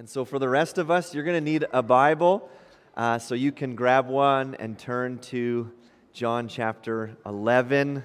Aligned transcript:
And 0.00 0.08
so, 0.08 0.24
for 0.24 0.38
the 0.38 0.48
rest 0.48 0.78
of 0.78 0.90
us, 0.90 1.14
you're 1.14 1.24
going 1.24 1.36
to 1.36 1.42
need 1.42 1.66
a 1.74 1.82
Bible. 1.82 2.48
Uh, 2.96 3.18
so, 3.18 3.34
you 3.34 3.52
can 3.52 3.74
grab 3.74 4.08
one 4.08 4.54
and 4.54 4.78
turn 4.78 5.18
to 5.18 5.70
John 6.14 6.48
chapter 6.48 7.18
11. 7.26 8.02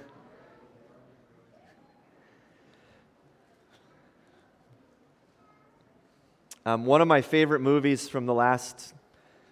Um, 6.65 6.85
one 6.85 6.99
of 6.99 7.07
my 7.07 7.21
favorite 7.21 7.61
movies 7.61 8.09
from 8.09 8.25
the 8.25 8.33
last, 8.33 8.93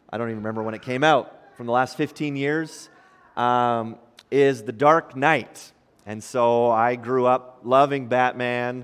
I 0.09 0.17
don't 0.17 0.27
even 0.27 0.39
remember 0.39 0.63
when 0.63 0.73
it 0.73 0.81
came 0.81 1.05
out, 1.05 1.33
from 1.55 1.65
the 1.65 1.71
last 1.71 1.95
15 1.95 2.35
years, 2.35 2.89
um, 3.37 3.95
is 4.29 4.63
The 4.63 4.73
Dark 4.73 5.15
Knight. 5.15 5.71
And 6.05 6.21
so 6.21 6.69
I 6.69 6.97
grew 6.97 7.25
up 7.25 7.61
loving 7.63 8.07
Batman. 8.07 8.83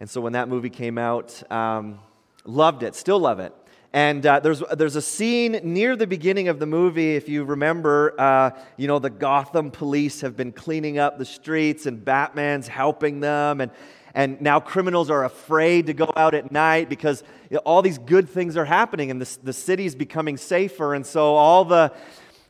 And 0.00 0.08
so 0.08 0.22
when 0.22 0.32
that 0.32 0.48
movie 0.48 0.70
came 0.70 0.96
out, 0.96 1.42
um, 1.52 1.98
loved 2.46 2.82
it, 2.82 2.94
still 2.94 3.18
love 3.18 3.40
it. 3.40 3.52
And 3.92 4.26
uh, 4.26 4.40
there's, 4.40 4.62
there's 4.76 4.96
a 4.96 5.02
scene 5.02 5.58
near 5.62 5.96
the 5.96 6.06
beginning 6.06 6.48
of 6.48 6.58
the 6.58 6.66
movie, 6.66 7.16
if 7.16 7.28
you 7.28 7.44
remember, 7.44 8.14
uh, 8.18 8.50
you 8.76 8.88
know, 8.88 8.98
the 8.98 9.08
Gotham 9.08 9.70
police 9.70 10.20
have 10.20 10.36
been 10.36 10.52
cleaning 10.52 10.98
up 10.98 11.18
the 11.18 11.24
streets 11.24 11.86
and 11.86 12.04
Batman's 12.04 12.68
helping 12.68 13.20
them. 13.20 13.60
And, 13.62 13.70
and 14.14 14.40
now 14.40 14.60
criminals 14.60 15.08
are 15.08 15.24
afraid 15.24 15.86
to 15.86 15.94
go 15.94 16.12
out 16.14 16.34
at 16.34 16.52
night 16.52 16.90
because 16.90 17.22
you 17.48 17.54
know, 17.54 17.62
all 17.64 17.80
these 17.80 17.96
good 17.98 18.28
things 18.28 18.56
are 18.56 18.66
happening 18.66 19.10
and 19.10 19.20
the, 19.20 19.38
the 19.42 19.52
city's 19.52 19.94
becoming 19.94 20.36
safer. 20.36 20.94
And 20.94 21.06
so 21.06 21.34
all 21.34 21.64
the, 21.64 21.90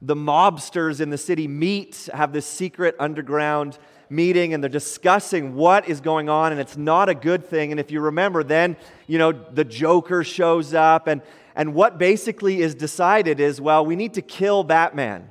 the 0.02 0.16
mobsters 0.16 1.00
in 1.00 1.10
the 1.10 1.18
city 1.18 1.46
meet, 1.46 2.08
have 2.12 2.32
this 2.32 2.46
secret 2.46 2.96
underground 2.98 3.78
meeting, 4.08 4.54
and 4.54 4.62
they're 4.62 4.70
discussing 4.70 5.54
what 5.54 5.88
is 5.88 6.00
going 6.00 6.28
on, 6.28 6.52
and 6.52 6.60
it's 6.60 6.76
not 6.76 7.08
a 7.08 7.14
good 7.14 7.44
thing. 7.44 7.70
And 7.70 7.80
if 7.80 7.90
you 7.90 8.00
remember, 8.00 8.42
then, 8.42 8.76
you 9.06 9.18
know, 9.18 9.32
the 9.32 9.64
Joker 9.64 10.24
shows 10.24 10.74
up, 10.74 11.06
and, 11.06 11.22
and 11.54 11.74
what 11.74 11.98
basically 11.98 12.60
is 12.60 12.74
decided 12.74 13.40
is, 13.40 13.60
well, 13.60 13.84
we 13.84 13.96
need 13.96 14.14
to 14.14 14.22
kill 14.22 14.64
Batman. 14.64 15.28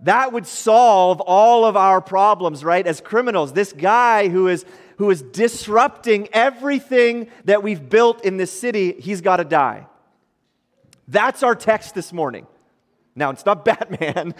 That 0.00 0.32
would 0.32 0.46
solve 0.46 1.20
all 1.20 1.64
of 1.64 1.76
our 1.76 2.00
problems, 2.00 2.64
right? 2.64 2.86
As 2.86 3.00
criminals, 3.00 3.52
this 3.52 3.72
guy 3.72 4.28
who 4.28 4.48
is 4.48 4.64
who 5.00 5.08
is 5.08 5.22
disrupting 5.22 6.28
everything 6.30 7.26
that 7.46 7.62
we've 7.62 7.88
built 7.88 8.22
in 8.22 8.36
this 8.36 8.52
city, 8.52 8.92
he's 9.00 9.22
got 9.22 9.38
to 9.38 9.44
die. 9.44 9.86
That's 11.08 11.42
our 11.42 11.54
text 11.54 11.94
this 11.94 12.12
morning. 12.12 12.46
Now, 13.16 13.30
it's 13.30 13.46
not 13.46 13.64
Batman, 13.64 14.34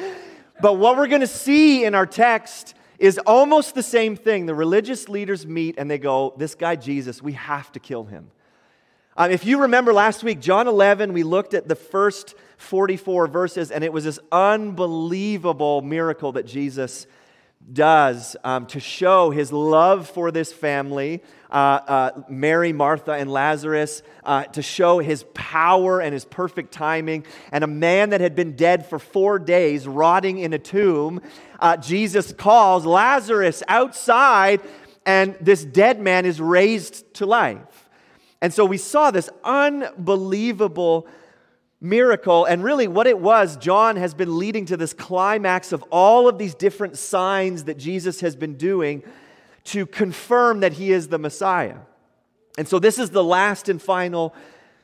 but 0.60 0.74
what 0.74 0.98
we're 0.98 1.06
going 1.06 1.22
to 1.22 1.26
see 1.26 1.86
in 1.86 1.94
our 1.94 2.04
text 2.04 2.74
is 3.00 3.18
almost 3.26 3.74
the 3.74 3.82
same 3.82 4.14
thing. 4.14 4.46
The 4.46 4.54
religious 4.54 5.08
leaders 5.08 5.46
meet 5.46 5.76
and 5.78 5.90
they 5.90 5.98
go, 5.98 6.34
This 6.36 6.54
guy 6.54 6.76
Jesus, 6.76 7.20
we 7.22 7.32
have 7.32 7.72
to 7.72 7.80
kill 7.80 8.04
him. 8.04 8.30
Um, 9.16 9.30
if 9.30 9.44
you 9.44 9.62
remember 9.62 9.92
last 9.92 10.22
week, 10.22 10.40
John 10.40 10.68
11, 10.68 11.12
we 11.12 11.24
looked 11.24 11.54
at 11.54 11.66
the 11.66 11.74
first 11.74 12.34
44 12.58 13.26
verses, 13.26 13.70
and 13.70 13.82
it 13.82 13.92
was 13.92 14.04
this 14.04 14.20
unbelievable 14.30 15.82
miracle 15.82 16.32
that 16.32 16.46
Jesus 16.46 17.06
does 17.72 18.36
um, 18.42 18.66
to 18.66 18.80
show 18.80 19.30
his 19.30 19.52
love 19.52 20.08
for 20.08 20.30
this 20.30 20.52
family, 20.52 21.22
uh, 21.50 21.54
uh, 21.54 22.22
Mary, 22.28 22.72
Martha, 22.72 23.12
and 23.12 23.30
Lazarus, 23.30 24.02
uh, 24.24 24.44
to 24.44 24.62
show 24.62 24.98
his 24.98 25.24
power 25.34 26.00
and 26.00 26.12
his 26.12 26.24
perfect 26.24 26.72
timing. 26.72 27.24
And 27.52 27.62
a 27.62 27.68
man 27.68 28.10
that 28.10 28.20
had 28.20 28.34
been 28.34 28.56
dead 28.56 28.86
for 28.86 28.98
four 28.98 29.38
days, 29.38 29.86
rotting 29.86 30.38
in 30.38 30.52
a 30.52 30.58
tomb, 30.58 31.20
uh, 31.60 31.76
Jesus 31.76 32.32
calls 32.32 32.86
Lazarus 32.86 33.62
outside, 33.68 34.60
and 35.06 35.36
this 35.40 35.64
dead 35.64 36.00
man 36.00 36.26
is 36.26 36.40
raised 36.40 37.14
to 37.14 37.26
life. 37.26 37.88
And 38.42 38.52
so 38.54 38.64
we 38.64 38.78
saw 38.78 39.10
this 39.10 39.28
unbelievable 39.44 41.06
miracle. 41.80 42.44
And 42.44 42.62
really, 42.62 42.88
what 42.88 43.06
it 43.06 43.18
was, 43.18 43.56
John 43.56 43.96
has 43.96 44.14
been 44.14 44.38
leading 44.38 44.66
to 44.66 44.76
this 44.76 44.92
climax 44.92 45.72
of 45.72 45.82
all 45.90 46.28
of 46.28 46.38
these 46.38 46.54
different 46.54 46.98
signs 46.98 47.64
that 47.64 47.78
Jesus 47.78 48.20
has 48.20 48.36
been 48.36 48.54
doing 48.54 49.02
to 49.64 49.86
confirm 49.86 50.60
that 50.60 50.74
he 50.74 50.92
is 50.92 51.08
the 51.08 51.18
Messiah. 51.18 51.76
And 52.58 52.68
so, 52.68 52.78
this 52.78 52.98
is 52.98 53.10
the 53.10 53.24
last 53.24 53.68
and 53.68 53.80
final 53.80 54.34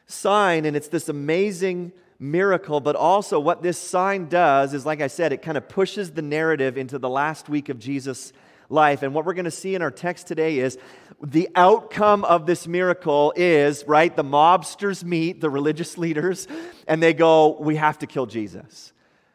sign, 0.06 0.64
and 0.64 0.76
it's 0.76 0.88
this 0.88 1.08
amazing 1.08 1.92
miracle. 2.18 2.80
But 2.80 2.96
also, 2.96 3.38
what 3.38 3.62
this 3.62 3.78
sign 3.78 4.28
does 4.28 4.72
is, 4.72 4.86
like 4.86 5.00
I 5.00 5.08
said, 5.08 5.32
it 5.32 5.42
kind 5.42 5.58
of 5.58 5.68
pushes 5.68 6.12
the 6.12 6.22
narrative 6.22 6.78
into 6.78 6.98
the 6.98 7.10
last 7.10 7.48
week 7.48 7.68
of 7.68 7.78
Jesus' 7.78 8.32
life. 8.68 9.02
And 9.02 9.14
what 9.14 9.24
we're 9.24 9.34
going 9.34 9.44
to 9.44 9.50
see 9.50 9.74
in 9.74 9.82
our 9.82 9.90
text 9.90 10.26
today 10.26 10.58
is 10.58 10.78
the 11.22 11.48
outcome 11.54 12.24
of 12.24 12.46
this 12.46 12.66
miracle 12.66 13.32
is, 13.36 13.84
right, 13.86 14.14
the 14.14 14.24
mobsters 14.24 15.04
meet 15.04 15.40
the 15.40 15.50
religious 15.50 15.96
leaders 15.96 16.46
and 16.86 17.02
they 17.02 17.14
go, 17.14 17.56
We 17.60 17.76
have 17.76 17.98
to 18.00 18.06
kill 18.06 18.26
Jesus. 18.26 18.92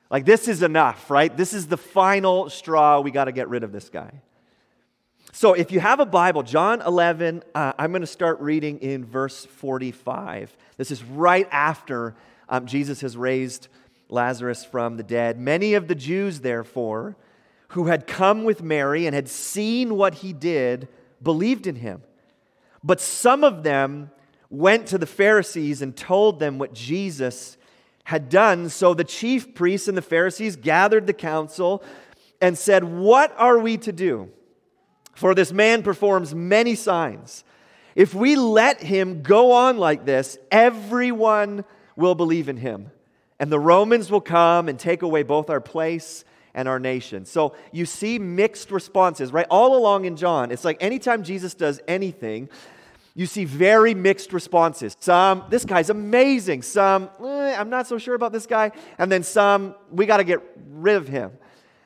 Like, 0.10 0.26
this 0.26 0.50
is 0.50 0.62
enough, 0.62 1.10
right? 1.10 1.36
This 1.36 1.54
is 1.54 1.68
the 1.68 1.78
final 1.78 2.50
straw. 2.50 3.00
We 3.00 3.12
got 3.12 3.26
to 3.26 3.32
get 3.32 3.48
rid 3.48 3.64
of 3.64 3.72
this 3.72 3.90
guy. 3.90 4.22
So, 5.32 5.54
if 5.54 5.72
you 5.72 5.80
have 5.80 6.02
a 6.02 6.06
Bible, 6.06 6.44
John 6.44 6.82
11, 6.82 7.44
uh, 7.56 7.72
I'm 7.80 7.92
going 7.92 8.02
to 8.02 8.08
start 8.08 8.42
reading 8.42 8.80
in 8.80 9.06
verse 9.06 9.46
45. 9.46 10.56
This 10.76 10.92
is 10.92 11.02
right 11.02 11.48
after 11.50 12.16
um, 12.50 12.66
Jesus 12.66 13.00
has 13.00 13.16
raised 13.16 13.70
Lazarus 14.10 14.66
from 14.66 14.98
the 14.98 15.04
dead. 15.04 15.40
Many 15.40 15.76
of 15.76 15.88
the 15.88 15.96
Jews, 15.96 16.42
therefore, 16.42 17.16
who 17.72 17.86
had 17.86 18.06
come 18.06 18.44
with 18.44 18.62
Mary 18.62 19.06
and 19.06 19.16
had 19.16 19.30
seen 19.30 19.96
what 19.96 20.16
he 20.16 20.34
did 20.34 20.90
believed 21.22 21.68
in 21.68 21.76
him. 21.76 22.02
But 22.84 23.00
some 23.00 23.44
of 23.44 23.64
them 23.64 24.12
went 24.50 24.88
to 24.88 24.98
the 24.98 25.06
Pharisees 25.06 25.82
and 25.82 25.96
told 25.96 26.40
them 26.40 26.60
what 26.60 26.74
Jesus 26.74 27.58
had 28.04 28.28
done. 28.28 28.68
So 28.68 28.94
the 28.94 29.06
chief 29.06 29.56
priests 29.56 29.88
and 29.88 29.98
the 29.98 30.02
Pharisees 30.02 30.58
gathered 30.58 31.08
the 31.08 31.14
council 31.14 31.82
and 32.42 32.58
said, 32.58 32.84
What 32.84 33.34
are 33.38 33.58
we 33.58 33.78
to 33.78 33.94
do? 33.94 34.30
For 35.14 35.34
this 35.34 35.54
man 35.54 35.82
performs 35.82 36.36
many 36.36 36.76
signs. 36.76 37.46
If 37.96 38.14
we 38.14 38.36
let 38.36 38.82
him 38.82 39.22
go 39.22 39.54
on 39.54 39.78
like 39.78 40.06
this, 40.06 40.38
everyone 40.52 41.64
will 41.96 42.16
believe 42.16 42.50
in 42.50 42.58
him. 42.58 42.92
And 43.40 43.50
the 43.50 43.60
Romans 43.60 44.12
will 44.12 44.22
come 44.22 44.68
and 44.68 44.78
take 44.78 45.04
away 45.04 45.24
both 45.24 45.50
our 45.50 45.62
place 45.62 46.26
and 46.54 46.68
our 46.68 46.80
nation. 46.80 47.26
So 47.26 47.56
you 47.72 47.86
see 47.86 48.20
mixed 48.20 48.72
responses, 48.72 49.32
right? 49.32 49.48
All 49.50 49.78
along 49.78 50.06
in 50.06 50.16
John, 50.16 50.52
it's 50.52 50.66
like 50.66 50.78
anytime 50.82 51.24
Jesus 51.24 51.54
does 51.54 51.80
anything, 51.88 52.50
you 53.14 53.26
see 53.26 53.46
very 53.46 53.94
mixed 53.94 54.32
responses. 54.32 54.96
Some, 55.00 55.44
this 55.50 55.66
guy's 55.66 55.90
amazing. 55.90 56.62
Some, 56.62 57.10
eh, 57.24 57.56
I'm 57.58 57.70
not 57.70 57.88
so 57.88 57.98
sure 57.98 58.16
about 58.16 58.32
this 58.32 58.46
guy. 58.46 58.72
And 58.98 59.12
then 59.12 59.24
some, 59.24 59.76
we 59.92 60.06
got 60.06 60.18
to 60.18 60.24
get 60.24 60.42
rid 60.70 60.96
of 60.96 61.08
him. 61.08 61.32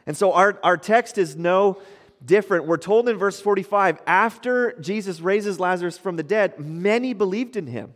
And 0.05 0.15
so 0.15 0.33
our, 0.33 0.59
our 0.63 0.77
text 0.77 1.17
is 1.17 1.35
no 1.35 1.81
different. 2.23 2.65
We're 2.65 2.77
told 2.77 3.09
in 3.09 3.17
verse 3.17 3.39
45 3.39 3.99
after 4.05 4.79
Jesus 4.79 5.19
raises 5.19 5.59
Lazarus 5.59 5.97
from 5.97 6.15
the 6.15 6.23
dead, 6.23 6.59
many 6.59 7.13
believed 7.13 7.55
in 7.55 7.67
him. 7.67 7.95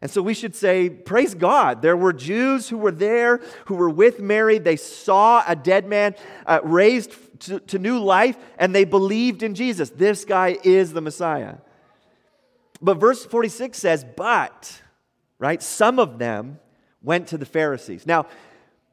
And 0.00 0.10
so 0.10 0.22
we 0.22 0.34
should 0.34 0.54
say, 0.54 0.88
Praise 0.88 1.34
God. 1.34 1.82
There 1.82 1.96
were 1.96 2.12
Jews 2.12 2.68
who 2.68 2.78
were 2.78 2.92
there, 2.92 3.40
who 3.66 3.74
were 3.74 3.90
with 3.90 4.20
Mary. 4.20 4.58
They 4.58 4.76
saw 4.76 5.42
a 5.46 5.56
dead 5.56 5.86
man 5.86 6.14
uh, 6.46 6.60
raised 6.62 7.12
to, 7.40 7.60
to 7.60 7.78
new 7.78 7.98
life, 7.98 8.36
and 8.58 8.74
they 8.74 8.84
believed 8.84 9.42
in 9.42 9.54
Jesus. 9.54 9.90
This 9.90 10.24
guy 10.24 10.58
is 10.62 10.92
the 10.92 11.00
Messiah. 11.00 11.56
But 12.80 12.94
verse 12.94 13.24
46 13.24 13.76
says, 13.76 14.04
But, 14.16 14.80
right, 15.38 15.62
some 15.62 15.98
of 15.98 16.18
them 16.18 16.60
went 17.02 17.28
to 17.28 17.38
the 17.38 17.46
Pharisees. 17.46 18.06
Now, 18.06 18.26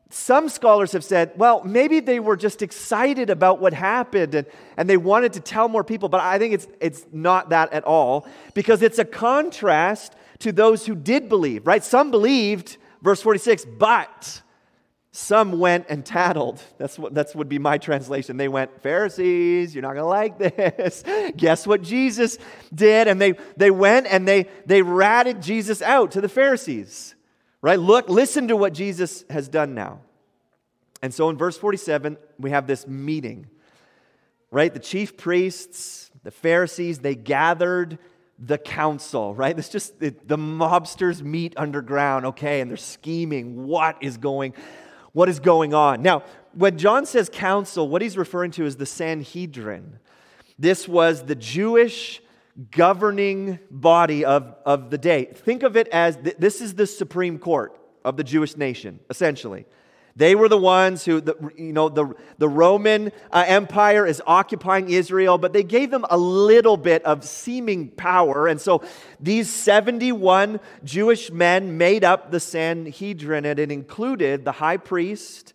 some 0.10 0.50
scholars 0.50 0.92
have 0.92 1.04
said, 1.04 1.32
well, 1.36 1.64
maybe 1.64 2.00
they 2.00 2.20
were 2.20 2.38
just 2.38 2.62
excited 2.62 3.30
about 3.30 3.60
what 3.60 3.74
happened 3.74 4.36
and, 4.36 4.48
and 4.78 4.90
they 4.90 4.98
wanted 4.98 5.34
to 5.34 5.40
tell 5.40 5.68
more 5.68 5.84
people, 5.84 6.10
but 6.10 6.22
I 6.22 6.38
think 6.38 6.54
it's, 6.54 6.68
it's 6.80 7.06
not 7.12 7.50
that 7.50 7.74
at 7.74 7.84
all 7.84 8.28
because 8.54 8.82
it's 8.82 9.00
a 9.00 9.04
contrast 9.04 10.16
to 10.40 10.52
those 10.52 10.86
who 10.86 10.96
did 10.96 11.30
believe, 11.30 11.68
right? 11.68 11.84
Some 11.84 12.12
believed, 12.12 12.78
verse 13.02 13.22
46, 13.22 13.66
but 13.66 14.42
some 15.16 15.60
went 15.60 15.86
and 15.88 16.06
tattled. 16.06 16.62
That's 16.78 17.00
what 17.00 17.14
that's 17.14 17.34
would 17.34 17.48
be 17.48 17.58
my 17.58 17.78
translation. 17.78 18.36
They 18.36 18.50
went, 18.50 18.82
Pharisees, 18.82 19.74
you're 19.74 19.82
not 19.82 19.94
gonna 19.94 20.08
like 20.08 20.38
this. 20.38 21.06
Guess 21.38 21.66
what 21.66 21.82
Jesus 21.82 22.38
did? 22.74 23.08
And 23.08 23.22
they 23.22 23.36
they 23.56 23.72
went 23.72 24.08
and 24.08 24.28
they 24.28 24.48
they 24.66 24.82
ratted 24.82 25.42
Jesus 25.42 25.82
out 25.82 26.12
to 26.12 26.22
the 26.22 26.28
Pharisees. 26.28 27.16
Right? 27.62 27.80
Look, 27.80 28.10
listen 28.10 28.50
to 28.50 28.58
what 28.58 28.74
Jesus 28.74 29.24
has 29.30 29.48
done 29.48 29.74
now. 29.74 30.02
And 31.02 31.14
so 31.14 31.30
in 31.30 31.38
verse 31.38 31.58
47, 31.58 32.18
we 32.38 32.50
have 32.50 32.68
this 32.68 32.86
meeting. 32.86 33.48
Right? 34.52 34.74
The 34.74 34.82
chief 34.82 35.16
priests, 35.16 36.12
the 36.24 36.32
Pharisees, 36.32 37.00
they 37.00 37.16
gathered 37.16 38.00
the 38.38 38.58
council, 38.58 39.34
right? 39.34 39.58
It's 39.58 39.70
just 39.70 40.02
it, 40.02 40.28
the 40.28 40.38
mobsters 40.38 41.22
meet 41.22 41.54
underground, 41.58 42.26
okay, 42.28 42.62
and 42.62 42.70
they're 42.70 42.78
scheming. 42.78 43.66
What 43.66 43.98
is 44.02 44.18
going 44.18 44.54
what 45.14 45.30
is 45.30 45.40
going 45.40 45.74
on? 45.74 46.02
Now, 46.02 46.24
when 46.54 46.78
John 46.78 47.06
says 47.06 47.30
council, 47.32 47.88
what 47.88 48.02
he's 48.02 48.18
referring 48.18 48.52
to 48.52 48.66
is 48.66 48.76
the 48.76 48.86
Sanhedrin. 48.86 50.00
This 50.60 50.90
was 50.90 51.24
the 51.24 51.36
Jewish 51.36 52.22
governing 52.72 53.60
body 53.72 54.26
of, 54.26 54.56
of 54.66 54.90
the 54.90 54.98
day. 54.98 55.26
Think 55.26 55.64
of 55.64 55.78
it 55.78 55.88
as 55.90 56.18
th- 56.18 56.36
this 56.38 56.60
is 56.60 56.76
the 56.76 56.86
Supreme 56.86 57.40
Court 57.40 57.80
of 58.04 58.18
the 58.18 58.26
Jewish 58.26 58.58
nation, 58.58 59.00
essentially. 59.10 59.66
They 60.18 60.34
were 60.34 60.48
the 60.48 60.58
ones 60.58 61.04
who, 61.04 61.20
the, 61.20 61.36
you 61.58 61.74
know, 61.74 61.90
the, 61.90 62.16
the 62.38 62.48
Roman 62.48 63.12
uh, 63.32 63.44
Empire 63.46 64.08
is 64.08 64.22
occupying 64.26 64.90
Israel, 64.90 65.38
but 65.38 65.52
they 65.52 65.64
gave 65.64 65.92
them 65.92 66.06
a 66.10 66.18
little 66.18 66.78
bit 66.78 67.04
of 67.04 67.26
seeming 67.26 67.90
power. 67.90 68.48
And 68.48 68.62
so 68.62 68.82
these 69.20 69.50
71 69.50 70.62
Jewish 70.86 71.32
men 71.32 71.78
made 71.78 72.06
up 72.06 72.32
the 72.32 72.40
Sanhedrin, 72.40 73.44
and 73.44 73.60
it 73.60 73.72
included 73.72 74.46
the 74.46 74.54
high 74.54 74.78
priest, 74.78 75.54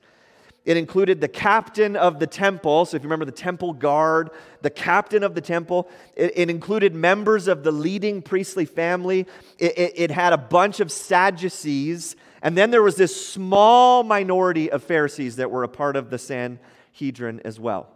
it 0.67 0.77
included 0.77 1.23
the 1.23 1.29
captain 1.29 1.97
of 1.97 2.19
the 2.19 2.27
temple. 2.27 2.85
So, 2.85 2.97
if 2.97 3.03
you 3.03 3.07
remember 3.07 3.25
the 3.25 3.33
temple 3.33 3.73
guard, 3.73 4.29
the 4.61 4.69
captain 4.69 5.23
of 5.23 5.35
the 5.35 5.41
temple, 5.41 5.89
it, 6.15 6.33
it 6.37 6.51
included 6.51 6.95
members 6.95 7.49
of 7.49 7.63
the 7.65 7.73
leading 7.73 8.21
priestly 8.21 8.67
family. 8.67 9.27
It, 9.59 9.79
it, 9.79 9.93
it 9.97 10.11
had 10.11 10.35
a 10.35 10.39
bunch 10.39 10.81
of 10.81 10.93
Sadducees 10.93 12.15
and 12.43 12.57
then 12.57 12.71
there 12.71 12.83
was 12.83 12.97
this 12.97 13.29
small 13.29 14.03
minority 14.03 14.71
of 14.71 14.83
Pharisees 14.83 15.37
that 15.37 15.51
were 15.51 15.63
a 15.63 15.69
part 15.69 15.97
of 15.97 16.11
the 16.11 16.19
Sanhedrin 16.19 17.41
as 17.45 17.61
well. 17.61 17.89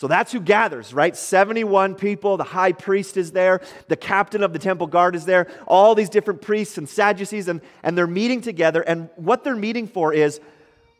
So 0.00 0.06
that's 0.06 0.32
who 0.32 0.40
gathers, 0.40 0.94
right? 0.94 1.14
71 1.14 1.94
people. 1.96 2.38
The 2.38 2.44
high 2.44 2.72
priest 2.72 3.18
is 3.18 3.32
there. 3.32 3.60
The 3.88 3.96
captain 3.96 4.42
of 4.42 4.54
the 4.54 4.58
temple 4.58 4.86
guard 4.86 5.14
is 5.14 5.26
there. 5.26 5.46
All 5.66 5.94
these 5.94 6.08
different 6.08 6.40
priests 6.40 6.78
and 6.78 6.88
Sadducees, 6.88 7.48
and, 7.48 7.60
and 7.82 7.98
they're 7.98 8.06
meeting 8.06 8.40
together. 8.40 8.80
And 8.80 9.10
what 9.16 9.44
they're 9.44 9.54
meeting 9.54 9.86
for 9.86 10.14
is 10.14 10.40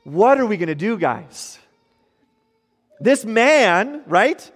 what 0.05 0.39
are 0.39 0.45
we 0.45 0.59
going 0.59 0.69
to 0.69 0.75
do, 0.75 0.99
guys? 0.99 1.59
This 3.01 3.25
man, 3.25 4.03
right, 4.07 4.51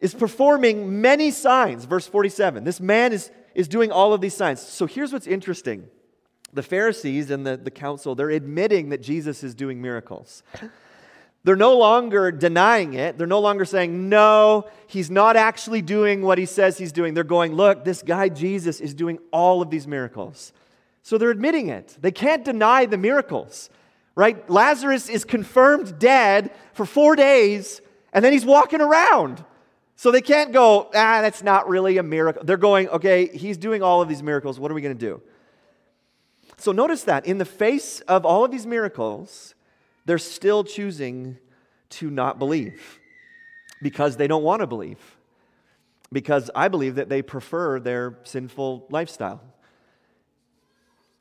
is 0.00 0.14
performing 0.14 1.02
many 1.02 1.30
signs. 1.30 1.84
Verse 1.84 2.06
47. 2.06 2.64
This 2.64 2.80
man 2.80 3.12
is, 3.12 3.30
is 3.54 3.68
doing 3.68 3.92
all 3.92 4.14
of 4.14 4.22
these 4.22 4.34
signs. 4.34 4.60
So 4.60 4.86
here's 4.86 5.12
what's 5.12 5.26
interesting 5.26 5.88
the 6.54 6.62
Pharisees 6.62 7.30
and 7.30 7.46
the, 7.46 7.56
the 7.56 7.70
council, 7.70 8.14
they're 8.14 8.30
admitting 8.30 8.90
that 8.90 9.02
Jesus 9.02 9.42
is 9.42 9.54
doing 9.54 9.82
miracles. 9.82 10.42
They're 11.44 11.56
no 11.56 11.76
longer 11.76 12.32
denying 12.32 12.94
it. 12.94 13.18
They're 13.18 13.26
no 13.26 13.40
longer 13.40 13.66
saying, 13.66 14.08
no, 14.08 14.66
he's 14.86 15.10
not 15.10 15.36
actually 15.36 15.82
doing 15.82 16.22
what 16.22 16.38
he 16.38 16.46
says 16.46 16.78
he's 16.78 16.92
doing. 16.92 17.12
They're 17.12 17.22
going, 17.22 17.52
look, 17.52 17.84
this 17.84 18.02
guy 18.02 18.30
Jesus 18.30 18.80
is 18.80 18.94
doing 18.94 19.18
all 19.30 19.60
of 19.60 19.68
these 19.68 19.86
miracles. 19.86 20.54
So 21.02 21.18
they're 21.18 21.30
admitting 21.30 21.68
it. 21.68 21.98
They 22.00 22.12
can't 22.12 22.46
deny 22.46 22.86
the 22.86 22.96
miracles, 22.96 23.68
right? 24.14 24.48
Lazarus 24.48 25.10
is 25.10 25.26
confirmed 25.26 25.98
dead 25.98 26.50
for 26.72 26.86
four 26.86 27.14
days, 27.14 27.82
and 28.14 28.24
then 28.24 28.32
he's 28.32 28.46
walking 28.46 28.80
around. 28.80 29.44
So 29.96 30.10
they 30.10 30.22
can't 30.22 30.50
go, 30.50 30.90
ah, 30.94 31.20
that's 31.20 31.42
not 31.42 31.68
really 31.68 31.98
a 31.98 32.02
miracle. 32.02 32.42
They're 32.42 32.56
going, 32.56 32.88
okay, 32.88 33.26
he's 33.26 33.58
doing 33.58 33.82
all 33.82 34.00
of 34.00 34.08
these 34.08 34.22
miracles. 34.22 34.58
What 34.58 34.70
are 34.70 34.74
we 34.74 34.80
going 34.80 34.96
to 34.96 35.06
do? 35.06 35.20
So 36.56 36.72
notice 36.72 37.02
that 37.04 37.26
in 37.26 37.38
the 37.38 37.44
face 37.44 38.00
of 38.02 38.24
all 38.24 38.44
of 38.44 38.50
these 38.50 38.66
miracles, 38.66 39.54
they're 40.04 40.18
still 40.18 40.64
choosing 40.64 41.38
to 41.90 42.10
not 42.10 42.38
believe 42.38 43.00
because 43.82 44.16
they 44.16 44.26
don't 44.26 44.42
want 44.42 44.60
to 44.60 44.66
believe. 44.66 45.16
Because 46.12 46.50
I 46.54 46.68
believe 46.68 46.94
that 46.96 47.08
they 47.08 47.22
prefer 47.22 47.80
their 47.80 48.18
sinful 48.24 48.86
lifestyle. 48.90 49.40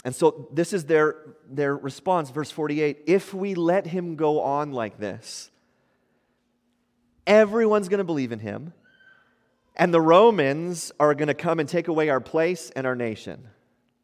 And 0.04 0.14
so 0.14 0.48
this 0.52 0.74
is 0.74 0.86
their, 0.86 1.16
their 1.50 1.76
response, 1.76 2.30
verse 2.30 2.52
48 2.52 3.04
if 3.08 3.34
we 3.34 3.56
let 3.56 3.88
him 3.88 4.16
go 4.16 4.42
on 4.42 4.72
like 4.72 5.00
this, 5.00 5.50
everyone's 7.26 7.88
going 7.88 8.00
to 8.00 8.04
believe 8.04 8.32
in 8.32 8.40
him, 8.40 8.74
and 9.76 9.94
the 9.94 10.02
Romans 10.02 10.92
are 11.00 11.16
going 11.16 11.30
to 11.30 11.34
come 11.34 11.60
and 11.60 11.68
take 11.68 11.88
away 11.88 12.10
our 12.10 12.20
place 12.20 12.70
and 12.76 12.86
our 12.86 12.96
nation. 12.96 13.48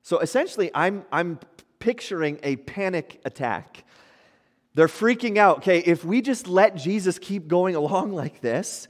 So 0.01 0.19
essentially, 0.19 0.71
I'm, 0.73 1.05
I'm 1.11 1.39
picturing 1.79 2.39
a 2.43 2.55
panic 2.57 3.21
attack. 3.25 3.83
They're 4.75 4.87
freaking 4.87 5.37
out. 5.37 5.59
Okay, 5.59 5.79
if 5.79 6.05
we 6.05 6.21
just 6.21 6.47
let 6.47 6.75
Jesus 6.75 7.19
keep 7.19 7.47
going 7.47 7.75
along 7.75 8.13
like 8.13 8.41
this, 8.41 8.87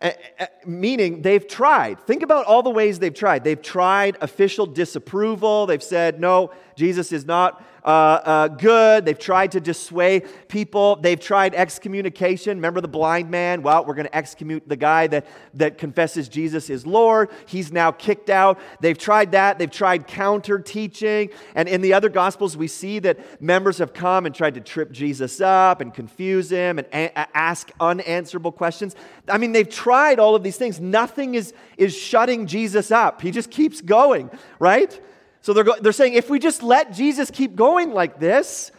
uh, 0.00 0.10
uh, 0.38 0.46
meaning 0.64 1.22
they've 1.22 1.46
tried. 1.46 2.00
Think 2.06 2.22
about 2.22 2.46
all 2.46 2.62
the 2.62 2.70
ways 2.70 2.98
they've 2.98 3.14
tried. 3.14 3.44
They've 3.44 3.60
tried 3.60 4.16
official 4.20 4.66
disapproval. 4.66 5.66
They've 5.66 5.82
said, 5.82 6.20
no, 6.20 6.52
Jesus 6.74 7.12
is 7.12 7.26
not 7.26 7.62
uh, 7.84 7.88
uh, 7.88 8.48
good. 8.48 9.04
They've 9.04 9.18
tried 9.18 9.52
to 9.52 9.60
dissuade 9.60 10.28
people. 10.48 10.96
They've 10.96 11.18
tried 11.18 11.54
excommunication. 11.54 12.58
Remember 12.58 12.80
the 12.80 12.88
blind 12.88 13.30
man? 13.30 13.62
Well, 13.62 13.84
we're 13.84 13.94
going 13.94 14.06
to 14.06 14.16
excommunicate 14.16 14.68
the 14.68 14.76
guy 14.76 15.06
that, 15.08 15.26
that 15.54 15.78
confesses 15.78 16.28
Jesus 16.28 16.70
is 16.70 16.86
Lord. 16.86 17.30
He's 17.46 17.72
now 17.72 17.92
kicked 17.92 18.30
out. 18.30 18.58
They've 18.80 18.98
tried 18.98 19.32
that. 19.32 19.58
They've 19.58 19.70
tried 19.70 20.06
counter 20.06 20.58
teaching. 20.58 21.30
And 21.54 21.68
in 21.68 21.80
the 21.80 21.92
other 21.92 22.08
gospels, 22.08 22.56
we 22.56 22.68
see 22.68 22.98
that 23.00 23.40
members 23.40 23.78
have 23.78 23.92
come 23.92 24.26
and 24.26 24.34
tried 24.34 24.54
to 24.54 24.60
trip 24.60 24.92
Jesus 24.92 25.40
up 25.40 25.80
and 25.80 25.92
confuse 25.92 26.50
him 26.50 26.78
and 26.78 26.88
a- 26.92 27.36
ask 27.36 27.70
unanswerable 27.80 28.52
questions. 28.52 28.94
I 29.28 29.38
mean, 29.38 29.52
they've 29.52 29.68
tried 29.68 30.18
all 30.18 30.34
of 30.34 30.42
these 30.42 30.56
things. 30.56 30.80
Nothing 30.80 31.34
is, 31.34 31.52
is 31.76 31.96
shutting 31.96 32.46
Jesus 32.46 32.90
up. 32.90 33.22
He 33.22 33.30
just 33.30 33.50
keeps 33.50 33.80
going, 33.80 34.30
right? 34.58 35.00
So 35.42 35.52
they're, 35.52 35.64
go- 35.64 35.78
they're 35.80 35.92
saying 35.92 36.14
if 36.14 36.28
we 36.28 36.38
just 36.38 36.62
let 36.62 36.92
Jesus 36.92 37.30
keep 37.30 37.56
going 37.56 37.92
like 37.92 38.18
this, 38.20 38.70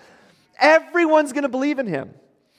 everyone's 0.60 1.34
going 1.34 1.44
to 1.44 1.50
believe 1.50 1.80
in 1.80 1.88
him. 1.88 2.14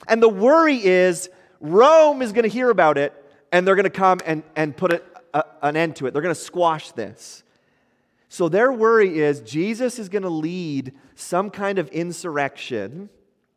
And 0.08 0.22
the 0.22 0.28
worry 0.28 0.84
is 0.84 1.30
Rome 1.60 2.22
is 2.22 2.32
going 2.32 2.42
to 2.42 2.48
hear 2.48 2.70
about 2.70 2.98
it 2.98 3.14
and 3.52 3.66
they're 3.66 3.76
going 3.76 3.84
to 3.84 3.90
come 3.90 4.18
and, 4.26 4.42
and 4.56 4.76
put 4.76 4.92
a, 4.92 5.02
a, 5.34 5.44
an 5.62 5.76
end 5.76 5.96
to 5.96 6.06
it. 6.06 6.12
They're 6.12 6.22
going 6.22 6.34
to 6.34 6.40
squash 6.40 6.90
this. 6.92 7.44
So 8.28 8.48
their 8.48 8.72
worry 8.72 9.20
is 9.20 9.40
Jesus 9.42 9.98
is 9.98 10.08
going 10.08 10.22
to 10.22 10.30
lead 10.30 10.94
some 11.14 11.50
kind 11.50 11.78
of 11.78 11.88
insurrection 11.88 13.10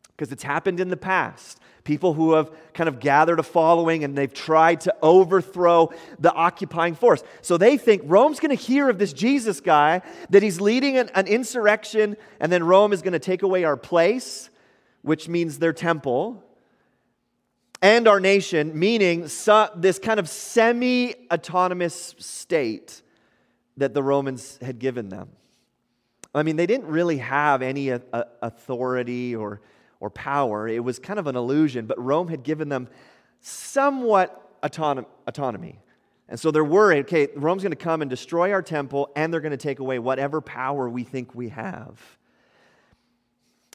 because 0.08 0.30
it's 0.30 0.42
happened 0.42 0.80
in 0.80 0.88
the 0.88 0.96
past 0.96 1.58
people 1.86 2.12
who 2.12 2.34
have 2.34 2.50
kind 2.74 2.88
of 2.88 3.00
gathered 3.00 3.38
a 3.38 3.42
following 3.42 4.04
and 4.04 4.18
they've 4.18 4.34
tried 4.34 4.82
to 4.82 4.94
overthrow 5.00 5.90
the 6.18 6.32
occupying 6.32 6.94
force. 6.94 7.22
So 7.40 7.56
they 7.56 7.78
think 7.78 8.02
Rome's 8.04 8.40
going 8.40 8.54
to 8.54 8.62
hear 8.62 8.90
of 8.90 8.98
this 8.98 9.14
Jesus 9.14 9.60
guy, 9.60 10.02
that 10.28 10.42
he's 10.42 10.60
leading 10.60 10.98
an, 10.98 11.08
an 11.14 11.26
insurrection, 11.26 12.16
and 12.40 12.52
then 12.52 12.64
Rome 12.64 12.92
is 12.92 13.00
going 13.00 13.14
to 13.14 13.18
take 13.18 13.42
away 13.42 13.64
our 13.64 13.76
place, 13.76 14.50
which 15.00 15.28
means 15.28 15.58
their 15.58 15.72
temple, 15.72 16.42
and 17.80 18.08
our 18.08 18.20
nation, 18.20 18.78
meaning 18.78 19.28
so, 19.28 19.70
this 19.76 19.98
kind 19.98 20.18
of 20.18 20.28
semi 20.28 21.14
autonomous 21.32 22.14
state 22.18 23.02
that 23.76 23.94
the 23.94 24.02
Romans 24.02 24.58
had 24.60 24.78
given 24.78 25.08
them. 25.08 25.28
I 26.34 26.42
mean, 26.42 26.56
they 26.56 26.66
didn't 26.66 26.86
really 26.86 27.18
have 27.18 27.62
any 27.62 27.90
authority 27.90 29.36
or 29.36 29.60
or 30.00 30.10
power. 30.10 30.68
It 30.68 30.82
was 30.84 30.98
kind 30.98 31.18
of 31.18 31.26
an 31.26 31.36
illusion, 31.36 31.86
but 31.86 32.02
Rome 32.02 32.28
had 32.28 32.42
given 32.42 32.68
them 32.68 32.88
somewhat 33.40 34.60
autonom- 34.62 35.06
autonomy. 35.26 35.80
And 36.28 36.38
so 36.38 36.50
they're 36.50 36.64
worried 36.64 37.06
okay, 37.06 37.28
Rome's 37.36 37.62
going 37.62 37.70
to 37.70 37.76
come 37.76 38.02
and 38.02 38.10
destroy 38.10 38.52
our 38.52 38.62
temple, 38.62 39.10
and 39.14 39.32
they're 39.32 39.40
going 39.40 39.52
to 39.52 39.56
take 39.56 39.78
away 39.78 39.98
whatever 39.98 40.40
power 40.40 40.88
we 40.88 41.04
think 41.04 41.34
we 41.34 41.50
have. 41.50 42.00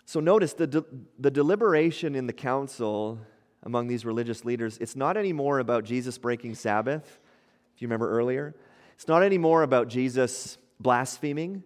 So 0.05 0.19
notice 0.19 0.53
the, 0.53 0.67
de- 0.67 0.85
the 1.19 1.31
deliberation 1.31 2.15
in 2.15 2.27
the 2.27 2.33
council 2.33 3.19
among 3.63 3.87
these 3.87 4.05
religious 4.05 4.43
leaders, 4.43 4.77
it's 4.79 4.95
not 4.95 5.15
anymore 5.15 5.59
about 5.59 5.85
Jesus 5.85 6.17
breaking 6.17 6.55
Sabbath, 6.55 7.19
if 7.75 7.81
you 7.81 7.87
remember 7.87 8.09
earlier. 8.09 8.55
It's 8.95 9.07
not 9.07 9.23
anymore 9.23 9.63
about 9.63 9.87
Jesus 9.87 10.57
blaspheming 10.79 11.63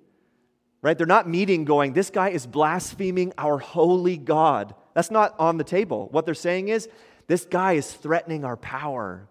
right? 0.86 1.00
They're 1.00 1.08
not 1.08 1.28
meeting 1.28 1.66
going, 1.66 1.94
this 1.94 2.12
guy 2.12 2.30
is 2.30 2.46
blaspheming 2.46 3.34
our 3.40 3.58
holy 3.58 4.18
God. 4.18 4.76
That's 4.94 5.10
not 5.10 5.34
on 5.40 5.58
the 5.58 5.64
table. 5.64 6.10
What 6.12 6.26
they're 6.26 6.36
saying 6.36 6.68
is, 6.68 6.88
this 7.26 7.44
guy 7.44 7.74
is 7.74 7.92
threatening 7.92 8.46
our 8.46 8.56
power. 8.56 9.28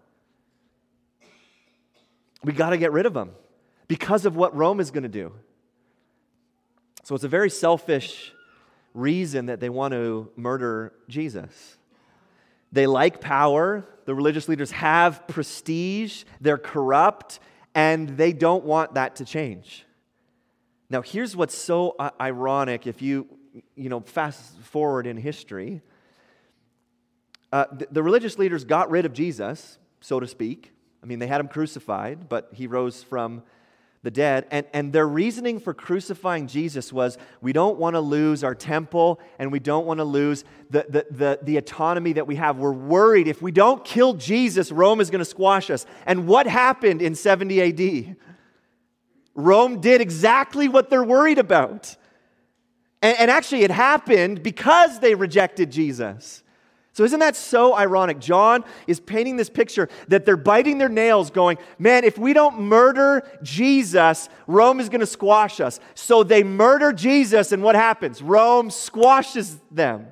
We 2.43 2.51
got 2.51 2.71
to 2.71 2.77
get 2.77 2.91
rid 2.91 3.05
of 3.05 3.15
him 3.15 3.31
because 3.87 4.25
of 4.25 4.35
what 4.35 4.53
Rome 4.53 4.81
is 4.81 4.91
going 4.91 5.03
to 5.03 5.09
do. 5.09 5.31
So 7.03 7.15
it's 7.15 7.23
a 7.23 7.29
very 7.29 7.49
selfish 7.49 8.33
reason 8.93 9.45
that 9.45 9.61
they 9.61 9.69
want 9.69 9.93
to 9.93 10.29
murder 10.35 10.91
Jesus. 11.07 11.77
They 12.73 12.85
like 12.85 13.21
power, 13.21 13.87
the 14.03 14.13
religious 14.13 14.49
leaders 14.49 14.71
have 14.71 15.25
prestige, 15.25 16.25
they're 16.41 16.57
corrupt, 16.57 17.39
and 17.73 18.09
they 18.09 18.33
don't 18.33 18.65
want 18.65 18.95
that 18.95 19.15
to 19.15 19.25
change. 19.25 19.84
Now, 20.89 21.01
here's 21.01 21.35
what's 21.35 21.55
so 21.55 21.95
uh, 21.97 22.11
ironic 22.19 22.85
if 22.85 23.01
you, 23.01 23.27
you 23.75 23.89
know, 23.89 24.01
fast 24.01 24.59
forward 24.59 25.07
in 25.07 25.17
history. 25.17 25.81
Uh, 27.51 27.65
the, 27.71 27.87
the 27.91 28.03
religious 28.03 28.37
leaders 28.37 28.63
got 28.63 28.89
rid 28.89 29.05
of 29.05 29.13
Jesus, 29.13 29.79
so 30.01 30.19
to 30.19 30.27
speak. 30.27 30.73
I 31.01 31.07
mean, 31.07 31.19
they 31.19 31.27
had 31.27 31.39
him 31.39 31.47
crucified, 31.47 32.29
but 32.29 32.49
he 32.53 32.67
rose 32.67 33.01
from 33.03 33.43
the 34.05 34.11
dead. 34.11 34.45
And, 34.51 34.67
and 34.71 34.93
their 34.93 35.07
reasoning 35.07 35.59
for 35.59 35.73
crucifying 35.73 36.47
Jesus 36.47 36.93
was 36.93 37.17
we 37.41 37.53
don't 37.53 37.79
want 37.79 37.95
to 37.95 37.99
lose 37.99 38.43
our 38.43 38.53
temple 38.53 39.19
and 39.39 39.51
we 39.51 39.59
don't 39.59 39.87
want 39.87 39.97
to 39.99 40.03
lose 40.03 40.43
the, 40.69 40.85
the, 40.87 41.05
the, 41.09 41.39
the 41.41 41.57
autonomy 41.57 42.13
that 42.13 42.27
we 42.27 42.35
have. 42.35 42.57
We're 42.57 42.71
worried 42.71 43.27
if 43.27 43.41
we 43.41 43.51
don't 43.51 43.83
kill 43.83 44.13
Jesus, 44.13 44.71
Rome 44.71 45.01
is 45.01 45.09
going 45.09 45.19
to 45.19 45.25
squash 45.25 45.71
us. 45.71 45.87
And 46.05 46.27
what 46.27 46.45
happened 46.45 47.01
in 47.01 47.15
70 47.15 47.61
AD? 47.61 48.15
Rome 49.35 49.81
did 49.81 50.01
exactly 50.01 50.67
what 50.67 50.89
they're 50.89 51.03
worried 51.03 51.37
about. 51.37 51.95
And, 53.01 53.17
and 53.19 53.31
actually, 53.31 53.63
it 53.63 53.71
happened 53.71 54.41
because 54.41 54.99
they 54.99 55.13
rejected 55.13 55.71
Jesus. 55.71 56.41
So, 56.93 57.03
isn't 57.03 57.19
that 57.19 57.35
so 57.35 57.75
ironic? 57.75 58.19
John 58.19 58.63
is 58.87 59.01
painting 59.01 59.35
this 59.35 59.49
picture 59.49 59.89
that 60.07 60.25
they're 60.25 60.37
biting 60.37 60.77
their 60.77 60.87
nails, 60.87 61.29
going, 61.29 61.57
Man, 61.77 62.05
if 62.05 62.17
we 62.17 62.31
don't 62.31 62.61
murder 62.61 63.29
Jesus, 63.43 64.29
Rome 64.47 64.79
is 64.79 64.87
going 64.87 65.01
to 65.01 65.05
squash 65.05 65.59
us. 65.59 65.81
So 65.93 66.23
they 66.23 66.41
murder 66.41 66.93
Jesus, 66.93 67.51
and 67.51 67.61
what 67.61 67.75
happens? 67.75 68.21
Rome 68.21 68.71
squashes 68.71 69.57
them. 69.69 70.07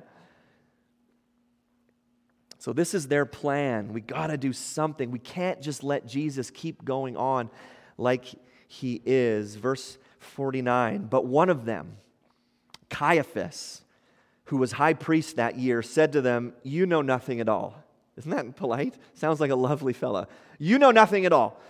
So, 2.58 2.74
this 2.74 2.92
is 2.92 3.08
their 3.08 3.24
plan. 3.24 3.94
We 3.94 4.02
got 4.02 4.26
to 4.26 4.36
do 4.36 4.52
something. 4.52 5.10
We 5.10 5.18
can't 5.18 5.62
just 5.62 5.84
let 5.84 6.06
Jesus 6.06 6.50
keep 6.50 6.84
going 6.84 7.16
on 7.16 7.48
like 7.96 8.26
he 8.74 9.00
is. 9.04 9.56
Verse 9.56 9.98
49 10.18 11.06
But 11.10 11.26
one 11.26 11.48
of 11.48 11.64
them, 11.64 11.96
Caiaphas, 12.90 13.82
who 14.46 14.56
was 14.56 14.72
high 14.72 14.94
priest 14.94 15.36
that 15.36 15.56
year, 15.58 15.82
said 15.82 16.12
to 16.12 16.20
them, 16.20 16.52
You 16.62 16.86
know 16.86 17.02
nothing 17.02 17.40
at 17.40 17.48
all. 17.48 17.76
Isn't 18.16 18.30
that 18.30 18.56
polite? 18.56 18.94
Sounds 19.14 19.40
like 19.40 19.50
a 19.50 19.56
lovely 19.56 19.92
fella. 19.92 20.28
You 20.58 20.78
know 20.78 20.90
nothing 20.90 21.26
at 21.26 21.32
all. 21.32 21.60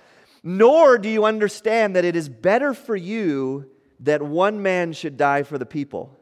Nor 0.42 0.98
do 0.98 1.08
you 1.08 1.24
understand 1.24 1.96
that 1.96 2.04
it 2.04 2.14
is 2.14 2.28
better 2.28 2.74
for 2.74 2.94
you 2.94 3.70
that 4.00 4.20
one 4.20 4.62
man 4.62 4.92
should 4.92 5.16
die 5.16 5.42
for 5.42 5.56
the 5.56 5.64
people, 5.64 6.18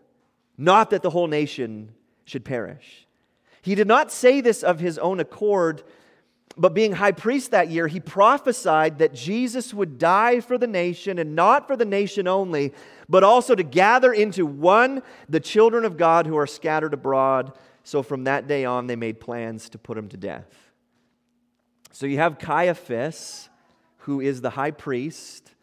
not 0.57 0.91
that 0.91 1.03
the 1.03 1.11
whole 1.11 1.27
nation 1.27 1.93
should 2.25 2.45
perish. 2.45 3.07
He 3.63 3.75
did 3.75 3.89
not 3.89 4.13
say 4.13 4.41
this 4.41 4.63
of 4.63 4.79
his 4.79 4.99
own 4.99 5.19
accord 5.19 5.83
but 6.57 6.75
being 6.75 6.93
high 6.93 7.13
priest 7.13 7.51
that 7.53 7.71
year, 7.71 7.89
he 7.89 8.01
prophesied 8.01 8.99
that 8.99 9.15
Jesus 9.15 9.73
would 9.73 9.99
die 9.99 10.41
for 10.41 10.59
the 10.59 10.67
nation 10.67 11.19
and 11.19 11.35
not 11.35 11.67
for 11.67 11.77
the 11.77 11.85
nation 11.85 12.29
only, 12.29 12.73
but 13.09 13.25
also 13.25 13.55
to 13.55 13.63
gather 13.63 14.13
into 14.13 14.45
one 14.45 15.03
the 15.29 15.41
children 15.41 15.85
of 15.85 15.97
God 15.97 16.27
who 16.27 16.37
are 16.37 16.47
scattered 16.47 16.93
abroad. 16.93 17.57
So 17.85 18.03
from 18.03 18.25
that 18.25 18.47
day 18.47 18.65
on, 18.65 18.87
they 18.87 18.97
made 18.97 19.19
plans 19.19 19.69
to 19.71 19.79
put 19.79 19.97
him 19.97 20.09
to 20.09 20.17
death. 20.17 20.73
So 21.91 22.07
you 22.07 22.19
have 22.19 22.39
Caiaphas, 22.39 23.49
who 23.99 24.21
is 24.21 24.41
the 24.41 24.51
high 24.51 24.71
priest, 24.71 25.55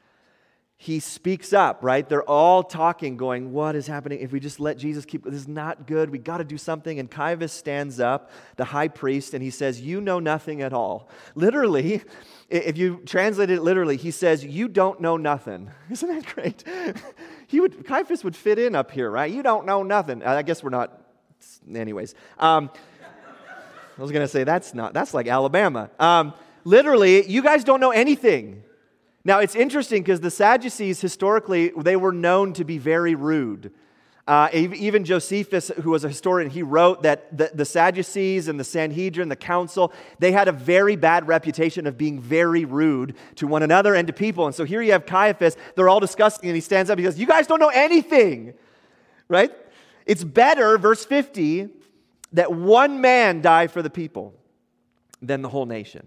he 0.82 1.02
speaks 1.02 1.52
up, 1.52 1.80
right? 1.82 2.08
They're 2.08 2.24
all 2.24 2.64
talking, 2.64 3.18
going, 3.18 3.52
What 3.52 3.76
is 3.76 3.86
happening? 3.86 4.22
If 4.22 4.32
we 4.32 4.40
just 4.40 4.62
let 4.62 4.78
Jesus 4.78 5.04
keep, 5.04 5.26
this 5.26 5.34
is 5.34 5.48
not 5.48 5.86
good. 5.86 6.10
We 6.10 6.20
got 6.20 6.38
to 6.38 6.46
do 6.46 6.58
something. 6.58 7.00
And 7.00 7.12
Caiaphas 7.12 7.52
stands 7.52 8.00
up, 8.00 8.32
the 8.56 8.64
high 8.64 8.88
priest, 8.88 9.34
and 9.34 9.44
he 9.44 9.50
says, 9.50 9.82
You 9.82 10.00
know 10.00 10.22
nothing 10.22 10.62
at 10.62 10.72
all. 10.72 11.10
Literally, 11.36 12.02
if 12.50 12.78
you 12.78 13.02
translate 13.06 13.50
it 13.50 13.62
literally, 13.62 13.98
he 13.98 14.10
says, 14.10 14.46
You 14.46 14.70
don't 14.70 15.02
know 15.02 15.18
nothing. 15.18 15.70
Isn't 15.90 16.08
that 16.08 16.34
great? 16.34 16.64
he 17.48 17.60
would, 17.60 17.86
Caiaphas 17.86 18.24
would 18.24 18.38
fit 18.38 18.58
in 18.58 18.74
up 18.74 18.90
here, 18.90 19.12
right? 19.12 19.30
You 19.30 19.44
don't 19.44 19.66
know 19.66 19.84
nothing. 19.84 20.24
I 20.24 20.44
guess 20.44 20.64
we're 20.64 20.70
not, 20.70 20.98
anyways. 21.70 22.16
Um, 22.38 22.72
I 23.98 24.02
was 24.02 24.14
going 24.14 24.24
to 24.24 24.32
say, 24.32 24.46
That's 24.46 24.74
not, 24.74 24.94
that's 24.94 25.14
like 25.14 25.28
Alabama. 25.28 25.90
Um, 26.00 26.34
literally, 26.64 27.30
you 27.30 27.42
guys 27.42 27.66
don't 27.66 27.82
know 27.82 27.92
anything. 27.92 28.64
Now, 29.26 29.40
it's 29.40 29.56
interesting 29.56 30.02
because 30.02 30.22
the 30.22 30.32
Sadducees, 30.32 31.02
historically, 31.02 31.72
they 31.78 31.96
were 31.96 32.14
known 32.14 32.54
to 32.54 32.64
be 32.64 32.78
very 32.78 33.16
rude. 33.16 33.74
Uh, 34.30 34.48
even 34.54 35.06
Josephus, 35.06 35.72
who 35.82 35.90
was 35.90 36.04
a 36.04 36.08
historian, 36.08 36.52
he 36.52 36.62
wrote 36.62 37.02
that 37.02 37.36
the, 37.36 37.50
the, 37.52 37.66
Sadducees 37.66 38.48
and 38.48 38.60
the 38.60 38.64
Sanhedrin, 38.64 39.28
the 39.28 39.36
council, 39.36 39.92
they 40.20 40.32
had 40.32 40.48
a 40.48 40.52
very 40.52 40.96
bad 40.96 41.28
reputation 41.28 41.88
of 41.88 41.98
being 41.98 42.22
very 42.22 42.64
rude 42.64 43.16
to 43.38 43.48
one 43.48 43.64
another 43.64 43.96
and 43.96 44.06
to 44.06 44.14
people. 44.14 44.46
And 44.46 44.54
so 44.54 44.66
here 44.66 44.84
you 44.84 44.92
have 44.92 45.08
Caiaphas, 45.08 45.58
they're 45.74 45.90
all 45.90 46.00
discussing, 46.00 46.48
and 46.48 46.54
he 46.54 46.62
stands 46.62 46.92
up 46.92 46.94
and 46.94 47.00
he 47.00 47.06
goes, 47.06 47.18
You 47.18 47.26
guys 47.26 47.48
don't 47.48 47.60
know 47.60 47.72
anything, 47.74 48.54
right? 49.30 49.52
It's 50.06 50.24
better, 50.24 50.78
verse 50.78 51.04
50, 51.04 51.70
that 52.34 52.54
one 52.54 53.02
man 53.02 53.42
die 53.42 53.66
for 53.66 53.82
the 53.82 53.90
people 53.90 54.36
than 55.24 55.42
the 55.42 55.50
whole 55.50 55.66
nation. 55.66 56.06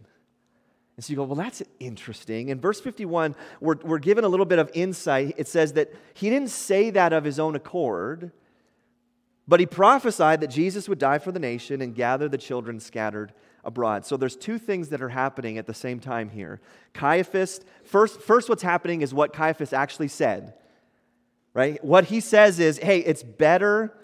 And 0.96 1.04
so 1.04 1.11
you 1.11 1.16
go, 1.16 1.25
well, 1.25 1.37
that's 1.37 1.62
interesting. 1.80 2.50
In 2.50 2.61
verse 2.61 2.80
51, 2.80 3.34
we're, 3.61 3.76
we're 3.82 3.99
given 3.99 4.25
a 4.25 4.28
little 4.28 4.46
bit 4.46 4.58
of 4.58 4.70
insight. 4.75 5.34
It 5.38 5.49
says 5.49 5.72
that 5.75 5.92
he 6.14 6.28
didn't 6.28 6.50
say 6.50 6.90
that 6.90 7.12
of 7.12 7.25
his 7.25 7.38
own 7.38 7.56
accord, 7.56 8.30
but 9.49 9.58
he 9.58 9.66
prophesied 9.66 10.40
that 10.42 10.49
Jesus 10.49 10.88
would 10.88 10.99
die 10.99 11.18
for 11.18 11.32
the 11.32 11.38
nation 11.38 11.80
and 11.80 11.94
gather 11.94 12.28
the 12.28 12.38
children 12.38 12.78
scattered 12.78 13.32
abroad. 13.64 14.04
So 14.04 14.16
there's 14.16 14.37
two 14.37 14.58
things 14.58 14.90
that 14.90 15.00
are 15.00 15.08
happening 15.08 15.56
at 15.56 15.66
the 15.66 15.75
same 15.75 15.99
time 15.99 16.28
here. 16.28 16.61
Caiaphas, 16.92 17.61
first, 17.84 18.20
first 18.20 18.49
what's 18.49 18.62
happening 18.62 19.02
is 19.02 19.14
what 19.14 19.32
Caiaphas 19.32 19.72
actually 19.72 20.08
said, 20.08 20.54
right? 21.54 21.82
What 21.82 22.06
he 22.06 22.20
says 22.20 22.58
is, 22.58 22.78
hey, 22.78 22.99
it's 22.99 23.22
better 23.22 23.96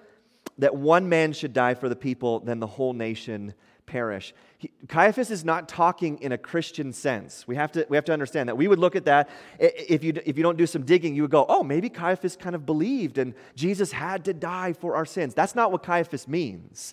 that 0.59 0.75
one 0.75 1.09
man 1.09 1.33
should 1.33 1.53
die 1.53 1.75
for 1.75 1.89
the 1.89 1.97
people 1.97 2.41
than 2.41 2.61
the 2.61 2.67
whole 2.67 2.93
nation 2.93 3.55
perish. 3.87 4.35
He, 4.59 4.73
Caiaphas 4.89 5.31
is 5.31 5.45
not 5.45 5.69
talking 5.69 6.19
in 6.19 6.33
a 6.33 6.39
Christian 6.39 6.93
sense. 6.93 7.47
We 7.47 7.55
have, 7.55 7.71
to, 7.73 7.87
we 7.89 7.97
have 7.97 8.05
to 8.07 8.13
understand 8.13 8.49
that. 8.49 8.57
We 8.57 8.67
would 8.67 8.81
look 8.81 8.97
at 8.97 9.05
that. 9.05 9.31
If 9.59 10.03
you, 10.03 10.13
if 10.27 10.37
you 10.37 10.43
don't 10.43 10.59
do 10.59 10.67
some 10.67 10.83
digging, 10.83 11.15
you 11.15 11.23
would 11.23 11.31
go, 11.31 11.47
oh, 11.49 11.63
maybe 11.63 11.89
Caiaphas 11.89 12.37
kind 12.37 12.57
of 12.57 12.67
believed 12.67 13.19
and 13.19 13.35
Jesus 13.55 13.93
had 13.93 14.25
to 14.25 14.35
die 14.35 14.73
for 14.73 14.97
our 14.97 15.07
sins. 15.07 15.33
That's 15.33 15.55
not 15.55 15.71
what 15.71 15.85
Caiaphas 15.85 16.27
means. 16.27 16.93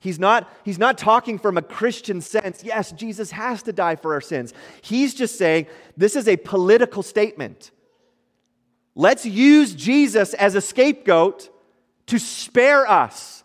He's 0.00 0.18
not, 0.18 0.52
he's 0.64 0.78
not 0.78 0.98
talking 0.98 1.38
from 1.38 1.56
a 1.56 1.62
Christian 1.62 2.20
sense. 2.20 2.62
Yes, 2.62 2.92
Jesus 2.92 3.30
has 3.30 3.62
to 3.62 3.72
die 3.72 3.96
for 3.96 4.12
our 4.12 4.20
sins. 4.20 4.52
He's 4.82 5.14
just 5.14 5.38
saying 5.38 5.68
this 5.96 6.14
is 6.14 6.28
a 6.28 6.36
political 6.36 7.02
statement. 7.02 7.70
Let's 8.94 9.24
use 9.24 9.74
Jesus 9.74 10.34
as 10.34 10.54
a 10.54 10.60
scapegoat 10.60 11.48
to 12.06 12.18
spare 12.18 12.86
us 12.86 13.44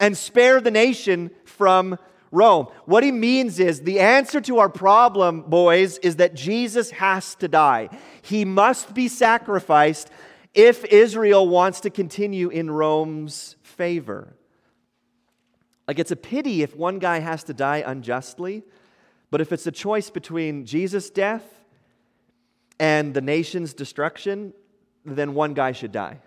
and 0.00 0.16
spare 0.16 0.60
the 0.60 0.70
nation 0.72 1.30
from 1.44 1.96
Rome. 2.32 2.66
What 2.86 3.04
he 3.04 3.12
means 3.12 3.60
is 3.60 3.82
the 3.82 4.00
answer 4.00 4.40
to 4.40 4.58
our 4.58 4.70
problem, 4.70 5.42
boys, 5.42 5.98
is 5.98 6.16
that 6.16 6.34
Jesus 6.34 6.90
has 6.92 7.34
to 7.36 7.46
die. 7.46 7.90
He 8.22 8.46
must 8.46 8.94
be 8.94 9.06
sacrificed 9.06 10.10
if 10.54 10.84
Israel 10.86 11.46
wants 11.46 11.80
to 11.80 11.90
continue 11.90 12.48
in 12.48 12.70
Rome's 12.70 13.56
favor. 13.62 14.34
Like, 15.86 15.98
it's 15.98 16.10
a 16.10 16.16
pity 16.16 16.62
if 16.62 16.74
one 16.74 16.98
guy 16.98 17.18
has 17.18 17.44
to 17.44 17.54
die 17.54 17.84
unjustly, 17.86 18.62
but 19.30 19.42
if 19.42 19.52
it's 19.52 19.66
a 19.66 19.72
choice 19.72 20.08
between 20.08 20.64
Jesus' 20.64 21.10
death 21.10 21.44
and 22.80 23.12
the 23.12 23.20
nation's 23.20 23.74
destruction, 23.74 24.54
then 25.04 25.34
one 25.34 25.52
guy 25.52 25.72
should 25.72 25.92
die 25.92 26.18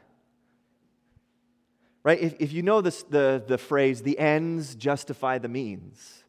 right? 2.05 2.21
If, 2.21 2.35
if 2.39 2.53
you 2.53 2.61
know 2.61 2.81
this, 2.81 3.01
the, 3.03 3.43
the 3.45 3.57
phrase, 3.57 4.03
the 4.03 4.17
ends 4.19 4.75
justify 4.75 5.39
the 5.39 5.49
means, 5.49 6.23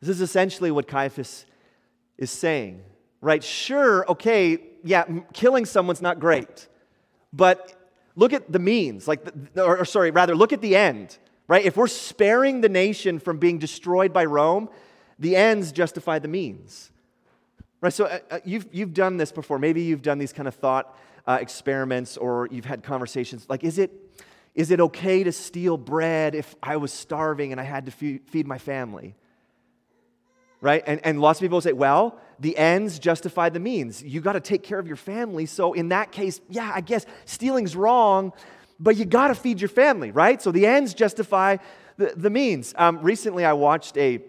this 0.00 0.10
is 0.10 0.20
essentially 0.20 0.70
what 0.70 0.86
Caiaphas 0.86 1.46
is 2.18 2.30
saying, 2.30 2.82
right? 3.22 3.42
Sure, 3.42 4.08
okay, 4.10 4.58
yeah, 4.84 5.04
killing 5.32 5.64
someone's 5.64 6.02
not 6.02 6.20
great, 6.20 6.68
but 7.32 7.74
look 8.16 8.34
at 8.34 8.52
the 8.52 8.58
means, 8.58 9.08
like, 9.08 9.24
the, 9.54 9.64
or, 9.64 9.78
or 9.78 9.84
sorry, 9.86 10.10
rather, 10.10 10.36
look 10.36 10.52
at 10.52 10.60
the 10.60 10.76
end, 10.76 11.16
right? 11.48 11.64
If 11.64 11.78
we're 11.78 11.86
sparing 11.86 12.60
the 12.60 12.68
nation 12.68 13.18
from 13.18 13.38
being 13.38 13.58
destroyed 13.58 14.12
by 14.12 14.26
Rome, 14.26 14.68
the 15.18 15.36
ends 15.36 15.72
justify 15.72 16.18
the 16.18 16.28
means. 16.28 16.90
Right, 17.80 17.92
so 17.92 18.04
uh, 18.04 18.18
uh 18.30 18.38
you've, 18.44 18.66
you've 18.70 18.92
done 18.92 19.16
this 19.16 19.32
before. 19.32 19.58
Maybe 19.58 19.82
you've 19.82 20.02
done 20.02 20.18
these 20.18 20.34
kind 20.34 20.46
of 20.46 20.54
thought 20.54 20.96
uh, 21.26 21.38
experiments 21.40 22.18
or 22.18 22.46
you've 22.50 22.66
had 22.66 22.82
conversations. 22.82 23.46
Like, 23.48 23.64
is 23.64 23.78
it, 23.78 23.90
is 24.54 24.70
it 24.70 24.80
okay 24.80 25.24
to 25.24 25.32
steal 25.32 25.76
bread 25.76 26.34
if 26.34 26.54
I 26.62 26.76
was 26.76 26.92
starving 26.92 27.52
and 27.52 27.60
I 27.60 27.64
had 27.64 27.86
to 27.86 27.92
feed 27.92 28.46
my 28.46 28.58
family? 28.58 29.14
Right? 30.60 30.84
And, 30.86 31.00
and 31.04 31.20
lots 31.20 31.40
of 31.40 31.42
people 31.42 31.60
say, 31.60 31.72
well, 31.72 32.20
the 32.38 32.56
ends 32.56 32.98
justify 32.98 33.48
the 33.48 33.58
means. 33.58 34.02
You 34.02 34.20
got 34.20 34.34
to 34.34 34.40
take 34.40 34.62
care 34.62 34.78
of 34.78 34.86
your 34.86 34.96
family. 34.96 35.46
So, 35.46 35.72
in 35.72 35.88
that 35.88 36.12
case, 36.12 36.40
yeah, 36.48 36.70
I 36.72 36.80
guess 36.80 37.06
stealing's 37.24 37.74
wrong, 37.74 38.32
but 38.78 38.96
you 38.96 39.04
got 39.04 39.28
to 39.28 39.34
feed 39.34 39.60
your 39.60 39.68
family, 39.68 40.10
right? 40.10 40.40
So, 40.40 40.52
the 40.52 40.66
ends 40.66 40.94
justify 40.94 41.56
the, 41.96 42.12
the 42.16 42.30
means. 42.30 42.74
Um, 42.76 43.00
recently, 43.00 43.44
I 43.44 43.54
watched 43.54 43.96
a, 43.96 44.20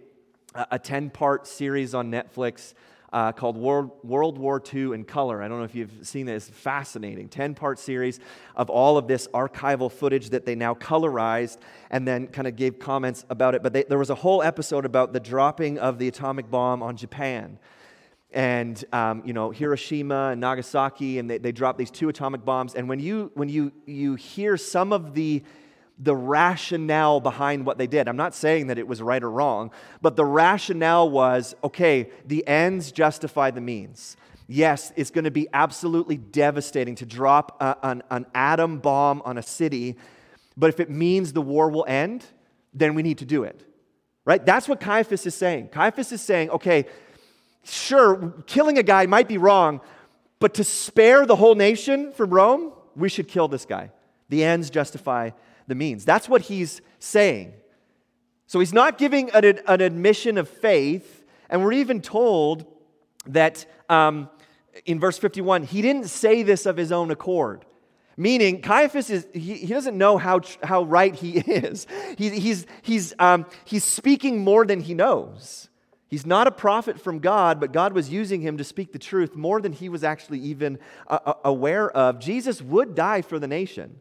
a 0.56 0.80
10 0.80 1.12
part 1.12 1.48
series 1.48 1.94
on 1.94 2.10
Netflix 2.10 2.74
uh, 3.13 3.32
called 3.32 3.55
World, 3.55 3.91
World 4.03 4.39
War 4.39 4.62
II 4.74 4.93
in 4.93 5.05
Color. 5.05 5.43
I 5.43 5.48
don't 5.48 5.60
know 5.60 5.63
if 5.63 5.75
you've 5.75 6.00
seen 6.01 6.25
this. 6.25 6.50
Fascinating. 6.50 7.29
10 7.29 7.53
part 7.53 7.77
series 7.77 8.20
of 8.55 8.72
all 8.72 8.98
of 8.98 9.08
this 9.08 9.27
archival 9.27 9.91
footage 9.91 10.32
that 10.32 10.46
they 10.46 10.55
now 10.55 10.74
colorized 10.74 11.60
and 11.91 12.08
then 12.08 12.27
kind 12.27 12.48
of 12.48 12.55
gave 12.55 12.79
comments 12.79 13.24
about 13.29 13.53
it. 13.53 13.62
But 13.62 13.72
they, 13.72 13.84
there 13.84 14.00
was 14.00 14.10
a 14.10 14.15
whole 14.15 14.41
episode 14.41 14.84
about 14.84 15.13
the 15.13 15.20
dropping 15.20 15.77
of 15.77 16.00
the 16.00 16.08
atomic 16.08 16.50
bomb 16.50 16.82
on 16.82 16.98
Japan. 16.98 17.60
and 18.32 18.84
um, 18.91 19.22
you 19.24 19.34
know 19.34 19.51
Hiroshima 19.51 20.29
and 20.32 20.41
Nagasaki, 20.41 21.20
and 21.20 21.29
they, 21.29 21.38
they 21.38 21.51
dropped 21.51 21.77
these 21.77 21.91
two 21.91 22.10
atomic 22.10 22.43
bombs. 22.43 22.74
And 22.74 22.89
when 22.89 23.00
you 23.00 23.32
when 23.36 23.48
you 23.48 23.72
you 23.86 24.15
hear 24.15 24.58
some 24.58 24.91
of 24.91 25.13
the 25.13 25.43
the 26.00 26.16
rationale 26.16 27.20
behind 27.20 27.66
what 27.66 27.78
they 27.78 27.88
did. 27.88 28.08
I'm 28.08 28.18
not 28.18 28.34
saying 28.34 28.68
that 28.68 28.78
it 28.78 28.88
was 28.88 29.02
right 29.02 29.22
or 29.22 29.30
wrong, 29.30 29.72
but 30.02 30.16
the 30.16 30.26
rationale 30.26 31.10
was 31.10 31.56
okay, 31.64 32.10
the 32.26 32.46
ends 32.48 32.92
justify 32.92 33.52
the 33.52 33.62
means. 33.62 34.18
Yes, 34.48 34.92
it's 34.96 35.12
going 35.12 35.24
to 35.24 35.32
be 35.32 35.48
absolutely 35.54 36.18
devastating 36.18 36.96
to 36.96 37.06
drop 37.06 37.62
a, 37.62 37.78
an, 37.84 38.04
an 38.10 38.26
atom 38.36 38.80
bomb 38.80 39.22
on 39.24 39.38
a 39.38 39.44
city, 39.44 39.98
but 40.58 40.70
if 40.70 40.80
it 40.80 40.90
means 40.90 41.34
the 41.34 41.42
war 41.42 41.70
will 41.70 41.86
end, 41.88 42.26
then 42.74 42.96
we 42.96 43.04
need 43.04 43.20
to 43.20 43.26
do 43.26 43.44
it. 43.44 43.66
Right? 44.26 44.46
That's 44.46 44.68
what 44.68 44.80
Caiaphas 44.80 45.26
is 45.26 45.36
saying. 45.36 45.70
Caiaphas 45.70 46.12
is 46.12 46.22
saying, 46.22 46.50
okay, 46.50 46.86
sure, 47.64 48.34
killing 48.46 48.78
a 48.78 48.84
guy 48.84 49.06
might 49.06 49.28
be 49.28 49.38
wrong, 49.38 49.82
but 50.40 50.56
to 50.56 50.64
spare 50.64 51.26
the 51.26 51.36
whole 51.36 51.56
nation 51.56 52.12
from 52.12 52.30
Rome, 52.30 52.74
we 52.96 53.10
should 53.10 53.28
kill 53.28 53.48
this 53.48 53.66
guy. 53.66 53.92
The 54.30 54.44
ends 54.44 54.70
justify 54.70 55.32
the 55.67 55.75
means. 55.75 56.05
That's 56.05 56.27
what 56.29 56.43
he's 56.43 56.82
saying. 57.00 57.53
So 58.48 58.60
he's 58.60 58.74
not 58.74 58.98
giving 58.98 59.29
an, 59.32 59.60
an 59.67 59.82
admission 59.82 60.38
of 60.38 60.48
faith, 60.48 61.24
and 61.50 61.63
we're 61.63 61.74
even 61.74 62.01
told 62.01 62.65
that 63.25 63.65
um, 63.89 64.29
in 64.86 65.00
verse 65.00 65.17
51, 65.17 65.63
he 65.63 65.82
didn't 65.82 66.08
say 66.08 66.43
this 66.43 66.65
of 66.65 66.77
his 66.77 66.91
own 66.91 67.12
accord. 67.12 67.65
Meaning, 68.15 68.62
Caiaphas 68.62 69.10
is, 69.10 69.27
he, 69.34 69.55
he 69.55 69.67
doesn't 69.67 69.98
know 69.98 70.17
how, 70.17 70.41
how 70.62 70.84
right 70.84 71.15
he 71.15 71.32
is. 71.38 71.88
He, 72.17 72.29
he's, 72.29 72.65
he's, 72.82 73.13
um, 73.17 73.46
he's 73.65 73.84
speaking 73.84 74.43
more 74.43 74.65
than 74.65 74.82
he 74.82 74.93
knows. 74.93 75.70
He's 76.08 76.27
not 76.27 76.46
a 76.46 76.51
prophet 76.51 77.01
from 77.01 77.17
God, 77.17 77.60
but 77.60 77.74
God 77.74 77.93
was 77.93 78.12
using 78.12 78.41
him 78.41 78.58
to 78.58 78.63
speak 78.63 78.93
the 78.93 79.00
truth 79.00 79.36
more 79.36 79.60
than 79.60 79.74
he 79.74 79.89
was 79.89 80.03
actually 80.03 80.39
even 80.41 80.77
uh, 81.08 81.17
uh, 81.25 81.34
aware 81.43 81.89
of. 81.89 82.20
Jesus 82.20 82.62
would 82.62 82.93
die 82.93 83.24
for 83.24 83.39
the 83.39 83.48
nation. 83.48 84.00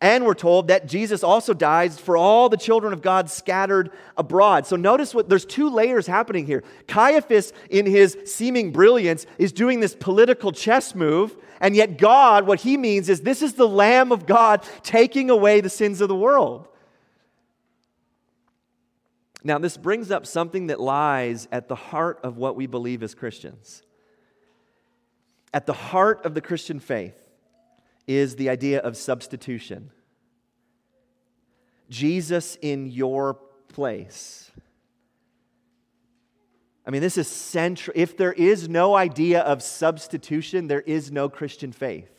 And 0.00 0.26
we're 0.26 0.34
told 0.34 0.68
that 0.68 0.86
Jesus 0.86 1.22
also 1.22 1.54
dies 1.54 1.98
for 1.98 2.16
all 2.16 2.48
the 2.48 2.56
children 2.56 2.92
of 2.92 3.00
God 3.00 3.30
scattered 3.30 3.90
abroad. 4.16 4.66
So 4.66 4.76
notice 4.76 5.14
what 5.14 5.28
there's 5.28 5.44
two 5.44 5.70
layers 5.70 6.06
happening 6.06 6.46
here. 6.46 6.64
Caiaphas, 6.88 7.52
in 7.70 7.86
his 7.86 8.16
seeming 8.26 8.72
brilliance, 8.72 9.26
is 9.38 9.52
doing 9.52 9.80
this 9.80 9.94
political 9.94 10.52
chess 10.52 10.94
move. 10.94 11.36
And 11.60 11.76
yet, 11.76 11.96
God, 11.96 12.46
what 12.46 12.60
he 12.60 12.76
means 12.76 13.08
is 13.08 13.20
this 13.20 13.40
is 13.40 13.54
the 13.54 13.68
Lamb 13.68 14.12
of 14.12 14.26
God 14.26 14.62
taking 14.82 15.30
away 15.30 15.60
the 15.60 15.70
sins 15.70 16.00
of 16.00 16.08
the 16.08 16.16
world. 16.16 16.68
Now, 19.44 19.58
this 19.58 19.76
brings 19.76 20.10
up 20.10 20.26
something 20.26 20.68
that 20.68 20.80
lies 20.80 21.46
at 21.52 21.68
the 21.68 21.74
heart 21.74 22.18
of 22.22 22.36
what 22.36 22.56
we 22.56 22.66
believe 22.66 23.02
as 23.02 23.14
Christians. 23.14 23.82
At 25.52 25.66
the 25.66 25.74
heart 25.74 26.24
of 26.24 26.34
the 26.34 26.40
Christian 26.40 26.80
faith 26.80 27.23
is 28.06 28.36
the 28.36 28.48
idea 28.50 28.80
of 28.80 28.96
substitution. 28.96 29.90
Jesus 31.90 32.56
in 32.60 32.86
your 32.86 33.34
place. 33.68 34.50
I 36.86 36.90
mean, 36.90 37.00
this 37.00 37.16
is 37.16 37.28
central. 37.28 37.94
If 37.96 38.16
there 38.16 38.32
is 38.32 38.68
no 38.68 38.94
idea 38.94 39.40
of 39.40 39.62
substitution, 39.62 40.66
there 40.68 40.82
is 40.82 41.10
no 41.10 41.28
Christian 41.28 41.72
faith. 41.72 42.10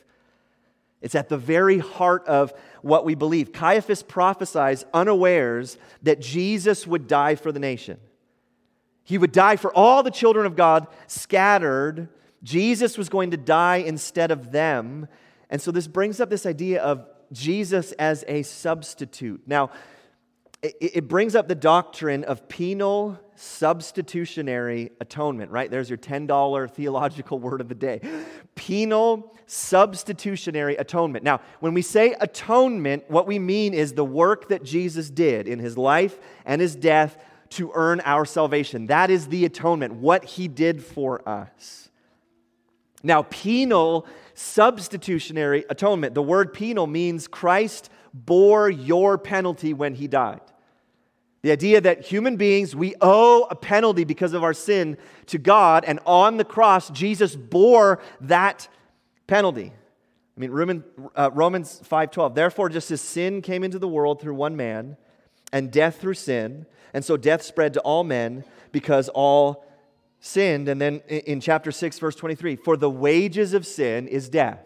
It's 1.01 1.13
at 1.13 1.29
the 1.29 1.37
very 1.37 1.77
heart 1.77 2.25
of 2.25 2.51
what 2.81 3.05
we 3.05 3.13
believe. 3.13 3.53
Caiaphas 3.53 4.01
prophesies 4.01 4.85
unawares 4.91 5.77
that 6.01 6.19
Jesus 6.19 6.87
would 6.87 7.07
die 7.07 7.35
for 7.35 7.51
the 7.51 7.59
nation. 7.59 7.99
He 9.03 9.19
would 9.19 9.31
die 9.31 9.55
for 9.55 9.71
all 9.71 10.01
the 10.01 10.09
children 10.09 10.47
of 10.47 10.55
God 10.55 10.87
scattered. 11.05 12.09
Jesus 12.41 12.97
was 12.97 13.07
going 13.07 13.31
to 13.31 13.37
die 13.37 13.77
instead 13.77 14.31
of 14.31 14.51
them. 14.51 15.07
And 15.49 15.61
so 15.61 15.71
this 15.71 15.87
brings 15.87 16.19
up 16.19 16.29
this 16.29 16.45
idea 16.45 16.81
of 16.81 17.05
Jesus 17.31 17.91
as 17.93 18.23
a 18.27 18.43
substitute. 18.43 19.41
Now, 19.45 19.71
it, 20.81 21.07
brings 21.07 21.35
up 21.35 21.47
the 21.47 21.55
doctrine 21.55 22.23
of 22.23 22.47
penal 22.47 23.19
substitutionary 23.35 24.91
atonement, 24.99 25.51
right? 25.51 25.69
There's 25.69 25.89
your 25.89 25.97
$10 25.97 26.71
theological 26.71 27.39
word 27.39 27.61
of 27.61 27.69
the 27.69 27.75
day. 27.75 28.01
Penal 28.55 29.35
substitutionary 29.45 30.75
atonement. 30.77 31.23
Now, 31.23 31.41
when 31.59 31.73
we 31.73 31.81
say 31.81 32.15
atonement, 32.19 33.03
what 33.09 33.27
we 33.27 33.37
mean 33.37 33.73
is 33.73 33.93
the 33.93 34.05
work 34.05 34.49
that 34.49 34.63
Jesus 34.63 35.09
did 35.09 35.47
in 35.47 35.59
his 35.59 35.77
life 35.77 36.17
and 36.45 36.61
his 36.61 36.75
death 36.75 37.17
to 37.51 37.71
earn 37.75 38.01
our 38.01 38.25
salvation. 38.25 38.87
That 38.87 39.11
is 39.11 39.27
the 39.27 39.45
atonement, 39.45 39.93
what 39.93 40.25
he 40.25 40.47
did 40.47 40.83
for 40.83 41.27
us. 41.27 41.89
Now, 43.03 43.21
penal 43.21 44.07
substitutionary 44.35 45.65
atonement. 45.69 46.13
The 46.13 46.21
word 46.21 46.53
penal 46.53 46.85
means 46.85 47.27
Christ 47.27 47.89
bore 48.13 48.69
your 48.69 49.17
penalty 49.17 49.73
when 49.73 49.95
he 49.95 50.07
died. 50.07 50.41
The 51.41 51.51
idea 51.51 51.81
that 51.81 52.01
human 52.01 52.37
beings, 52.37 52.75
we 52.75 52.95
owe 53.01 53.47
a 53.49 53.55
penalty 53.55 54.03
because 54.03 54.33
of 54.33 54.43
our 54.43 54.53
sin 54.53 54.97
to 55.27 55.37
God, 55.37 55.85
and 55.85 55.99
on 56.05 56.37
the 56.37 56.43
cross, 56.43 56.89
Jesus 56.89 57.35
bore 57.35 58.01
that 58.21 58.67
penalty. 59.27 59.71
I 60.35 60.39
mean, 60.39 60.51
Roman, 60.51 60.83
uh, 61.15 61.29
Romans 61.33 61.81
5.12, 61.87 62.35
therefore, 62.35 62.69
just 62.69 62.91
as 62.91 62.99
sin 62.99 63.41
came 63.41 63.63
into 63.63 63.79
the 63.79 63.87
world 63.87 64.21
through 64.21 64.35
one 64.35 64.55
man, 64.55 64.97
and 65.53 65.71
death 65.71 66.01
through 66.01 66.15
sin, 66.15 66.65
and 66.93 67.05
so 67.05 67.15
death 67.15 67.41
spread 67.41 67.73
to 67.75 67.79
all 67.81 68.03
men 68.03 68.43
because 68.71 69.07
all 69.09 69.64
sinned. 70.25 70.67
And 70.67 70.81
then 70.81 71.01
in 71.07 71.39
chapter 71.39 71.71
6, 71.71 71.99
verse 71.99 72.15
23, 72.15 72.55
for 72.55 72.75
the 72.75 72.89
wages 72.89 73.53
of 73.53 73.65
sin 73.65 74.07
is 74.07 74.27
death, 74.27 74.65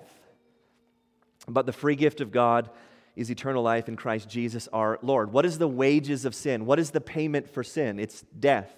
but 1.47 1.65
the 1.65 1.73
free 1.73 1.95
gift 1.95 2.21
of 2.21 2.31
God 2.31 2.69
is 3.15 3.29
eternal 3.29 3.61
life 3.61 3.89
in 3.89 3.97
Christ 3.97 4.29
Jesus 4.29 4.69
our 4.71 4.99
Lord. 5.01 5.33
What 5.33 5.45
is 5.45 5.57
the 5.57 5.67
wages 5.67 6.23
of 6.23 6.33
sin? 6.33 6.65
What 6.65 6.79
is 6.79 6.91
the 6.91 7.01
payment 7.01 7.49
for 7.49 7.63
sin? 7.63 7.99
It's 7.99 8.21
death. 8.39 8.71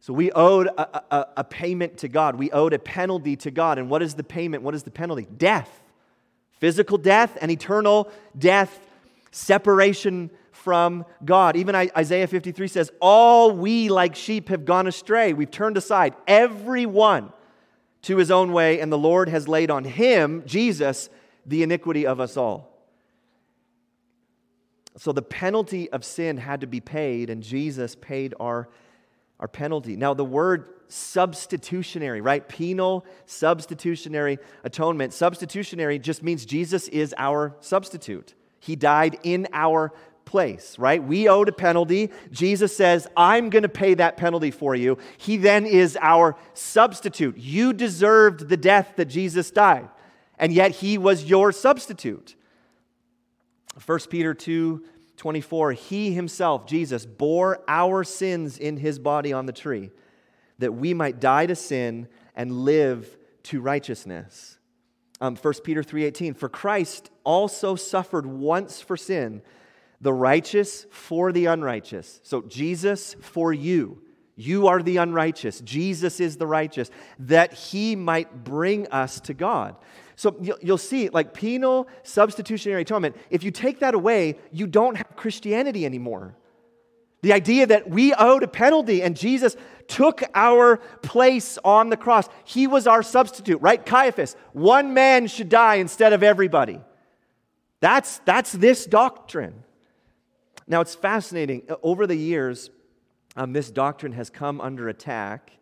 So 0.00 0.12
we 0.12 0.32
owed 0.32 0.66
a, 0.66 1.14
a, 1.14 1.26
a, 1.38 1.44
payment 1.44 1.98
to 1.98 2.08
God. 2.08 2.36
We 2.36 2.50
owed 2.52 2.72
a 2.72 2.78
penalty 2.78 3.36
to 3.36 3.50
God. 3.50 3.78
And 3.78 3.90
what 3.90 4.02
is 4.02 4.14
the 4.14 4.24
payment? 4.24 4.62
What 4.62 4.74
is 4.74 4.84
the 4.84 4.90
penalty? 4.92 5.26
Death. 5.36 5.70
Physical 6.60 6.98
death 6.98 7.36
and 7.40 7.50
eternal 7.50 8.10
death, 8.36 8.78
separation 9.32 10.30
from 10.68 11.06
God. 11.24 11.56
Even 11.56 11.74
Isaiah 11.74 12.26
53 12.26 12.68
says, 12.68 12.92
All 13.00 13.52
we 13.52 13.88
like 13.88 14.14
sheep 14.14 14.50
have 14.50 14.66
gone 14.66 14.86
astray. 14.86 15.32
We've 15.32 15.50
turned 15.50 15.78
aside, 15.78 16.14
everyone 16.26 17.32
to 18.02 18.18
his 18.18 18.30
own 18.30 18.52
way, 18.52 18.78
and 18.78 18.92
the 18.92 18.98
Lord 18.98 19.30
has 19.30 19.48
laid 19.48 19.70
on 19.70 19.84
him, 19.84 20.42
Jesus, 20.44 21.08
the 21.46 21.62
iniquity 21.62 22.06
of 22.06 22.20
us 22.20 22.36
all. 22.36 22.86
So 24.98 25.10
the 25.12 25.22
penalty 25.22 25.90
of 25.90 26.04
sin 26.04 26.36
had 26.36 26.60
to 26.60 26.66
be 26.66 26.80
paid, 26.80 27.30
and 27.30 27.42
Jesus 27.42 27.94
paid 27.94 28.34
our, 28.38 28.68
our 29.40 29.48
penalty. 29.48 29.96
Now, 29.96 30.12
the 30.12 30.22
word 30.22 30.68
substitutionary, 30.88 32.20
right? 32.20 32.46
Penal, 32.46 33.06
substitutionary 33.24 34.38
atonement. 34.64 35.14
Substitutionary 35.14 35.98
just 35.98 36.22
means 36.22 36.44
Jesus 36.44 36.88
is 36.88 37.14
our 37.16 37.56
substitute. 37.60 38.34
He 38.60 38.76
died 38.76 39.18
in 39.22 39.48
our 39.54 39.94
place, 40.28 40.78
right? 40.78 41.02
We 41.02 41.26
owed 41.26 41.48
a 41.48 41.52
penalty. 41.52 42.10
Jesus 42.30 42.76
says, 42.76 43.08
I'm 43.16 43.48
going 43.48 43.62
to 43.62 43.68
pay 43.68 43.94
that 43.94 44.18
penalty 44.18 44.50
for 44.50 44.74
you. 44.74 44.98
He 45.16 45.38
then 45.38 45.64
is 45.64 45.96
our 46.02 46.36
substitute. 46.52 47.38
You 47.38 47.72
deserved 47.72 48.50
the 48.50 48.58
death 48.58 48.92
that 48.96 49.06
Jesus 49.06 49.50
died, 49.50 49.88
and 50.38 50.52
yet 50.52 50.72
he 50.72 50.98
was 50.98 51.24
your 51.24 51.50
substitute. 51.50 52.36
1 53.84 53.98
Peter 54.10 54.34
2 54.34 54.84
24, 55.16 55.72
he 55.72 56.12
himself, 56.12 56.64
Jesus, 56.64 57.04
bore 57.04 57.60
our 57.66 58.04
sins 58.04 58.56
in 58.56 58.76
his 58.76 59.00
body 59.00 59.32
on 59.32 59.46
the 59.46 59.52
tree, 59.52 59.90
that 60.58 60.74
we 60.74 60.94
might 60.94 61.18
die 61.18 61.46
to 61.46 61.56
sin 61.56 62.06
and 62.36 62.52
live 62.52 63.16
to 63.44 63.60
righteousness. 63.60 64.58
Um, 65.20 65.34
1 65.34 65.64
Peter 65.64 65.82
3:18, 65.82 66.34
for 66.34 66.48
Christ 66.48 67.10
also 67.24 67.74
suffered 67.74 68.26
once 68.26 68.80
for 68.80 68.96
sin, 68.96 69.42
the 70.00 70.12
righteous 70.12 70.86
for 70.90 71.32
the 71.32 71.46
unrighteous. 71.46 72.20
So 72.22 72.42
Jesus 72.42 73.16
for 73.20 73.52
you. 73.52 74.02
You 74.36 74.68
are 74.68 74.80
the 74.82 74.98
unrighteous. 74.98 75.60
Jesus 75.62 76.20
is 76.20 76.36
the 76.36 76.46
righteous, 76.46 76.90
that 77.18 77.52
he 77.52 77.96
might 77.96 78.44
bring 78.44 78.86
us 78.88 79.18
to 79.22 79.34
God. 79.34 79.74
So 80.14 80.36
you'll 80.62 80.78
see, 80.78 81.08
like 81.08 81.34
penal 81.34 81.88
substitutionary 82.04 82.82
atonement, 82.82 83.16
if 83.30 83.42
you 83.42 83.50
take 83.50 83.80
that 83.80 83.94
away, 83.94 84.38
you 84.52 84.68
don't 84.68 84.96
have 84.96 85.16
Christianity 85.16 85.84
anymore. 85.84 86.36
The 87.22 87.32
idea 87.32 87.66
that 87.66 87.90
we 87.90 88.14
owed 88.14 88.44
a 88.44 88.48
penalty 88.48 89.02
and 89.02 89.16
Jesus 89.16 89.56
took 89.88 90.22
our 90.34 90.76
place 91.02 91.58
on 91.64 91.88
the 91.88 91.96
cross. 91.96 92.28
He 92.44 92.68
was 92.68 92.86
our 92.86 93.02
substitute, 93.02 93.60
right? 93.60 93.84
Caiaphas, 93.84 94.36
one 94.52 94.94
man 94.94 95.26
should 95.26 95.48
die 95.48 95.76
instead 95.76 96.12
of 96.12 96.22
everybody. 96.22 96.80
That's, 97.80 98.18
that's 98.20 98.52
this 98.52 98.86
doctrine. 98.86 99.64
Now, 100.68 100.82
it's 100.82 100.94
fascinating. 100.94 101.62
Over 101.82 102.06
the 102.06 102.14
years, 102.14 102.70
um, 103.36 103.54
this 103.54 103.70
doctrine 103.70 104.12
has 104.12 104.28
come 104.28 104.60
under 104.60 104.88
attack 104.88 105.52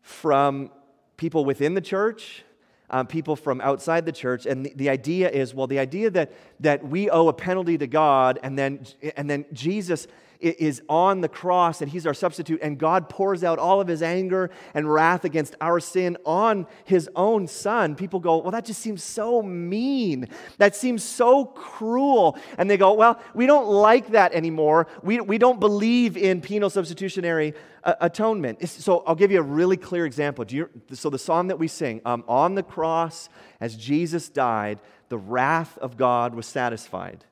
from 0.00 0.70
people 1.16 1.44
within 1.44 1.74
the 1.74 1.80
church, 1.80 2.44
um, 2.88 3.08
people 3.08 3.34
from 3.34 3.60
outside 3.60 4.06
the 4.06 4.12
church. 4.12 4.46
And 4.46 4.66
the, 4.66 4.72
the, 4.76 4.88
idea 4.90 5.28
is 5.28 5.54
well, 5.54 5.66
the 5.66 5.80
idea 5.80 6.10
that, 6.10 6.32
that 6.60 6.86
we 6.86 7.10
owe 7.10 7.28
a 7.28 7.32
penalty 7.32 7.76
to 7.78 7.86
God, 7.88 8.38
and 8.44 8.56
then, 8.56 8.86
and 9.16 9.28
then 9.28 9.44
Jesus 9.52 10.06
is 10.42 10.82
on 10.88 11.20
the 11.20 11.28
cross 11.28 11.80
and 11.80 11.90
he's 11.90 12.06
our 12.06 12.14
substitute, 12.14 12.60
and 12.62 12.78
God 12.78 13.08
pours 13.08 13.44
out 13.44 13.58
all 13.58 13.80
of 13.80 13.88
his 13.88 14.02
anger 14.02 14.50
and 14.74 14.92
wrath 14.92 15.24
against 15.24 15.54
our 15.60 15.80
sin 15.80 16.16
on 16.24 16.66
his 16.84 17.08
own 17.14 17.46
son, 17.46 17.94
people 17.94 18.20
go, 18.20 18.38
Well, 18.38 18.50
that 18.50 18.64
just 18.64 18.80
seems 18.80 19.02
so 19.02 19.42
mean. 19.42 20.28
That 20.58 20.74
seems 20.74 21.02
so 21.02 21.44
cruel. 21.44 22.36
And 22.58 22.70
they 22.70 22.76
go, 22.76 22.94
Well, 22.94 23.20
we 23.34 23.46
don't 23.46 23.68
like 23.68 24.08
that 24.08 24.32
anymore. 24.32 24.86
We, 25.02 25.20
we 25.20 25.38
don't 25.38 25.60
believe 25.60 26.16
in 26.16 26.40
penal 26.40 26.70
substitutionary 26.70 27.54
uh, 27.84 27.94
atonement. 28.00 28.68
So 28.68 29.02
I'll 29.06 29.14
give 29.14 29.30
you 29.30 29.38
a 29.38 29.42
really 29.42 29.76
clear 29.76 30.06
example. 30.06 30.44
You, 30.48 30.68
so 30.92 31.10
the 31.10 31.18
song 31.18 31.48
that 31.48 31.58
we 31.58 31.68
sing, 31.68 32.00
um, 32.04 32.24
On 32.28 32.54
the 32.54 32.62
cross, 32.62 33.28
as 33.60 33.76
Jesus 33.76 34.28
died, 34.28 34.78
the 35.08 35.18
wrath 35.18 35.78
of 35.78 35.96
God 35.96 36.34
was 36.34 36.46
satisfied. 36.46 37.24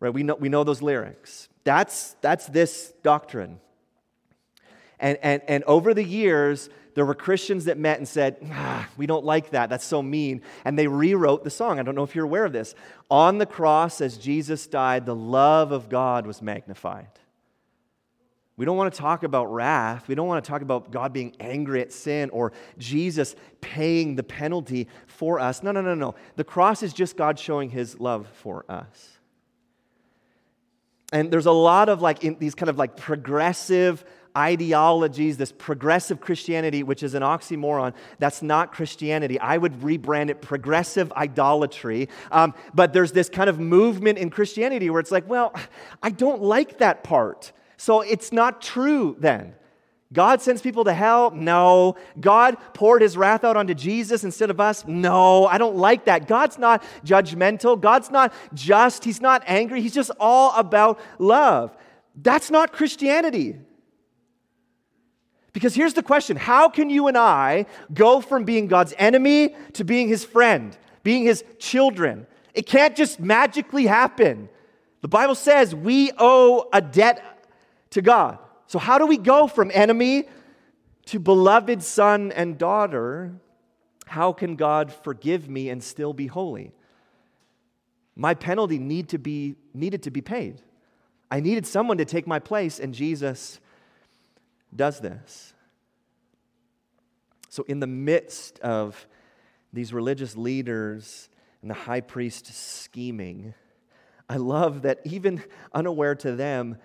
Right? 0.00 0.12
We 0.12 0.22
know, 0.22 0.36
we 0.36 0.48
know 0.48 0.64
those 0.64 0.82
lyrics. 0.82 1.47
That's, 1.68 2.16
that's 2.22 2.46
this 2.46 2.94
doctrine. 3.02 3.60
And, 4.98 5.18
and, 5.20 5.42
and 5.46 5.64
over 5.64 5.92
the 5.92 6.02
years, 6.02 6.70
there 6.94 7.04
were 7.04 7.14
Christians 7.14 7.66
that 7.66 7.76
met 7.76 7.98
and 7.98 8.08
said, 8.08 8.38
ah, 8.50 8.88
We 8.96 9.04
don't 9.04 9.26
like 9.26 9.50
that. 9.50 9.68
That's 9.68 9.84
so 9.84 10.00
mean. 10.00 10.40
And 10.64 10.78
they 10.78 10.86
rewrote 10.86 11.44
the 11.44 11.50
song. 11.50 11.78
I 11.78 11.82
don't 11.82 11.94
know 11.94 12.04
if 12.04 12.14
you're 12.14 12.24
aware 12.24 12.46
of 12.46 12.54
this. 12.54 12.74
On 13.10 13.36
the 13.36 13.44
cross, 13.44 14.00
as 14.00 14.16
Jesus 14.16 14.66
died, 14.66 15.04
the 15.04 15.14
love 15.14 15.70
of 15.70 15.90
God 15.90 16.26
was 16.26 16.40
magnified. 16.40 17.10
We 18.56 18.64
don't 18.64 18.78
want 18.78 18.94
to 18.94 18.98
talk 18.98 19.22
about 19.22 19.52
wrath. 19.52 20.08
We 20.08 20.14
don't 20.14 20.26
want 20.26 20.42
to 20.42 20.50
talk 20.50 20.62
about 20.62 20.90
God 20.90 21.12
being 21.12 21.36
angry 21.38 21.82
at 21.82 21.92
sin 21.92 22.30
or 22.30 22.54
Jesus 22.78 23.36
paying 23.60 24.16
the 24.16 24.22
penalty 24.22 24.88
for 25.06 25.38
us. 25.38 25.62
No, 25.62 25.70
no, 25.70 25.82
no, 25.82 25.94
no. 25.94 26.14
The 26.36 26.44
cross 26.44 26.82
is 26.82 26.94
just 26.94 27.18
God 27.18 27.38
showing 27.38 27.68
his 27.68 28.00
love 28.00 28.26
for 28.32 28.64
us. 28.70 29.17
And 31.12 31.30
there's 31.30 31.46
a 31.46 31.52
lot 31.52 31.88
of 31.88 32.02
like 32.02 32.20
these 32.38 32.54
kind 32.54 32.68
of 32.68 32.76
like 32.76 32.96
progressive 32.96 34.04
ideologies, 34.36 35.36
this 35.36 35.52
progressive 35.52 36.20
Christianity, 36.20 36.82
which 36.82 37.02
is 37.02 37.14
an 37.14 37.22
oxymoron. 37.22 37.94
That's 38.18 38.42
not 38.42 38.72
Christianity. 38.72 39.40
I 39.40 39.58
would 39.58 39.80
rebrand 39.80 40.30
it 40.30 40.42
progressive 40.42 41.10
idolatry. 41.12 42.08
Um, 42.30 42.54
but 42.74 42.92
there's 42.92 43.12
this 43.12 43.28
kind 43.28 43.50
of 43.50 43.58
movement 43.58 44.18
in 44.18 44.30
Christianity 44.30 44.90
where 44.90 45.00
it's 45.00 45.10
like, 45.10 45.28
well, 45.28 45.54
I 46.02 46.10
don't 46.10 46.42
like 46.42 46.78
that 46.78 47.02
part. 47.04 47.52
So 47.78 48.02
it's 48.02 48.32
not 48.32 48.60
true 48.60 49.16
then. 49.18 49.54
God 50.12 50.40
sends 50.40 50.62
people 50.62 50.84
to 50.84 50.92
hell? 50.92 51.30
No. 51.32 51.96
God 52.18 52.56
poured 52.72 53.02
his 53.02 53.16
wrath 53.16 53.44
out 53.44 53.56
onto 53.56 53.74
Jesus 53.74 54.24
instead 54.24 54.48
of 54.48 54.58
us? 54.58 54.86
No. 54.86 55.46
I 55.46 55.58
don't 55.58 55.76
like 55.76 56.06
that. 56.06 56.26
God's 56.26 56.58
not 56.58 56.82
judgmental. 57.04 57.78
God's 57.78 58.10
not 58.10 58.32
just. 58.54 59.04
He's 59.04 59.20
not 59.20 59.42
angry. 59.46 59.82
He's 59.82 59.94
just 59.94 60.10
all 60.18 60.54
about 60.56 60.98
love. 61.18 61.76
That's 62.16 62.50
not 62.50 62.72
Christianity. 62.72 63.56
Because 65.52 65.74
here's 65.74 65.94
the 65.94 66.02
question 66.02 66.36
How 66.36 66.68
can 66.68 66.88
you 66.88 67.08
and 67.08 67.18
I 67.18 67.66
go 67.92 68.20
from 68.20 68.44
being 68.44 68.66
God's 68.66 68.94
enemy 68.96 69.54
to 69.74 69.84
being 69.84 70.08
his 70.08 70.24
friend, 70.24 70.76
being 71.02 71.24
his 71.24 71.44
children? 71.58 72.26
It 72.54 72.66
can't 72.66 72.96
just 72.96 73.20
magically 73.20 73.86
happen. 73.86 74.48
The 75.02 75.08
Bible 75.08 75.34
says 75.34 75.74
we 75.74 76.12
owe 76.18 76.68
a 76.72 76.80
debt 76.80 77.22
to 77.90 78.02
God. 78.02 78.38
So, 78.68 78.78
how 78.78 78.98
do 78.98 79.06
we 79.06 79.16
go 79.16 79.48
from 79.48 79.70
enemy 79.72 80.24
to 81.06 81.18
beloved 81.18 81.82
son 81.82 82.32
and 82.32 82.58
daughter? 82.58 83.32
How 84.06 84.32
can 84.32 84.56
God 84.56 84.92
forgive 84.92 85.48
me 85.48 85.70
and 85.70 85.82
still 85.82 86.12
be 86.12 86.26
holy? 86.26 86.72
My 88.14 88.34
penalty 88.34 88.78
need 88.78 89.08
to 89.10 89.18
be, 89.18 89.56
needed 89.72 90.02
to 90.02 90.10
be 90.10 90.20
paid. 90.20 90.60
I 91.30 91.40
needed 91.40 91.66
someone 91.66 91.96
to 91.96 92.04
take 92.04 92.26
my 92.26 92.38
place, 92.38 92.78
and 92.78 92.94
Jesus 92.94 93.58
does 94.74 95.00
this. 95.00 95.54
So, 97.48 97.64
in 97.68 97.80
the 97.80 97.86
midst 97.86 98.58
of 98.58 99.06
these 99.72 99.94
religious 99.94 100.36
leaders 100.36 101.30
and 101.62 101.70
the 101.70 101.74
high 101.74 102.02
priest 102.02 102.54
scheming, 102.54 103.54
I 104.28 104.36
love 104.36 104.82
that 104.82 105.00
even 105.04 105.42
unaware 105.72 106.14
to 106.16 106.32
them, 106.36 106.76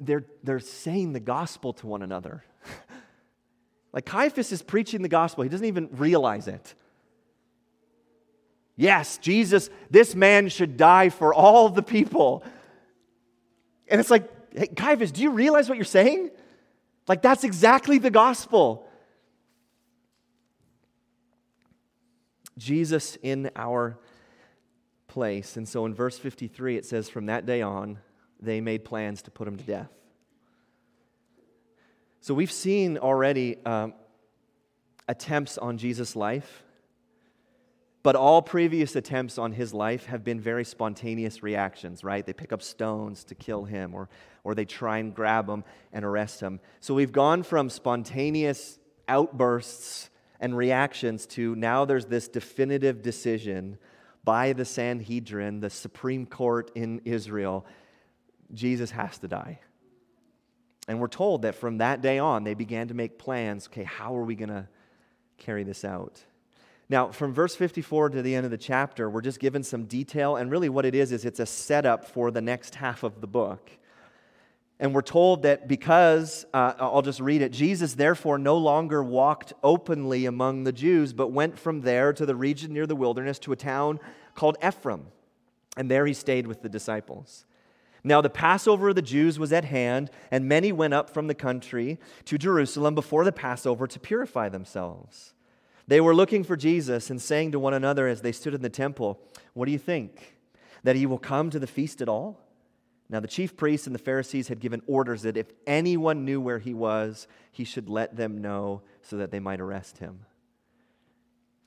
they're, 0.00 0.24
they're 0.42 0.60
saying 0.60 1.12
the 1.12 1.20
gospel 1.20 1.72
to 1.74 1.86
one 1.86 2.02
another. 2.02 2.44
like 3.92 4.04
Caiaphas 4.04 4.52
is 4.52 4.62
preaching 4.62 5.02
the 5.02 5.08
gospel, 5.08 5.42
he 5.44 5.50
doesn't 5.50 5.66
even 5.66 5.88
realize 5.92 6.48
it. 6.48 6.74
Yes, 8.76 9.18
Jesus, 9.18 9.68
this 9.90 10.14
man 10.14 10.48
should 10.48 10.76
die 10.76 11.10
for 11.10 11.34
all 11.34 11.68
the 11.68 11.82
people. 11.82 12.42
And 13.88 14.00
it's 14.00 14.10
like, 14.10 14.30
hey, 14.56 14.68
Caiaphas, 14.68 15.12
do 15.12 15.22
you 15.22 15.30
realize 15.30 15.68
what 15.68 15.76
you're 15.76 15.84
saying? 15.84 16.30
Like, 17.06 17.20
that's 17.20 17.44
exactly 17.44 17.98
the 17.98 18.10
gospel. 18.10 18.88
Jesus 22.56 23.16
in 23.22 23.50
our 23.56 23.98
place. 25.08 25.56
And 25.56 25.68
so 25.68 25.86
in 25.86 25.94
verse 25.94 26.18
53, 26.18 26.76
it 26.76 26.86
says, 26.86 27.08
From 27.08 27.26
that 27.26 27.44
day 27.44 27.62
on, 27.62 27.98
they 28.40 28.60
made 28.60 28.84
plans 28.84 29.22
to 29.22 29.30
put 29.30 29.46
him 29.46 29.56
to 29.56 29.64
death. 29.64 29.90
So 32.20 32.34
we've 32.34 32.52
seen 32.52 32.98
already 32.98 33.64
um, 33.64 33.94
attempts 35.08 35.56
on 35.56 35.78
Jesus' 35.78 36.14
life, 36.14 36.62
but 38.02 38.14
all 38.14 38.42
previous 38.42 38.94
attempts 38.94 39.38
on 39.38 39.52
his 39.52 39.72
life 39.72 40.06
have 40.06 40.22
been 40.22 40.40
very 40.40 40.64
spontaneous 40.64 41.42
reactions, 41.42 42.04
right? 42.04 42.24
They 42.24 42.32
pick 42.32 42.52
up 42.52 42.62
stones 42.62 43.24
to 43.24 43.34
kill 43.34 43.64
him, 43.64 43.94
or, 43.94 44.08
or 44.44 44.54
they 44.54 44.64
try 44.64 44.98
and 44.98 45.14
grab 45.14 45.48
him 45.48 45.64
and 45.92 46.04
arrest 46.04 46.40
him. 46.40 46.60
So 46.80 46.94
we've 46.94 47.12
gone 47.12 47.42
from 47.42 47.70
spontaneous 47.70 48.78
outbursts 49.08 50.10
and 50.40 50.56
reactions 50.56 51.26
to 51.26 51.54
now 51.56 51.84
there's 51.84 52.06
this 52.06 52.28
definitive 52.28 53.02
decision 53.02 53.78
by 54.24 54.52
the 54.52 54.64
Sanhedrin, 54.64 55.60
the 55.60 55.70
Supreme 55.70 56.26
Court 56.26 56.70
in 56.74 57.00
Israel, 57.04 57.66
Jesus 58.54 58.90
has 58.90 59.18
to 59.18 59.28
die. 59.28 59.60
And 60.88 61.00
we're 61.00 61.08
told 61.08 61.42
that 61.42 61.54
from 61.54 61.78
that 61.78 62.02
day 62.02 62.18
on, 62.18 62.44
they 62.44 62.54
began 62.54 62.88
to 62.88 62.94
make 62.94 63.18
plans 63.18 63.68
okay, 63.68 63.84
how 63.84 64.16
are 64.16 64.24
we 64.24 64.34
going 64.34 64.48
to 64.48 64.66
carry 65.38 65.62
this 65.62 65.84
out? 65.84 66.24
Now, 66.88 67.12
from 67.12 67.32
verse 67.32 67.54
54 67.54 68.10
to 68.10 68.22
the 68.22 68.34
end 68.34 68.44
of 68.44 68.50
the 68.50 68.58
chapter, 68.58 69.08
we're 69.08 69.20
just 69.20 69.38
given 69.38 69.62
some 69.62 69.84
detail, 69.84 70.34
and 70.34 70.50
really 70.50 70.68
what 70.68 70.84
it 70.84 70.96
is, 70.96 71.12
is 71.12 71.24
it's 71.24 71.38
a 71.38 71.46
setup 71.46 72.04
for 72.04 72.32
the 72.32 72.40
next 72.40 72.74
half 72.74 73.04
of 73.04 73.20
the 73.20 73.28
book. 73.28 73.70
And 74.80 74.92
we're 74.92 75.02
told 75.02 75.42
that 75.42 75.68
because, 75.68 76.46
uh, 76.52 76.72
I'll 76.80 77.02
just 77.02 77.20
read 77.20 77.42
it, 77.42 77.52
Jesus 77.52 77.94
therefore 77.94 78.38
no 78.38 78.56
longer 78.56 79.04
walked 79.04 79.52
openly 79.62 80.26
among 80.26 80.64
the 80.64 80.72
Jews, 80.72 81.12
but 81.12 81.28
went 81.28 81.58
from 81.58 81.82
there 81.82 82.12
to 82.14 82.26
the 82.26 82.34
region 82.34 82.72
near 82.72 82.86
the 82.88 82.96
wilderness 82.96 83.38
to 83.40 83.52
a 83.52 83.56
town 83.56 84.00
called 84.34 84.56
Ephraim. 84.66 85.06
And 85.76 85.88
there 85.88 86.06
he 86.06 86.14
stayed 86.14 86.48
with 86.48 86.62
the 86.62 86.68
disciples. 86.68 87.44
Now, 88.02 88.20
the 88.20 88.30
Passover 88.30 88.90
of 88.90 88.94
the 88.94 89.02
Jews 89.02 89.38
was 89.38 89.52
at 89.52 89.66
hand, 89.66 90.10
and 90.30 90.48
many 90.48 90.72
went 90.72 90.94
up 90.94 91.10
from 91.10 91.26
the 91.26 91.34
country 91.34 91.98
to 92.24 92.38
Jerusalem 92.38 92.94
before 92.94 93.24
the 93.24 93.32
Passover 93.32 93.86
to 93.86 94.00
purify 94.00 94.48
themselves. 94.48 95.34
They 95.86 96.00
were 96.00 96.14
looking 96.14 96.44
for 96.44 96.56
Jesus 96.56 97.10
and 97.10 97.20
saying 97.20 97.52
to 97.52 97.58
one 97.58 97.74
another 97.74 98.06
as 98.06 98.22
they 98.22 98.32
stood 98.32 98.54
in 98.54 98.62
the 98.62 98.68
temple, 98.68 99.20
What 99.54 99.66
do 99.66 99.72
you 99.72 99.78
think? 99.78 100.36
That 100.82 100.96
he 100.96 101.04
will 101.04 101.18
come 101.18 101.50
to 101.50 101.58
the 101.58 101.66
feast 101.66 102.00
at 102.00 102.08
all? 102.08 102.40
Now, 103.10 103.18
the 103.18 103.28
chief 103.28 103.56
priests 103.56 103.86
and 103.86 103.94
the 103.94 103.98
Pharisees 103.98 104.46
had 104.46 104.60
given 104.60 104.82
orders 104.86 105.22
that 105.22 105.36
if 105.36 105.52
anyone 105.66 106.24
knew 106.24 106.40
where 106.40 106.60
he 106.60 106.74
was, 106.74 107.26
he 107.50 107.64
should 107.64 107.88
let 107.88 108.16
them 108.16 108.40
know 108.40 108.82
so 109.02 109.16
that 109.16 109.32
they 109.32 109.40
might 109.40 109.60
arrest 109.60 109.98
him. 109.98 110.20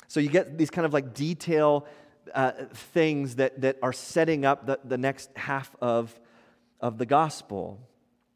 So 0.07 0.21
you 0.21 0.29
get 0.29 0.57
these 0.57 0.69
kind 0.69 0.85
of 0.85 0.93
like 0.93 1.13
detail 1.13 1.85
uh, 2.33 2.51
things 2.73 3.35
that, 3.35 3.59
that 3.59 3.77
are 3.83 3.91
setting 3.91 4.45
up 4.45 4.65
the, 4.65 4.79
the 4.85 4.97
next 4.97 5.31
half 5.35 5.75
of 5.81 6.17
of 6.83 6.97
the 6.97 7.05
gospel. 7.05 7.79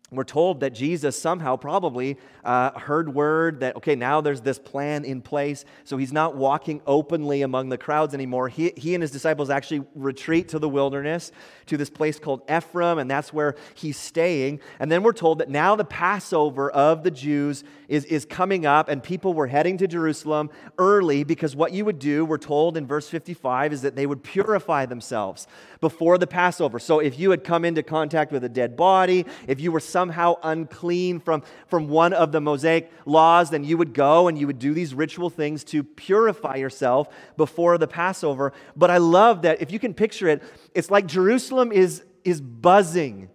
We're 0.10 0.24
told 0.24 0.62
that 0.62 0.74
Jesus 0.74 1.22
somehow 1.22 1.58
probably 1.58 2.18
uh, 2.46 2.80
heard 2.80 3.14
word 3.14 3.60
that, 3.60 3.76
okay, 3.76 3.94
now 3.94 4.22
there's 4.22 4.40
this 4.40 4.58
plan 4.58 5.04
in 5.04 5.22
place. 5.22 5.66
So 5.84 5.98
he's 5.98 6.14
not 6.14 6.38
walking 6.38 6.82
openly 6.88 7.42
among 7.42 7.68
the 7.68 7.78
crowds 7.78 8.14
anymore. 8.14 8.48
He, 8.48 8.72
he 8.78 8.96
and 8.96 9.02
his 9.02 9.12
disciples 9.12 9.50
actually 9.50 9.86
retreat 9.96 10.48
to 10.50 10.60
the 10.60 10.70
wilderness, 10.70 11.34
to 11.66 11.76
this 11.76 11.90
place 11.90 12.20
called 12.20 12.42
Ephraim, 12.50 13.00
and 13.00 13.12
that's 13.12 13.34
where 13.34 13.56
he's 13.76 13.98
staying. 13.98 14.62
And 14.80 14.90
then 14.90 15.04
we're 15.04 15.12
told 15.12 15.40
that 15.40 15.50
now 15.50 15.76
the 15.76 15.84
Passover 15.84 16.72
of 16.72 17.04
the 17.04 17.12
Jews 17.12 17.66
is, 17.90 18.06
is 18.06 18.24
coming 18.24 18.66
up, 18.66 18.88
and 18.88 19.04
people 19.04 19.34
were 19.34 19.48
heading 19.48 19.78
to 19.80 19.88
Jerusalem 19.88 20.50
early 20.78 21.26
because 21.26 21.54
what 21.54 21.74
you 21.74 21.84
would 21.84 22.00
do, 22.00 22.24
we're 22.24 22.38
told 22.38 22.78
in 22.78 22.88
verse 22.88 23.10
55, 23.10 23.74
is 23.74 23.82
that 23.82 23.98
they 23.98 24.06
would 24.06 24.24
purify 24.24 24.86
themselves 24.86 25.48
before 25.82 26.18
the 26.18 26.28
Passover. 26.28 26.80
So 26.80 27.00
if 27.00 27.20
you 27.20 27.32
had 27.32 27.44
come 27.44 27.66
into 27.66 27.84
contact 27.84 28.32
with 28.32 28.46
a 28.46 28.50
dead 28.50 28.78
body, 28.78 29.26
if 29.48 29.60
you 29.60 29.74
were 29.74 29.82
somehow 29.98 30.36
unclean 30.44 31.20
from, 31.20 31.42
from 31.66 31.90
one 31.90 32.14
of 32.14 32.32
the 32.32 32.40
Mosaic 32.40 32.92
laws, 33.08 33.50
then 33.50 33.64
you 33.64 33.76
would 33.78 33.96
go 33.96 34.28
and 34.28 34.38
you 34.38 34.46
would 34.46 34.60
do 34.60 34.76
these 34.76 34.94
ritual 34.94 35.28
things 35.28 35.64
to 35.64 35.84
purify 35.84 36.56
yourself 36.56 37.08
before 37.36 37.80
the 37.80 37.88
Passover. 37.88 38.54
But 38.76 38.92
I 38.92 39.00
love 39.00 39.42
that 39.42 39.60
if 39.60 39.72
you 39.72 39.80
can 39.80 39.96
picture 39.96 40.28
it, 40.28 40.44
it's 40.76 40.92
like 40.92 41.08
Jerusalem 41.08 41.72
is, 41.72 42.04
is 42.24 42.40
buzzing 42.40 43.30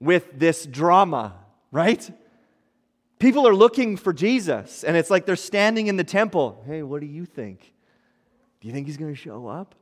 with 0.00 0.36
this 0.36 0.66
drama, 0.66 1.34
right? 1.70 2.10
People 3.20 3.46
are 3.46 3.54
looking 3.54 3.96
for 3.96 4.12
Jesus, 4.12 4.82
and 4.82 4.96
it's 4.96 5.10
like 5.10 5.26
they're 5.26 5.36
standing 5.36 5.86
in 5.86 5.96
the 5.96 6.02
temple. 6.02 6.60
Hey, 6.66 6.82
what 6.82 7.02
do 7.02 7.06
you 7.06 7.24
think? 7.24 7.72
Do 8.60 8.66
you 8.66 8.74
think 8.74 8.88
he's 8.88 8.96
going 8.96 9.12
to 9.14 9.20
show 9.20 9.46
up? 9.46 9.76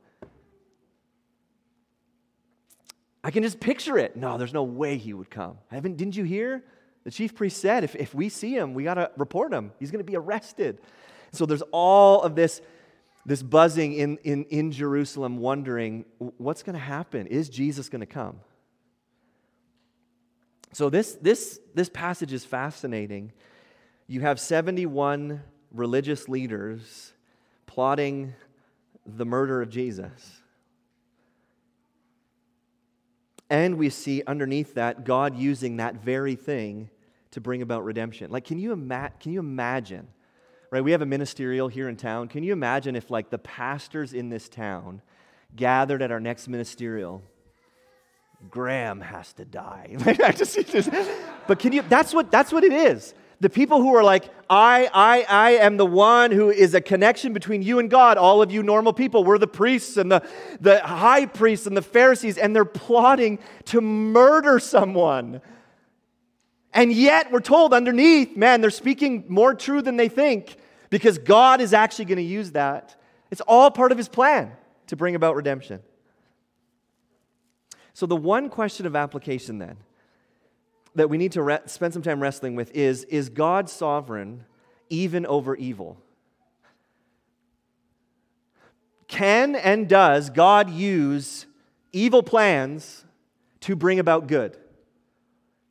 I 3.23 3.31
can 3.31 3.43
just 3.43 3.59
picture 3.59 3.97
it. 3.97 4.17
No, 4.17 4.37
there's 4.37 4.53
no 4.53 4.63
way 4.63 4.97
he 4.97 5.13
would 5.13 5.29
come. 5.29 5.57
Haven't, 5.69 5.95
didn't 5.97 6.17
you 6.17 6.25
hear? 6.25 6.63
The 7.05 7.11
chief 7.11 7.35
priest 7.35 7.61
said, 7.61 7.83
if, 7.83 7.95
if 7.95 8.13
we 8.13 8.29
see 8.29 8.55
him, 8.55 8.73
we 8.73 8.83
got 8.83 8.95
to 8.95 9.11
report 9.17 9.53
him. 9.53 9.71
He's 9.79 9.91
going 9.91 10.03
to 10.03 10.09
be 10.09 10.17
arrested. 10.17 10.79
So 11.31 11.45
there's 11.45 11.63
all 11.71 12.21
of 12.21 12.35
this, 12.35 12.61
this 13.25 13.41
buzzing 13.41 13.93
in, 13.93 14.17
in, 14.23 14.45
in 14.45 14.71
Jerusalem, 14.71 15.37
wondering 15.37 16.05
what's 16.37 16.63
going 16.63 16.73
to 16.73 16.79
happen? 16.79 17.27
Is 17.27 17.49
Jesus 17.49 17.89
going 17.89 18.01
to 18.01 18.05
come? 18.05 18.39
So 20.73 20.89
this, 20.89 21.17
this, 21.21 21.59
this 21.75 21.89
passage 21.89 22.33
is 22.33 22.43
fascinating. 22.43 23.31
You 24.07 24.21
have 24.21 24.39
71 24.39 25.41
religious 25.71 26.27
leaders 26.27 27.13
plotting 27.67 28.33
the 29.05 29.25
murder 29.25 29.61
of 29.61 29.69
Jesus. 29.69 30.42
And 33.53 33.77
we 33.77 33.91
see 33.91 34.23
underneath 34.25 34.73
that 34.73 35.03
God 35.03 35.37
using 35.37 35.77
that 35.77 35.93
very 35.93 36.33
thing 36.33 36.89
to 37.29 37.39
bring 37.39 37.61
about 37.61 37.83
redemption. 37.83 38.31
Like, 38.31 38.45
can 38.45 38.57
you, 38.57 38.71
ima- 38.71 39.11
can 39.19 39.31
you 39.31 39.39
imagine? 39.39 40.07
Right, 40.71 40.83
we 40.83 40.91
have 40.91 41.03
a 41.03 41.05
ministerial 41.05 41.67
here 41.67 41.87
in 41.87 41.95
town. 41.95 42.29
Can 42.29 42.41
you 42.41 42.51
imagine 42.51 42.95
if, 42.95 43.11
like, 43.11 43.29
the 43.29 43.37
pastors 43.37 44.11
in 44.11 44.29
this 44.29 44.49
town 44.49 45.03
gathered 45.55 46.01
at 46.01 46.11
our 46.11 46.19
next 46.19 46.47
ministerial 46.47 47.21
Graham 48.49 49.01
has 49.01 49.33
to 49.33 49.45
die. 49.45 49.95
but 51.47 51.59
can 51.59 51.73
you, 51.73 51.81
that's 51.83 52.11
what, 52.11 52.31
that's 52.31 52.51
what 52.51 52.63
it 52.63 52.73
is. 52.73 53.13
The 53.43 53.49
people 53.49 53.81
who 53.81 53.93
are 53.93 54.05
like, 54.05 54.29
I, 54.49 54.89
I, 54.93 55.25
I 55.27 55.49
am 55.55 55.75
the 55.75 55.85
one 55.85 56.31
who 56.31 56.49
is 56.49 56.73
a 56.73 56.79
connection 56.79 57.33
between 57.33 57.61
you 57.61 57.77
and 57.77 57.89
God, 57.89 58.17
all 58.17 58.41
of 58.41 58.53
you 58.53 58.63
normal 58.63 58.93
people, 58.93 59.25
we're 59.25 59.37
the 59.37 59.47
priests 59.47 59.97
and 59.97 60.09
the, 60.09 60.25
the 60.61 60.79
high 60.79 61.25
priests 61.25 61.67
and 61.67 61.75
the 61.75 61.81
Pharisees, 61.81 62.37
and 62.37 62.55
they're 62.55 62.63
plotting 62.63 63.39
to 63.65 63.81
murder 63.81 64.59
someone. 64.59 65.41
And 66.73 66.93
yet 66.93 67.33
we're 67.33 67.41
told 67.41 67.73
underneath, 67.73 68.37
man, 68.37 68.61
they're 68.61 68.69
speaking 68.69 69.25
more 69.27 69.53
true 69.53 69.81
than 69.81 69.97
they 69.97 70.07
think 70.07 70.55
because 70.89 71.17
God 71.17 71.59
is 71.59 71.73
actually 71.73 72.05
going 72.05 72.19
to 72.19 72.23
use 72.23 72.51
that. 72.51 72.95
It's 73.29 73.41
all 73.41 73.69
part 73.71 73.91
of 73.91 73.97
his 73.97 74.07
plan 74.07 74.53
to 74.87 74.95
bring 74.95 75.15
about 75.15 75.35
redemption. 75.35 75.81
So, 77.93 78.05
the 78.05 78.15
one 78.15 78.47
question 78.47 78.85
of 78.85 78.95
application 78.95 79.57
then 79.57 79.75
that 80.95 81.09
we 81.09 81.17
need 81.17 81.31
to 81.33 81.43
re- 81.43 81.59
spend 81.65 81.93
some 81.93 82.01
time 82.01 82.21
wrestling 82.21 82.55
with 82.55 82.71
is 82.71 83.03
Is 83.05 83.29
God 83.29 83.69
sovereign 83.69 84.45
even 84.89 85.25
over 85.25 85.55
evil? 85.55 85.97
Can 89.07 89.55
and 89.55 89.87
does 89.87 90.29
God 90.29 90.69
use 90.69 91.45
evil 91.91 92.23
plans 92.23 93.05
to 93.61 93.75
bring 93.75 93.99
about 93.99 94.27
good? 94.27 94.57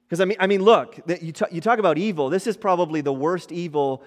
Because 0.07 0.21
I 0.21 0.27
mean, 0.27 0.37
I 0.39 0.47
mean, 0.47 0.63
look, 0.63 1.01
you, 1.21 1.33
t- 1.33 1.47
you 1.51 1.61
talk 1.61 1.79
about 1.79 1.99
evil. 1.99 2.29
This 2.29 2.47
is 2.47 2.57
probably 2.57 3.01
the 3.01 3.13
worst 3.13 3.51
evil 3.51 4.03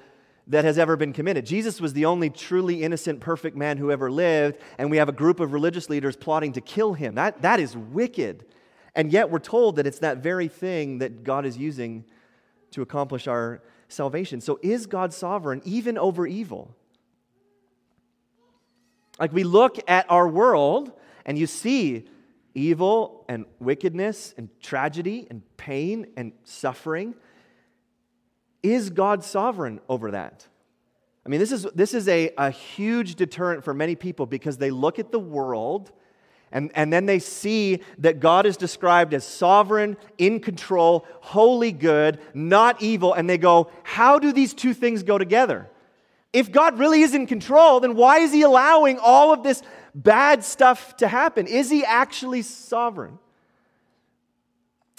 that 0.47 0.63
has 0.63 0.78
ever 0.78 0.95
been 0.95 1.12
committed. 1.12 1.45
Jesus 1.45 1.82
was 1.82 1.93
the 1.93 2.06
only 2.06 2.30
truly 2.30 2.84
innocent, 2.84 3.19
perfect 3.19 3.58
man 3.58 3.78
who 3.78 3.91
ever 3.91 4.12
lived, 4.12 4.60
and 4.78 4.91
we 4.91 4.97
have 4.97 5.10
a 5.10 5.13
group 5.13 5.39
of 5.39 5.54
religious 5.54 5.89
leaders 5.89 6.15
plotting 6.15 6.54
to 6.54 6.62
kill 6.62 6.93
him. 6.93 7.15
That, 7.15 7.41
that 7.41 7.60
is 7.60 7.75
wicked. 7.75 8.45
And 8.95 9.12
yet 9.12 9.29
we're 9.29 9.39
told 9.39 9.75
that 9.75 9.86
it's 9.86 9.99
that 9.99 10.19
very 10.19 10.47
thing 10.47 10.99
that 10.99 11.23
God 11.23 11.45
is 11.45 11.58
using 11.58 12.05
to 12.71 12.81
accomplish 12.81 13.27
our 13.27 13.62
salvation. 13.89 14.41
So 14.41 14.60
is 14.62 14.86
God 14.86 15.13
sovereign 15.13 15.62
even 15.65 15.97
over 15.97 16.25
evil? 16.25 16.75
Like 19.19 19.34
we 19.34 19.43
look 19.43 19.77
at 19.88 20.05
our 20.10 20.27
world 20.27 20.91
and 21.25 21.38
you 21.38 21.47
see 21.47 22.05
evil 22.53 23.25
and 23.27 23.45
wickedness 23.60 24.34
and 24.38 24.49
tragedy 24.62 25.27
and 25.29 25.41
pain 25.58 26.08
and 26.15 26.31
suffering. 26.43 27.15
Is 28.63 28.89
God 28.89 29.23
sovereign 29.23 29.79
over 29.89 30.12
that? 30.12 30.47
I 31.25 31.29
mean, 31.29 31.39
this 31.39 31.51
is, 31.51 31.63
this 31.75 31.93
is 31.93 32.08
a, 32.08 32.31
a 32.38 32.51
huge 32.51 33.15
deterrent 33.15 33.63
for 33.63 33.73
many 33.73 33.95
people 33.95 34.25
because 34.25 34.58
they 34.58 34.71
look 34.71 34.99
at 34.99 35.12
the 35.12 35.19
world 35.19 35.91
and, 36.51 36.71
and 36.75 36.91
then 36.91 37.05
they 37.05 37.19
see 37.19 37.81
that 37.97 38.19
God 38.19 38.45
is 38.45 38.55
described 38.55 39.13
as 39.13 39.25
sovereign, 39.25 39.97
in 40.17 40.39
control, 40.39 41.05
holy 41.21 41.71
good, 41.71 42.19
not 42.34 42.81
evil, 42.81 43.13
and 43.13 43.29
they 43.29 43.38
go, 43.38 43.69
How 43.84 44.19
do 44.19 44.31
these 44.31 44.53
two 44.53 44.73
things 44.73 45.03
go 45.03 45.17
together? 45.17 45.69
If 46.31 46.51
God 46.51 46.79
really 46.79 47.01
is 47.01 47.13
in 47.13 47.27
control, 47.27 47.79
then 47.79 47.95
why 47.95 48.19
is 48.19 48.31
He 48.31 48.41
allowing 48.41 48.99
all 48.99 49.34
of 49.34 49.43
this 49.43 49.63
bad 49.93 50.43
stuff 50.43 50.97
to 50.97 51.08
happen? 51.08 51.47
Is 51.47 51.69
He 51.69 51.84
actually 51.84 52.41
sovereign? 52.41 53.19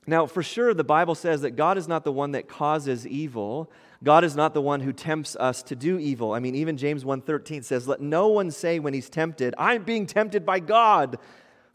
Now, 0.07 0.27
for 0.27 0.43
sure, 0.43 0.73
the 0.73 0.85
Bible 0.85 1.15
says 1.15 1.43
that 1.43 1.53
God 1.53 1.79
is 1.79 1.89
not 1.89 2.05
the 2.05 2.13
one 2.13 2.33
that 2.33 2.49
causes 2.49 3.07
evil. 3.07 3.71
God 4.05 4.25
is 4.25 4.37
not 4.37 4.55
the 4.55 4.61
one 4.61 4.81
who 4.81 4.93
tempts 4.93 5.37
us 5.37 5.63
to 5.65 5.77
do 5.77 5.99
evil. 5.99 6.33
I 6.33 6.39
mean, 6.39 6.55
even 6.55 6.77
James 6.77 7.05
1:13 7.05 7.63
says, 7.63 7.89
"Let 7.89 8.01
no 8.01 8.29
one 8.29 8.51
say 8.51 8.79
when 8.79 8.95
he's 8.95 9.09
tempted, 9.09 9.55
I'm 9.59 9.85
being 9.85 10.07
tempted 10.07 10.45
by 10.45 10.61
God." 10.61 11.19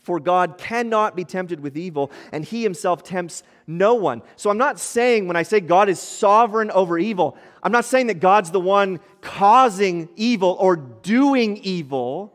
For 0.04 0.20
God 0.20 0.58
cannot 0.58 1.16
be 1.16 1.24
tempted 1.24 1.60
with 1.60 1.78
evil, 1.78 2.12
and 2.32 2.44
he 2.44 2.64
himself 2.64 3.04
tempts 3.04 3.44
no 3.68 3.94
one. 3.94 4.24
So 4.36 4.50
I'm 4.50 4.58
not 4.58 4.80
saying 4.80 5.28
when 5.28 5.36
I 5.36 5.44
say 5.44 5.60
God 5.60 5.90
is 5.90 6.00
sovereign 6.00 6.72
over 6.72 6.98
evil, 6.98 7.38
I'm 7.62 7.72
not 7.72 7.86
saying 7.86 8.08
that 8.08 8.20
God's 8.20 8.50
the 8.50 8.60
one 8.60 9.00
causing 9.22 10.10
evil 10.16 10.58
or 10.60 10.76
doing 10.76 11.58
evil, 11.58 12.34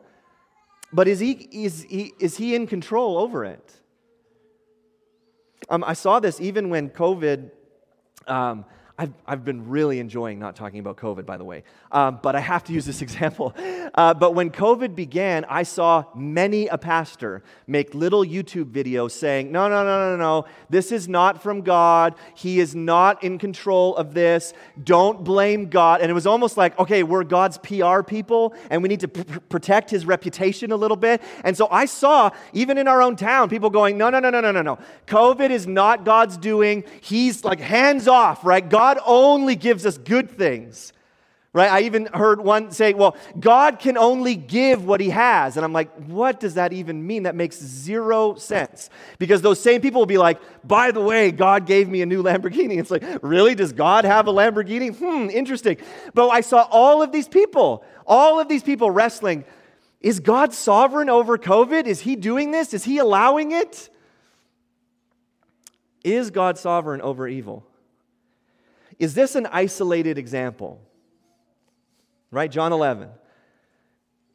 but 0.93 1.09
is 1.09 1.19
he, 1.19 1.31
is 1.31 1.85
he, 1.89 2.13
is 2.19 2.37
he 2.37 2.55
in 2.55 2.67
control 2.67 3.17
over 3.17 3.43
it? 3.43 3.73
Um, 5.69 5.83
I 5.85 5.91
saw 5.91 6.21
this 6.21 6.39
even 6.39 6.69
when 6.69 6.89
COVID. 6.89 7.51
Um, 8.27 8.63
I've, 8.99 9.13
I've 9.27 9.45
been 9.45 9.69
really 9.69 9.99
enjoying 9.99 10.39
not 10.39 10.55
talking 10.55 10.79
about 10.79 10.97
COVID, 10.97 11.23
by 11.23 11.37
the 11.37 11.43
way, 11.43 11.63
um, 11.91 12.19
but 12.23 12.35
I 12.35 12.39
have 12.39 12.63
to 12.63 12.73
use 12.73 12.83
this 12.83 13.01
example. 13.03 13.53
Uh, 13.93 14.15
but 14.15 14.33
when 14.33 14.49
COVID 14.49 14.95
began, 14.95 15.45
I 15.45 15.63
saw 15.63 16.05
many 16.15 16.65
a 16.67 16.79
pastor 16.79 17.43
make 17.67 17.93
little 17.93 18.23
YouTube 18.23 18.71
videos 18.71 19.11
saying, 19.11 19.51
no, 19.51 19.69
no, 19.69 19.83
no, 19.83 20.09
no, 20.09 20.17
no, 20.17 20.45
this 20.71 20.91
is 20.91 21.07
not 21.07 21.43
from 21.43 21.61
God. 21.61 22.15
He 22.33 22.59
is 22.59 22.73
not 22.73 23.23
in 23.23 23.37
control 23.37 23.95
of 23.97 24.15
this. 24.15 24.53
Don't 24.83 25.23
blame 25.23 25.69
God. 25.69 26.01
And 26.01 26.09
it 26.09 26.15
was 26.15 26.25
almost 26.25 26.57
like, 26.57 26.77
okay, 26.79 27.03
we're 27.03 27.23
God's 27.23 27.59
PR 27.59 28.01
people 28.01 28.55
and 28.71 28.81
we 28.81 28.89
need 28.89 29.01
to 29.01 29.07
pr- 29.07 29.39
protect 29.41 29.91
his 29.91 30.07
reputation 30.07 30.71
a 30.71 30.75
little 30.75 30.97
bit. 30.97 31.21
And 31.43 31.55
so 31.55 31.67
I 31.69 31.85
saw, 31.85 32.31
even 32.51 32.79
in 32.79 32.87
our 32.87 33.03
own 33.03 33.15
town, 33.15 33.49
people 33.49 33.69
going, 33.69 33.95
no, 33.95 34.09
no, 34.09 34.19
no, 34.19 34.31
no, 34.31 34.41
no, 34.41 34.51
no, 34.51 34.63
no. 34.63 34.79
COVID 35.05 35.51
is 35.51 35.67
not 35.67 36.03
God's 36.03 36.35
doing. 36.37 36.83
He's 37.01 37.45
like 37.45 37.59
hands 37.59 38.07
off, 38.07 38.43
right? 38.43 38.67
God 38.67 38.86
only 39.05 39.55
gives 39.55 39.85
us 39.85 39.97
good 39.97 40.29
things. 40.29 40.93
Right? 41.53 41.71
I 41.71 41.81
even 41.81 42.05
heard 42.05 42.39
one 42.39 42.69
say, 42.71 42.93
well, 42.93 43.17
God 43.39 43.79
can 43.79 43.97
only 43.97 44.35
give 44.35 44.85
what 44.85 45.01
he 45.01 45.09
has. 45.09 45.57
And 45.57 45.65
I'm 45.65 45.73
like, 45.73 45.91
what 46.05 46.39
does 46.39 46.53
that 46.53 46.71
even 46.71 47.07
mean? 47.07 47.23
That 47.23 47.33
makes 47.33 47.57
zero 47.57 48.35
sense. 48.35 48.91
Because 49.17 49.41
those 49.41 49.59
same 49.59 49.81
people 49.81 50.01
will 50.01 50.05
be 50.05 50.19
like, 50.19 50.39
by 50.63 50.91
the 50.91 51.01
way, 51.01 51.31
God 51.31 51.65
gave 51.65 51.89
me 51.89 52.03
a 52.03 52.05
new 52.05 52.21
Lamborghini. 52.21 52.77
It's 52.77 52.91
like, 52.91 53.03
really? 53.23 53.55
Does 53.55 53.73
God 53.73 54.05
have 54.05 54.27
a 54.27 54.31
Lamborghini? 54.31 54.95
Hmm, 54.95 55.31
interesting. 55.31 55.77
But 56.13 56.29
I 56.29 56.41
saw 56.41 56.67
all 56.69 57.01
of 57.01 57.11
these 57.11 57.27
people, 57.27 57.83
all 58.05 58.39
of 58.39 58.47
these 58.47 58.61
people 58.61 58.91
wrestling. 58.91 59.43
Is 59.99 60.19
God 60.19 60.53
sovereign 60.53 61.09
over 61.09 61.39
COVID? 61.39 61.85
Is 61.85 62.01
he 62.01 62.15
doing 62.15 62.51
this? 62.51 62.71
Is 62.73 62.83
he 62.83 62.99
allowing 62.99 63.51
it? 63.51 63.89
Is 66.03 66.29
God 66.29 66.57
sovereign 66.57 67.01
over 67.01 67.27
evil? 67.27 67.66
Is 68.99 69.13
this 69.13 69.35
an 69.35 69.47
isolated 69.51 70.17
example? 70.17 70.81
Right? 72.31 72.51
John 72.51 72.73
11. 72.73 73.09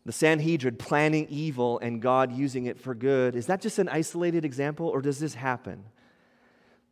The 0.04 0.12
Sanhedrin 0.12 0.76
planning 0.76 1.26
evil 1.28 1.78
and 1.80 2.02
God 2.02 2.32
using 2.32 2.66
it 2.66 2.78
for 2.78 2.94
good. 2.94 3.36
Is 3.36 3.46
that 3.46 3.60
just 3.60 3.78
an 3.78 3.88
isolated 3.88 4.44
example 4.44 4.88
or 4.88 5.00
does 5.00 5.18
this 5.18 5.34
happen? 5.34 5.84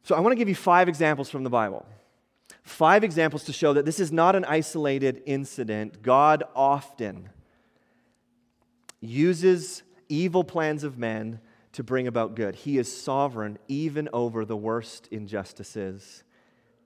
So 0.02 0.14
I 0.14 0.20
want 0.20 0.32
to 0.32 0.36
give 0.36 0.48
you 0.48 0.54
five 0.54 0.88
examples 0.88 1.28
from 1.28 1.42
the 1.42 1.50
Bible. 1.50 1.86
Five 2.62 3.04
examples 3.04 3.44
to 3.44 3.52
show 3.52 3.72
that 3.72 3.84
this 3.84 4.00
is 4.00 4.12
not 4.12 4.36
an 4.36 4.44
isolated 4.44 5.22
incident. 5.26 6.02
God 6.02 6.44
often 6.54 7.30
uses 9.00 9.82
evil 10.08 10.44
plans 10.44 10.84
of 10.84 10.98
men 10.98 11.40
to 11.72 11.82
bring 11.82 12.06
about 12.06 12.34
good. 12.34 12.54
He 12.54 12.78
is 12.78 12.94
sovereign 12.94 13.58
even 13.68 14.08
over 14.12 14.44
the 14.44 14.56
worst 14.56 15.08
injustices 15.10 16.24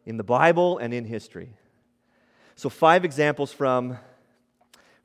in 0.06 0.16
the 0.16 0.24
Bible 0.24 0.78
and 0.78 0.92
in 0.92 1.04
history. 1.04 1.50
So, 2.56 2.68
five 2.68 3.04
examples 3.04 3.52
from, 3.52 3.98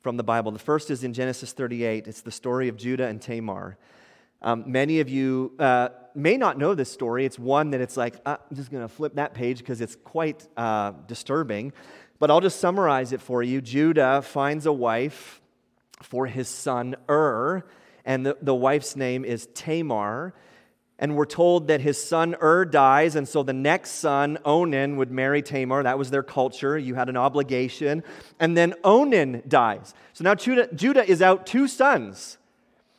from 0.02 0.16
the 0.16 0.22
Bible. 0.22 0.52
The 0.52 0.58
first 0.58 0.90
is 0.90 1.04
in 1.04 1.12
Genesis 1.12 1.52
38, 1.52 2.06
it's 2.06 2.20
the 2.20 2.30
story 2.30 2.68
of 2.68 2.76
Judah 2.76 3.06
and 3.06 3.20
Tamar. 3.20 3.76
Um, 4.42 4.64
many 4.66 5.00
of 5.00 5.08
you 5.08 5.52
uh, 5.58 5.90
may 6.14 6.36
not 6.36 6.58
know 6.58 6.74
this 6.74 6.90
story. 6.90 7.26
It's 7.26 7.38
one 7.38 7.70
that 7.72 7.80
it's 7.80 7.96
like, 7.96 8.16
uh, 8.24 8.36
I'm 8.50 8.56
just 8.56 8.70
going 8.70 8.82
to 8.82 8.88
flip 8.88 9.16
that 9.16 9.34
page 9.34 9.58
because 9.58 9.80
it's 9.80 9.96
quite 9.96 10.46
uh, 10.56 10.92
disturbing. 11.06 11.72
But 12.18 12.30
I'll 12.30 12.40
just 12.40 12.60
summarize 12.60 13.12
it 13.12 13.20
for 13.20 13.42
you. 13.42 13.60
Judah 13.60 14.22
finds 14.22 14.66
a 14.66 14.72
wife 14.72 15.40
for 16.02 16.26
his 16.26 16.48
son 16.48 16.96
Ur, 17.08 17.64
and 18.04 18.24
the, 18.24 18.36
the 18.40 18.54
wife's 18.54 18.96
name 18.96 19.24
is 19.24 19.46
Tamar. 19.54 20.34
And 21.00 21.16
we're 21.16 21.24
told 21.24 21.68
that 21.68 21.80
his 21.80 22.00
son 22.00 22.36
Ur 22.42 22.66
dies, 22.66 23.16
and 23.16 23.26
so 23.26 23.42
the 23.42 23.54
next 23.54 23.92
son, 23.92 24.38
Onan, 24.44 24.96
would 24.98 25.10
marry 25.10 25.40
Tamar. 25.40 25.82
That 25.82 25.98
was 25.98 26.10
their 26.10 26.22
culture. 26.22 26.78
You 26.78 26.94
had 26.94 27.08
an 27.08 27.16
obligation. 27.16 28.04
And 28.38 28.54
then 28.54 28.74
Onan 28.84 29.42
dies. 29.48 29.94
So 30.12 30.24
now 30.24 30.34
Judah, 30.34 30.68
Judah 30.74 31.02
is 31.02 31.22
out 31.22 31.46
two 31.46 31.66
sons. 31.66 32.36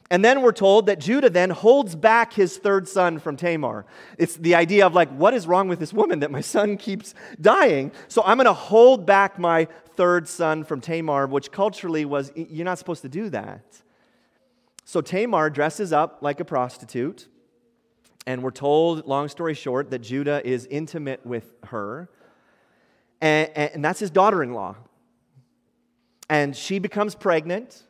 And 0.10 0.26
then 0.26 0.42
we're 0.42 0.52
told 0.52 0.88
that 0.88 1.00
Judah 1.00 1.30
then 1.30 1.52
holds 1.52 1.96
back 1.96 2.34
his 2.34 2.58
third 2.58 2.88
son 2.88 3.20
from 3.20 3.38
Tamar. 3.38 3.86
It's 4.18 4.36
the 4.36 4.56
idea 4.56 4.86
of 4.86 4.94
like, 4.94 5.10
what 5.10 5.34
is 5.34 5.48
wrong 5.48 5.70
with 5.70 5.80
this 5.80 5.94
woman 5.94 6.20
that 6.20 6.32
my 6.32 6.42
son 6.42 6.76
keeps 6.76 7.14
dying? 7.40 7.94
So 8.10 8.22
I'm 8.26 8.36
going 8.36 8.46
to 8.46 8.52
hold 8.54 9.06
back 9.06 9.40
my 9.40 9.70
third 9.96 10.28
son 10.28 10.66
from 10.66 10.82
Tamar, 10.82 11.28
which 11.28 11.52
culturally 11.52 12.04
was, 12.04 12.32
you're 12.36 12.66
not 12.66 12.78
supposed 12.78 13.04
to 13.04 13.10
do 13.10 13.30
that. 13.30 13.64
So 14.84 15.00
Tamar 15.00 15.50
dresses 15.50 15.94
up 15.94 16.18
like 16.22 16.42
a 16.42 16.46
prostitute. 16.46 17.28
And 18.28 18.44
we're 18.44 18.52
told, 18.52 19.08
long 19.08 19.28
story 19.30 19.54
short, 19.54 19.90
that 19.92 20.00
Judah 20.00 20.46
is 20.46 20.68
intimate 20.68 21.26
with 21.26 21.54
her. 21.66 22.10
And, 23.20 23.50
and 23.56 23.86
that's 23.86 24.00
his 24.00 24.12
daughter 24.12 24.44
in 24.44 24.54
law. 24.54 24.76
And 26.30 26.56
she 26.56 26.80
becomes 26.80 27.16
pregnant 27.16 27.84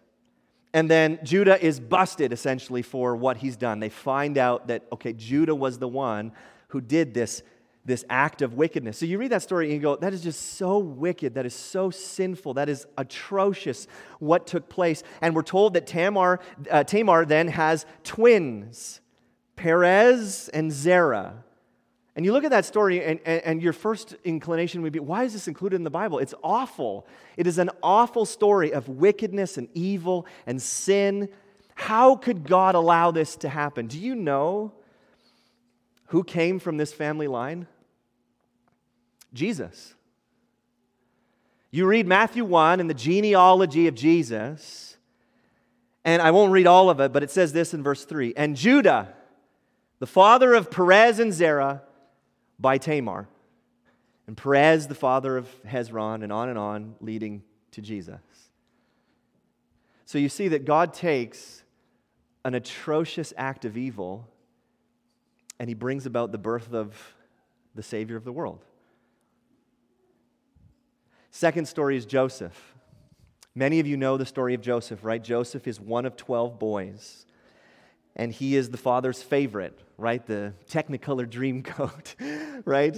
and 0.74 0.89
then 0.89 1.20
Judah 1.24 1.63
is 1.63 1.80
busted 1.80 2.32
essentially 2.32 2.82
for 2.82 3.15
what 3.15 3.38
he's 3.38 3.58
done. 3.58 3.80
They 3.80 3.89
find 3.89 4.38
out 4.38 4.67
that, 4.67 4.84
okay, 4.91 5.13
Judah 5.13 5.56
was 5.56 5.80
the 5.80 5.88
one 5.88 6.32
who 6.70 6.80
did 6.80 7.13
this, 7.13 7.44
this 7.84 8.06
act 8.10 8.41
of 8.41 8.54
wickedness. 8.54 8.98
So 8.98 9.06
you 9.06 9.17
read 9.17 9.32
that 9.32 9.41
story 9.41 9.65
and 9.65 9.74
you 9.74 9.80
go, 9.82 9.98
that 9.98 10.13
is 10.13 10.24
just 10.24 10.54
so 10.54 10.78
wicked. 10.78 11.36
That 11.36 11.46
is 11.46 11.54
so 11.54 11.89
sinful. 11.89 12.54
That 12.54 12.70
is 12.70 12.88
atrocious 12.98 13.88
what 14.20 14.48
took 14.48 14.70
place. 14.70 15.04
And 15.20 15.36
we're 15.36 15.41
told 15.41 15.74
that 15.74 15.88
Tamar, 15.88 16.39
uh, 16.70 16.86
Tamar 16.86 17.26
then 17.26 17.50
has 17.50 17.86
twins, 18.06 19.01
Perez 19.62 20.50
and 20.50 20.71
Zerah. 20.71 21.43
And 22.15 22.26
you 22.26 22.34
look 22.34 22.43
at 22.43 22.50
that 22.50 22.65
story, 22.65 23.04
and, 23.04 23.19
and, 23.26 23.41
and, 23.43 23.62
your 23.62 23.74
first 23.74 24.15
inclination 24.24 24.82
would 24.82 24.91
be, 24.91 25.00
why 25.00 25.24
is 25.24 25.34
this 25.34 25.47
included 25.47 25.76
in 25.76 25.84
the 25.84 25.91
Bible? 25.91 26.17
It's 26.17 26.34
awful. 26.43 27.06
It 27.38 27.45
is 27.45 27.60
an 27.60 27.69
awful 27.84 28.26
story 28.26 28.74
of 28.74 28.89
wickedness 28.89 29.60
and 29.60 29.69
evil 29.76 30.26
and 30.47 30.60
sin. 30.60 31.30
How 31.76 32.15
could 32.15 32.47
God 32.47 32.74
allow 32.74 33.12
this 33.12 33.36
to 33.38 33.50
happen? 33.50 33.86
Do 33.86 34.00
you 34.00 34.15
know 34.15 34.74
who 36.08 36.24
came 36.24 36.58
from 36.58 36.78
this 36.78 36.91
family 36.91 37.28
line? 37.28 37.67
Jesus. 39.32 39.93
You 41.69 41.86
read 41.86 42.08
Matthew 42.08 42.45
1 42.45 42.80
and 42.80 42.89
the 42.89 42.95
genealogy 42.95 43.86
of 43.86 43.93
Jesus, 43.93 44.97
and 46.04 46.19
I 46.19 46.32
won't 46.32 46.52
read 46.52 46.65
all 46.65 46.89
of 46.89 47.00
it, 47.00 47.13
but 47.13 47.21
it 47.21 47.30
says 47.30 47.54
this 47.54 47.76
in 47.76 47.84
verse 47.84 48.06
3 48.06 48.34
And 48.36 48.56
Judah, 48.56 49.13
the 50.02 50.08
father 50.08 50.56
of 50.56 50.72
Perez 50.72 51.20
and 51.20 51.32
Zerah, 51.32 51.84
by 52.58 52.80
Tamar. 52.80 53.28
And 54.26 54.36
Perez, 54.36 54.88
the 54.88 54.96
father 54.96 55.38
of 55.38 55.48
Hezron, 55.64 56.24
and 56.24 56.34
on 56.34 56.50
and 56.50 56.58
on, 56.58 56.96
leading 57.02 57.44
to 57.70 57.82
Jesus. 57.82 58.20
So 60.06 60.18
you 60.18 60.28
see 60.28 60.48
that 60.48 60.66
God 60.66 60.92
takes 60.96 61.64
an 62.44 62.56
atrocious 62.56 63.32
act 63.38 63.64
of 63.64 63.78
evil 63.78 64.28
and 65.60 65.70
he 65.70 65.76
brings 65.76 66.08
about 66.08 66.32
the 66.32 66.40
birth 66.40 66.74
of 66.74 66.96
the 67.76 67.84
Savior 67.84 68.16
of 68.16 68.24
the 68.24 68.32
world. 68.32 68.66
Second 71.30 71.68
story 71.68 71.96
is 71.96 72.08
Joseph. 72.08 72.74
Many 73.54 73.80
of 73.80 73.86
you 73.86 73.98
know 73.98 74.18
the 74.18 74.26
story 74.26 74.56
of 74.56 74.62
Joseph, 74.62 75.04
right? 75.04 75.24
Joseph 75.24 75.68
is 75.68 75.80
one 75.80 76.08
of 76.08 76.18
12 76.18 76.58
boys, 76.58 77.28
and 78.15 78.32
he 78.32 78.56
is 78.56 78.69
the 78.69 78.78
father's 78.78 79.24
favorite 79.24 79.80
right? 80.02 80.26
The 80.26 80.54
Technicolor 80.69 81.28
Dreamcoat, 81.28 82.63
right? 82.65 82.97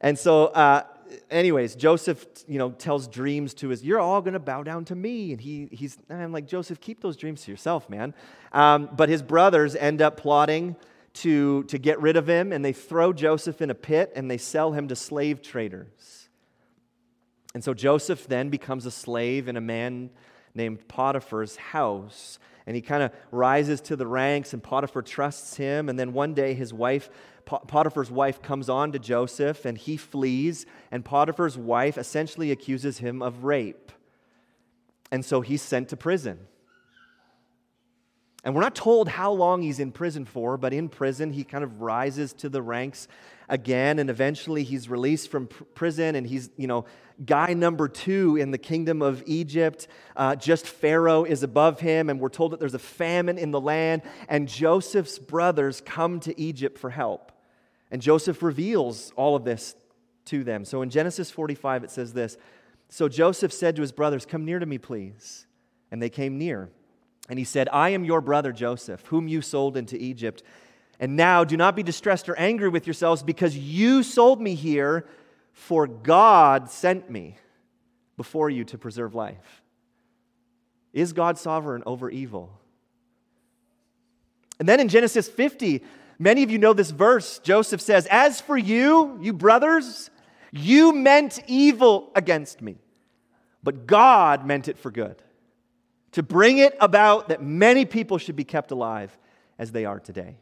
And 0.00 0.18
so, 0.18 0.46
uh, 0.46 0.84
anyways, 1.30 1.76
Joseph, 1.76 2.26
you 2.48 2.58
know, 2.58 2.70
tells 2.70 3.06
dreams 3.06 3.52
to 3.54 3.68
his, 3.68 3.84
you're 3.84 4.00
all 4.00 4.22
going 4.22 4.32
to 4.32 4.40
bow 4.40 4.62
down 4.62 4.86
to 4.86 4.94
me. 4.94 5.32
And 5.32 5.40
he, 5.40 5.68
he's, 5.70 5.98
and 6.08 6.20
I'm 6.20 6.32
like, 6.32 6.46
Joseph, 6.46 6.80
keep 6.80 7.02
those 7.02 7.16
dreams 7.16 7.42
to 7.42 7.50
yourself, 7.50 7.90
man. 7.90 8.14
Um, 8.52 8.88
but 8.96 9.10
his 9.10 9.22
brothers 9.22 9.76
end 9.76 10.00
up 10.00 10.16
plotting 10.16 10.74
to, 11.14 11.64
to 11.64 11.78
get 11.78 12.00
rid 12.00 12.16
of 12.16 12.26
him, 12.26 12.52
and 12.52 12.64
they 12.64 12.72
throw 12.72 13.12
Joseph 13.12 13.60
in 13.60 13.70
a 13.70 13.74
pit 13.74 14.12
and 14.16 14.30
they 14.30 14.38
sell 14.38 14.72
him 14.72 14.88
to 14.88 14.96
slave 14.96 15.42
traders. 15.42 16.28
And 17.54 17.62
so 17.62 17.74
Joseph 17.74 18.26
then 18.26 18.48
becomes 18.48 18.86
a 18.86 18.90
slave 18.90 19.48
in 19.48 19.56
a 19.56 19.60
man 19.60 20.10
named 20.54 20.88
Potiphar's 20.88 21.56
house 21.56 22.38
and 22.68 22.76
he 22.76 22.82
kind 22.82 23.02
of 23.02 23.12
rises 23.30 23.80
to 23.80 23.96
the 23.96 24.06
ranks, 24.06 24.52
and 24.52 24.62
Potiphar 24.62 25.00
trusts 25.00 25.56
him. 25.56 25.88
And 25.88 25.98
then 25.98 26.12
one 26.12 26.34
day, 26.34 26.52
his 26.52 26.70
wife, 26.70 27.08
Potiphar's 27.46 28.10
wife, 28.10 28.42
comes 28.42 28.68
on 28.68 28.92
to 28.92 28.98
Joseph, 28.98 29.64
and 29.64 29.78
he 29.78 29.96
flees, 29.96 30.66
and 30.90 31.02
Potiphar's 31.02 31.56
wife 31.56 31.96
essentially 31.96 32.50
accuses 32.50 32.98
him 32.98 33.22
of 33.22 33.42
rape. 33.42 33.90
And 35.10 35.24
so 35.24 35.40
he's 35.40 35.62
sent 35.62 35.88
to 35.88 35.96
prison. 35.96 36.40
And 38.48 38.54
we're 38.54 38.62
not 38.62 38.74
told 38.74 39.10
how 39.10 39.30
long 39.32 39.60
he's 39.60 39.78
in 39.78 39.92
prison 39.92 40.24
for, 40.24 40.56
but 40.56 40.72
in 40.72 40.88
prison, 40.88 41.34
he 41.34 41.44
kind 41.44 41.62
of 41.62 41.82
rises 41.82 42.32
to 42.32 42.48
the 42.48 42.62
ranks 42.62 43.06
again, 43.46 43.98
and 43.98 44.08
eventually 44.08 44.64
he's 44.64 44.88
released 44.88 45.30
from 45.30 45.48
pr- 45.48 45.64
prison, 45.64 46.14
and 46.14 46.26
he's, 46.26 46.48
you 46.56 46.66
know, 46.66 46.86
guy 47.26 47.52
number 47.52 47.88
two 47.88 48.36
in 48.36 48.50
the 48.50 48.56
kingdom 48.56 49.02
of 49.02 49.22
Egypt. 49.26 49.86
Uh, 50.16 50.34
just 50.34 50.66
Pharaoh 50.66 51.24
is 51.24 51.42
above 51.42 51.80
him, 51.80 52.08
and 52.08 52.20
we're 52.20 52.30
told 52.30 52.52
that 52.52 52.58
there's 52.58 52.72
a 52.72 52.78
famine 52.78 53.36
in 53.36 53.50
the 53.50 53.60
land, 53.60 54.00
and 54.30 54.48
Joseph's 54.48 55.18
brothers 55.18 55.82
come 55.82 56.18
to 56.20 56.40
Egypt 56.40 56.78
for 56.78 56.88
help. 56.88 57.32
And 57.90 58.00
Joseph 58.00 58.42
reveals 58.42 59.12
all 59.14 59.36
of 59.36 59.44
this 59.44 59.76
to 60.24 60.42
them. 60.42 60.64
So 60.64 60.80
in 60.80 60.88
Genesis 60.88 61.30
45, 61.30 61.84
it 61.84 61.90
says 61.90 62.14
this 62.14 62.38
So 62.88 63.10
Joseph 63.10 63.52
said 63.52 63.76
to 63.76 63.82
his 63.82 63.92
brothers, 63.92 64.24
Come 64.24 64.46
near 64.46 64.58
to 64.58 64.64
me, 64.64 64.78
please. 64.78 65.46
And 65.90 66.00
they 66.00 66.08
came 66.08 66.38
near. 66.38 66.70
And 67.28 67.38
he 67.38 67.44
said, 67.44 67.68
I 67.72 67.90
am 67.90 68.04
your 68.04 68.20
brother 68.20 68.52
Joseph, 68.52 69.04
whom 69.06 69.28
you 69.28 69.42
sold 69.42 69.76
into 69.76 69.96
Egypt. 69.96 70.42
And 70.98 71.16
now 71.16 71.44
do 71.44 71.56
not 71.56 71.76
be 71.76 71.82
distressed 71.82 72.28
or 72.28 72.36
angry 72.36 72.68
with 72.68 72.86
yourselves 72.86 73.22
because 73.22 73.56
you 73.56 74.02
sold 74.02 74.40
me 74.40 74.54
here 74.54 75.06
for 75.52 75.86
God 75.86 76.70
sent 76.70 77.10
me 77.10 77.36
before 78.16 78.48
you 78.48 78.64
to 78.64 78.78
preserve 78.78 79.14
life. 79.14 79.62
Is 80.92 81.12
God 81.12 81.38
sovereign 81.38 81.82
over 81.84 82.10
evil? 82.10 82.58
And 84.58 84.68
then 84.68 84.80
in 84.80 84.88
Genesis 84.88 85.28
50, 85.28 85.82
many 86.18 86.42
of 86.42 86.50
you 86.50 86.58
know 86.58 86.72
this 86.72 86.90
verse. 86.90 87.38
Joseph 87.40 87.80
says, 87.80 88.06
As 88.10 88.40
for 88.40 88.56
you, 88.56 89.18
you 89.20 89.32
brothers, 89.32 90.10
you 90.50 90.92
meant 90.92 91.40
evil 91.46 92.10
against 92.14 92.60
me, 92.62 92.78
but 93.62 93.86
God 93.86 94.46
meant 94.46 94.68
it 94.68 94.78
for 94.78 94.90
good, 94.90 95.22
to 96.12 96.22
bring 96.22 96.58
it 96.58 96.76
about 96.80 97.28
that 97.28 97.42
many 97.42 97.84
people 97.84 98.18
should 98.18 98.36
be 98.36 98.44
kept 98.44 98.70
alive 98.70 99.16
as 99.58 99.72
they 99.72 99.84
are 99.84 100.00
today. 100.00 100.36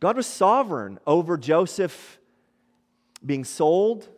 God 0.00 0.16
was 0.16 0.26
sovereign 0.26 0.98
over 1.06 1.36
Joseph 1.36 2.18
being 3.24 3.44
sold, 3.44 4.08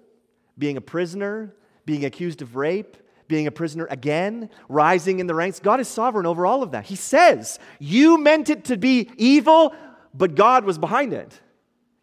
being 0.58 0.76
a 0.76 0.80
prisoner, 0.80 1.54
being 1.86 2.04
accused 2.04 2.42
of 2.42 2.56
rape, 2.56 2.96
being 3.28 3.46
a 3.46 3.50
prisoner 3.50 3.86
again, 3.90 4.50
rising 4.68 5.20
in 5.20 5.26
the 5.26 5.34
ranks. 5.34 5.60
God 5.60 5.80
is 5.80 5.88
sovereign 5.88 6.26
over 6.26 6.44
all 6.44 6.62
of 6.62 6.72
that. 6.72 6.84
He 6.84 6.96
says, 6.96 7.58
You 7.78 8.18
meant 8.18 8.50
it 8.50 8.64
to 8.64 8.76
be 8.76 9.10
evil, 9.16 9.74
but 10.12 10.34
God 10.34 10.64
was 10.64 10.76
behind 10.78 11.12
it, 11.12 11.40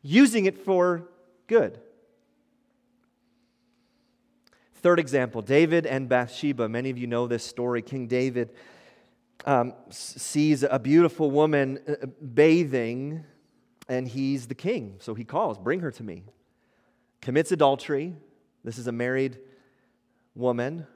using 0.02 0.46
it 0.46 0.58
for 0.58 1.08
good. 1.48 1.80
Third 4.88 5.00
example 5.02 5.42
David 5.42 5.86
and 5.86 6.08
Bathsheba. 6.08 6.70
Many 6.70 6.90
of 6.90 6.98
you 6.98 7.08
know 7.08 7.28
this 7.28 7.44
story. 7.44 7.82
King 7.82 8.08
David 8.08 8.52
um, 9.44 9.74
sees 9.90 10.64
a 10.64 10.80
beautiful 10.80 11.30
woman 11.30 11.80
uh, 11.86 12.06
bathing, 12.34 13.26
and 13.90 14.08
he's 14.08 14.48
the 14.48 14.56
king. 14.56 14.96
So 15.00 15.14
he 15.14 15.26
calls, 15.26 15.58
Bring 15.58 15.82
her 15.82 15.92
to 15.92 16.04
me 16.04 16.24
commits 17.20 17.52
adultery. 17.52 18.16
This 18.64 18.78
is 18.78 18.88
a 18.88 18.94
married 18.94 19.40
woman. 20.36 20.88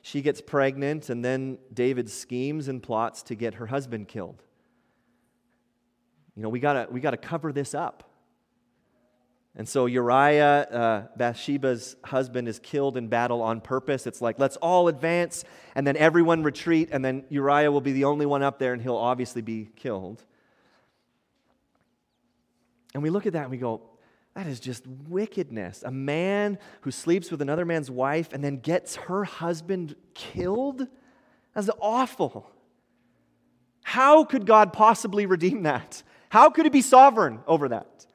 She 0.00 0.22
gets 0.22 0.40
pregnant, 0.40 1.10
and 1.10 1.22
then 1.22 1.58
David 1.74 2.08
schemes 2.08 2.68
and 2.68 2.82
plots 2.82 3.22
to 3.24 3.34
get 3.34 3.56
her 3.56 3.66
husband 3.66 4.08
killed. 4.08 4.42
you 6.34 6.42
know, 6.42 6.48
we 6.48 6.58
gotta, 6.58 6.88
we 6.90 7.00
gotta 7.00 7.18
cover 7.18 7.52
this 7.52 7.74
up. 7.74 8.05
And 9.58 9.66
so 9.66 9.86
Uriah, 9.86 10.62
uh, 10.70 11.06
Bathsheba's 11.16 11.96
husband, 12.04 12.46
is 12.46 12.58
killed 12.58 12.96
in 12.96 13.08
battle 13.08 13.40
on 13.40 13.62
purpose. 13.62 14.06
It's 14.06 14.20
like, 14.20 14.38
let's 14.38 14.56
all 14.56 14.88
advance, 14.88 15.44
and 15.74 15.86
then 15.86 15.96
everyone 15.96 16.42
retreat, 16.42 16.90
and 16.92 17.02
then 17.02 17.24
Uriah 17.30 17.72
will 17.72 17.80
be 17.80 17.92
the 17.92 18.04
only 18.04 18.26
one 18.26 18.42
up 18.42 18.58
there, 18.58 18.74
and 18.74 18.82
he'll 18.82 18.96
obviously 18.96 19.40
be 19.40 19.70
killed. 19.74 20.22
And 22.92 23.02
we 23.02 23.10
look 23.10 23.26
at 23.26 23.34
that 23.34 23.42
and 23.42 23.50
we 23.50 23.58
go, 23.58 23.82
that 24.34 24.46
is 24.46 24.60
just 24.60 24.86
wickedness. 24.86 25.82
A 25.82 25.90
man 25.90 26.58
who 26.82 26.90
sleeps 26.90 27.30
with 27.30 27.40
another 27.42 27.64
man's 27.64 27.90
wife 27.90 28.30
and 28.32 28.44
then 28.44 28.58
gets 28.58 28.96
her 28.96 29.24
husband 29.24 29.96
killed? 30.14 30.86
That's 31.54 31.70
awful. 31.80 32.50
How 33.82 34.24
could 34.24 34.46
God 34.46 34.72
possibly 34.74 35.26
redeem 35.26 35.62
that? 35.62 36.02
How 36.28 36.50
could 36.50 36.66
he 36.66 36.70
be 36.70 36.82
sovereign 36.82 37.40
over 37.46 37.68
that? 37.68 38.06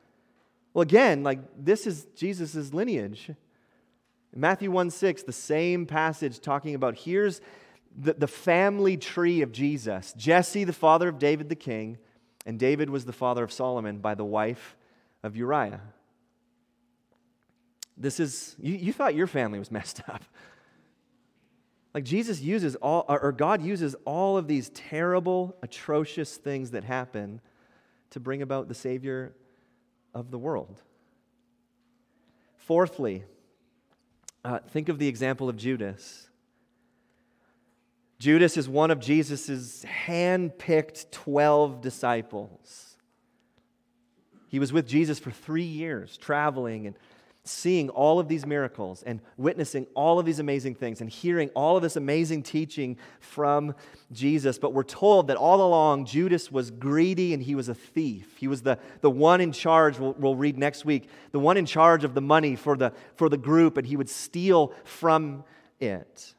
Well, 0.73 0.83
again, 0.83 1.23
like 1.23 1.39
this 1.57 1.85
is 1.85 2.07
Jesus' 2.15 2.73
lineage. 2.73 3.29
In 4.33 4.39
Matthew 4.39 4.71
1 4.71 4.89
6, 4.89 5.23
the 5.23 5.33
same 5.33 5.85
passage 5.85 6.39
talking 6.39 6.75
about 6.75 6.97
here's 6.97 7.41
the, 7.97 8.13
the 8.13 8.27
family 8.27 8.97
tree 8.97 9.41
of 9.41 9.51
Jesus 9.51 10.13
Jesse, 10.13 10.63
the 10.63 10.73
father 10.73 11.09
of 11.09 11.19
David 11.19 11.49
the 11.49 11.55
king, 11.55 11.97
and 12.45 12.57
David 12.57 12.89
was 12.89 13.05
the 13.05 13.13
father 13.13 13.43
of 13.43 13.51
Solomon 13.51 13.99
by 13.99 14.15
the 14.15 14.25
wife 14.25 14.77
of 15.23 15.35
Uriah. 15.35 15.81
This 17.97 18.19
is, 18.19 18.55
you, 18.59 18.73
you 18.73 18.93
thought 18.93 19.13
your 19.13 19.27
family 19.27 19.59
was 19.59 19.71
messed 19.71 20.01
up. 20.07 20.23
Like 21.93 22.05
Jesus 22.05 22.39
uses 22.39 22.77
all, 22.77 23.05
or 23.09 23.33
God 23.33 23.61
uses 23.61 23.95
all 24.05 24.37
of 24.37 24.47
these 24.47 24.69
terrible, 24.69 25.57
atrocious 25.61 26.37
things 26.37 26.71
that 26.71 26.85
happen 26.85 27.41
to 28.11 28.19
bring 28.21 28.41
about 28.41 28.69
the 28.69 28.73
Savior 28.73 29.33
of 30.13 30.31
the 30.31 30.37
world. 30.37 30.81
Fourthly, 32.57 33.23
uh, 34.43 34.59
think 34.69 34.89
of 34.89 34.99
the 34.99 35.07
example 35.07 35.49
of 35.49 35.57
Judas. 35.57 36.29
Judas 38.19 38.55
is 38.55 38.69
one 38.69 38.91
of 38.91 38.99
Jesus' 38.99 39.83
hand 39.83 40.57
picked 40.57 41.11
12 41.11 41.81
disciples. 41.81 42.97
He 44.47 44.59
was 44.59 44.73
with 44.73 44.87
Jesus 44.87 45.17
for 45.17 45.31
three 45.31 45.63
years, 45.63 46.17
traveling 46.17 46.85
and 46.87 46.95
seeing 47.43 47.89
all 47.89 48.19
of 48.19 48.27
these 48.27 48.45
miracles 48.45 49.01
and 49.03 49.19
witnessing 49.35 49.87
all 49.95 50.19
of 50.19 50.25
these 50.25 50.39
amazing 50.39 50.75
things 50.75 51.01
and 51.01 51.09
hearing 51.09 51.49
all 51.55 51.75
of 51.75 51.81
this 51.81 51.95
amazing 51.95 52.43
teaching 52.43 52.97
from 53.19 53.73
Jesus. 54.11 54.59
But 54.59 54.73
we're 54.73 54.83
told 54.83 55.27
that 55.27 55.37
all 55.37 55.65
along 55.65 56.05
Judas 56.05 56.51
was 56.51 56.69
greedy 56.69 57.33
and 57.33 57.41
he 57.41 57.55
was 57.55 57.67
a 57.67 57.73
thief. 57.73 58.37
He 58.37 58.47
was 58.47 58.61
the, 58.61 58.77
the 59.01 59.09
one 59.09 59.41
in 59.41 59.51
charge, 59.51 59.97
we'll, 59.97 60.13
we'll 60.19 60.35
read 60.35 60.57
next 60.57 60.85
week, 60.85 61.09
the 61.31 61.39
one 61.39 61.57
in 61.57 61.65
charge 61.65 62.03
of 62.03 62.13
the 62.13 62.21
money 62.21 62.55
for 62.55 62.77
the, 62.77 62.93
for 63.15 63.27
the 63.27 63.37
group, 63.37 63.77
and 63.77 63.87
he 63.87 63.97
would 63.97 64.09
steal 64.09 64.73
from 64.83 65.43
it. 65.79 66.35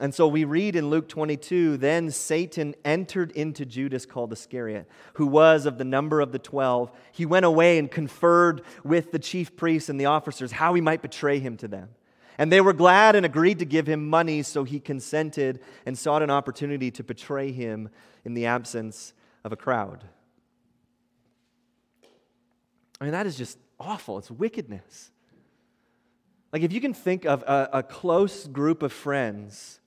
And 0.00 0.14
so 0.14 0.26
we 0.26 0.44
read 0.44 0.76
in 0.76 0.88
Luke 0.88 1.08
22 1.08 1.76
then 1.76 2.10
Satan 2.10 2.74
entered 2.86 3.32
into 3.32 3.66
Judas 3.66 4.06
called 4.06 4.32
Iscariot, 4.32 4.88
who 5.14 5.26
was 5.26 5.66
of 5.66 5.76
the 5.76 5.84
number 5.84 6.22
of 6.22 6.32
the 6.32 6.38
twelve. 6.38 6.90
He 7.12 7.26
went 7.26 7.44
away 7.44 7.78
and 7.78 7.90
conferred 7.90 8.62
with 8.82 9.12
the 9.12 9.18
chief 9.18 9.54
priests 9.56 9.90
and 9.90 10.00
the 10.00 10.06
officers 10.06 10.52
how 10.52 10.72
he 10.72 10.80
might 10.80 11.02
betray 11.02 11.38
him 11.38 11.58
to 11.58 11.68
them. 11.68 11.90
And 12.38 12.50
they 12.50 12.62
were 12.62 12.72
glad 12.72 13.14
and 13.14 13.26
agreed 13.26 13.58
to 13.58 13.66
give 13.66 13.86
him 13.86 14.08
money, 14.08 14.42
so 14.42 14.64
he 14.64 14.80
consented 14.80 15.60
and 15.84 15.98
sought 15.98 16.22
an 16.22 16.30
opportunity 16.30 16.90
to 16.92 17.04
betray 17.04 17.52
him 17.52 17.90
in 18.24 18.32
the 18.32 18.46
absence 18.46 19.12
of 19.44 19.52
a 19.52 19.56
crowd. 19.56 20.04
I 22.98 23.04
mean, 23.04 23.12
that 23.12 23.26
is 23.26 23.36
just 23.36 23.58
awful. 23.78 24.16
It's 24.16 24.30
wickedness. 24.30 25.10
Like, 26.50 26.62
if 26.62 26.72
you 26.72 26.80
can 26.80 26.94
think 26.94 27.26
of 27.26 27.42
a, 27.42 27.68
a 27.74 27.82
close 27.82 28.46
group 28.46 28.82
of 28.82 28.94
friends 28.94 29.80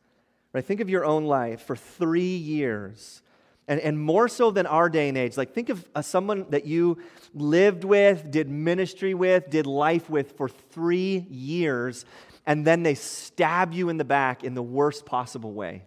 Right? 0.54 0.64
Think 0.64 0.80
of 0.80 0.90
your 0.90 1.04
own 1.04 1.26
life 1.26 1.64
for 1.64 1.76
three 1.76 2.36
years. 2.38 3.22
And, 3.68 3.80
and 3.80 4.00
more 4.00 4.28
so 4.28 4.52
than 4.52 4.66
our 4.66 4.90
day 4.90 5.10
and 5.10 5.18
age, 5.18 5.38
like 5.38 5.54
think 5.54 5.70
of 5.70 5.88
uh, 5.96 6.02
someone 6.02 6.46
that 6.50 6.66
you 6.66 7.00
lived 7.34 7.84
with, 7.84 8.30
did 8.30 8.50
ministry 8.50 9.14
with, 9.14 9.50
did 9.50 9.66
life 9.66 10.10
with 10.10 10.34
for 10.38 10.50
three 10.50 11.26
years, 11.30 12.06
and 12.46 12.68
then 12.68 12.84
they 12.84 12.94
stab 12.94 13.74
you 13.74 13.90
in 13.90 13.98
the 13.98 14.04
back 14.04 14.44
in 14.44 14.54
the 14.54 14.62
worst 14.62 15.06
possible 15.06 15.54
way. 15.54 15.84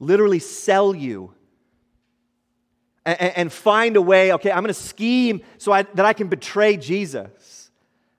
Literally 0.00 0.40
sell 0.40 0.94
you 0.94 1.32
and, 3.06 3.20
and 3.20 3.52
find 3.52 3.96
a 3.96 4.02
way, 4.02 4.32
okay, 4.32 4.50
I'm 4.50 4.62
going 4.62 4.74
to 4.74 4.74
scheme 4.74 5.42
so 5.58 5.70
I, 5.72 5.82
that 5.82 6.04
I 6.04 6.12
can 6.12 6.26
betray 6.26 6.76
Jesus. 6.76 7.70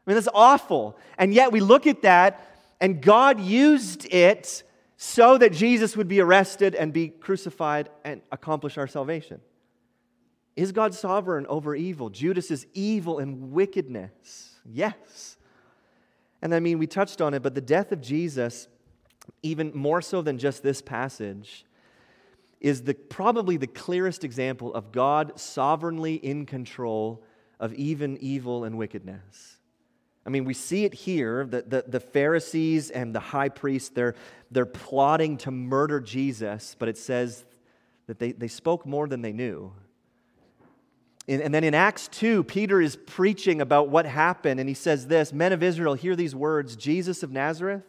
I 0.08 0.10
mean, 0.10 0.16
that's 0.16 0.30
awful. 0.34 0.98
And 1.18 1.34
yet 1.34 1.52
we 1.52 1.60
look 1.60 1.86
at 1.88 2.04
that, 2.04 2.48
and 2.80 3.02
God 3.02 3.40
used 3.40 4.12
it 4.14 4.64
so 5.02 5.38
that 5.38 5.54
Jesus 5.54 5.96
would 5.96 6.10
be 6.10 6.20
arrested 6.20 6.76
and 6.76 6.92
be 6.92 7.08
crucified 7.08 7.88
and 8.04 8.20
accomplish 8.34 8.78
our 8.78 8.86
salvation. 8.86 9.40
Is 10.58 10.74
God 10.74 10.94
sovereign 10.94 11.48
over 11.48 11.74
evil? 11.74 12.10
Judas 12.10 12.52
is 12.52 12.68
evil 12.74 13.20
and 13.20 13.54
wickedness. 13.54 14.60
Yes. 14.66 15.38
And 16.42 16.54
I 16.54 16.60
mean, 16.60 16.80
we 16.80 16.86
touched 16.86 17.22
on 17.22 17.34
it, 17.34 17.42
but 17.42 17.56
the 17.56 17.62
death 17.62 17.94
of 17.94 18.02
Jesus, 18.02 18.68
even 19.42 19.72
more 19.74 20.02
so 20.02 20.22
than 20.22 20.38
just 20.38 20.64
this 20.64 20.82
passage, 20.82 21.64
is 22.60 22.82
the, 22.82 22.94
probably 22.94 23.56
the 23.56 23.68
clearest 23.68 24.26
example 24.26 24.74
of 24.74 24.92
God 24.92 25.40
sovereignly 25.40 26.16
in 26.16 26.46
control 26.46 27.24
of 27.58 27.74
even 27.76 28.18
evil 28.18 28.66
and 28.66 28.78
wickedness. 28.78 29.59
I 30.26 30.30
mean, 30.30 30.46
we 30.46 30.54
see 30.54 30.86
it 30.86 30.94
here 30.94 31.46
that 31.48 31.70
the, 31.70 31.86
the 31.88 32.00
Pharisees 32.00 32.90
and 32.90 33.16
the 33.16 33.20
high 33.20 33.50
priest, 33.50 33.96
they're, 33.96 34.16
they're 34.52 34.66
plotting 34.66 35.38
to 35.38 35.52
murder 35.52 36.00
Jesus, 36.00 36.76
but 36.78 36.90
it 36.90 36.98
says 36.98 37.46
that 38.08 38.20
they, 38.20 38.34
they 38.34 38.48
spoke 38.48 38.86
more 38.86 39.08
than 39.08 39.22
they 39.22 39.32
knew. 39.32 39.72
And, 41.28 41.42
and 41.42 41.54
then 41.54 41.64
in 41.64 41.74
Acts 41.74 42.08
2, 42.10 42.44
Peter 42.44 42.82
is 42.82 42.96
preaching 42.96 43.62
about 43.62 43.90
what 43.90 44.06
happened, 44.06 44.60
and 44.60 44.68
he 44.68 44.76
says 44.76 45.08
this 45.08 45.32
Men 45.32 45.54
of 45.54 45.64
Israel, 45.64 45.94
hear 45.94 46.16
these 46.16 46.36
words 46.36 46.76
Jesus 46.76 47.24
of 47.24 47.32
Nazareth, 47.32 47.84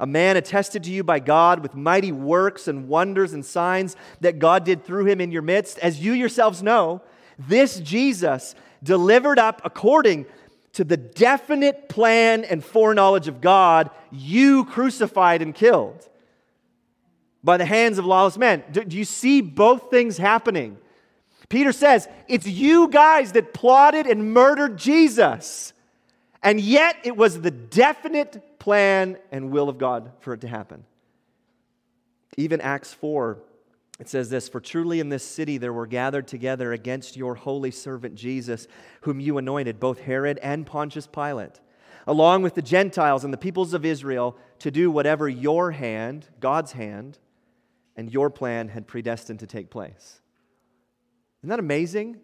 a 0.00 0.06
man 0.06 0.36
attested 0.36 0.82
to 0.84 0.90
you 0.90 1.04
by 1.04 1.20
God 1.20 1.60
with 1.60 1.74
mighty 1.74 2.12
works 2.12 2.66
and 2.66 2.88
wonders 2.88 3.32
and 3.32 3.44
signs 3.44 3.94
that 4.20 4.38
God 4.38 4.64
did 4.64 4.84
through 4.84 5.06
him 5.06 5.20
in 5.20 5.30
your 5.30 5.42
midst, 5.42 5.78
as 5.80 6.00
you 6.00 6.12
yourselves 6.12 6.62
know, 6.62 7.02
this 7.38 7.78
Jesus 7.80 8.54
delivered 8.82 9.38
up 9.38 9.60
according 9.64 10.26
to 10.74 10.84
the 10.84 10.96
definite 10.96 11.88
plan 11.88 12.44
and 12.44 12.64
foreknowledge 12.64 13.28
of 13.28 13.40
God, 13.40 13.90
you 14.10 14.64
crucified 14.64 15.42
and 15.42 15.54
killed 15.54 16.08
by 17.44 17.56
the 17.56 17.64
hands 17.64 17.98
of 17.98 18.06
lawless 18.06 18.38
men. 18.38 18.64
Do, 18.70 18.84
do, 18.84 18.96
you 18.96 19.04
see 19.04 19.40
both 19.40 19.90
things 19.90 20.16
happening? 20.16 20.78
Peter 21.48 21.72
says, 21.72 22.08
It's 22.28 22.46
you 22.46 22.88
guys 22.88 23.32
that 23.32 23.52
plotted 23.52 24.06
and 24.06 24.32
murdered 24.32 24.78
Jesus. 24.78 25.72
And 26.42 26.60
yet 26.60 26.96
it 27.04 27.16
was 27.16 27.40
the 27.40 27.50
definite 27.50 28.58
plan 28.58 29.18
and 29.30 29.50
will 29.50 29.68
of 29.68 29.78
God 29.78 30.12
for 30.20 30.34
it 30.34 30.40
to 30.40 30.48
happen. 30.48 30.84
Even 32.36 32.60
Acts 32.60 32.94
4 32.94 33.38
it 34.02 34.08
says 34.08 34.30
this 34.30 34.48
For 34.48 34.60
truly 34.60 34.98
in 34.98 35.10
this 35.10 35.22
city 35.22 35.58
there 35.58 35.72
were 35.72 35.86
gathered 35.86 36.26
together 36.26 36.72
against 36.72 37.16
your 37.16 37.36
holy 37.36 37.70
servant 37.70 38.16
Jesus, 38.16 38.66
whom 39.02 39.20
you 39.20 39.38
anointed, 39.38 39.78
both 39.78 40.00
Herod 40.00 40.40
and 40.42 40.66
Pontius 40.66 41.06
Pilate, 41.06 41.60
along 42.08 42.42
with 42.42 42.56
the 42.56 42.62
Gentiles 42.62 43.22
and 43.22 43.32
the 43.32 43.38
peoples 43.38 43.74
of 43.74 43.84
Israel, 43.84 44.36
to 44.58 44.72
do 44.72 44.90
whatever 44.90 45.28
your 45.28 45.70
hand, 45.70 46.26
God's 46.40 46.72
hand, 46.72 47.20
and 47.94 48.12
your 48.12 48.28
plan 48.28 48.66
had 48.66 48.88
predestined 48.88 49.38
to 49.38 49.46
take 49.46 49.70
place. 49.70 50.20
Isn't 51.40 51.50
that 51.50 51.60
amazing? 51.60 52.18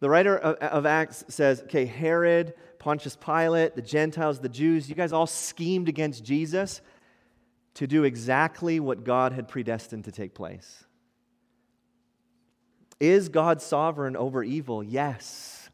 The 0.00 0.08
writer 0.08 0.38
of 0.38 0.86
Acts 0.86 1.26
says, 1.28 1.60
okay, 1.64 1.84
Herod, 1.84 2.54
Pontius 2.78 3.16
Pilate, 3.16 3.76
the 3.76 3.82
Gentiles, 3.82 4.40
the 4.40 4.48
Jews, 4.48 4.88
you 4.88 4.94
guys 4.94 5.12
all 5.12 5.26
schemed 5.26 5.90
against 5.90 6.24
Jesus 6.24 6.80
to 7.74 7.86
do 7.86 8.04
exactly 8.04 8.80
what 8.80 9.04
God 9.04 9.34
had 9.34 9.46
predestined 9.46 10.04
to 10.06 10.12
take 10.12 10.32
place. 10.32 10.84
Is 13.00 13.28
God 13.28 13.62
sovereign 13.62 14.16
over 14.16 14.42
evil? 14.42 14.82
Yes. 14.82 15.68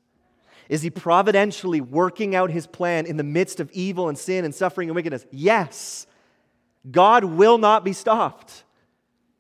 Is 0.69 0.83
he 0.83 0.91
providentially 0.91 1.81
working 1.81 2.35
out 2.35 2.51
his 2.51 2.67
plan 2.67 3.07
in 3.07 3.17
the 3.17 3.25
midst 3.25 3.61
of 3.61 3.71
evil 3.73 4.09
and 4.09 4.19
sin 4.19 4.45
and 4.45 4.55
suffering 4.55 4.89
and 4.89 4.97
wickedness? 4.97 5.27
Yes. 5.31 6.07
God 6.91 7.25
will 7.25 7.59
not 7.59 7.85
be 7.85 7.93
stopped. 7.93 8.65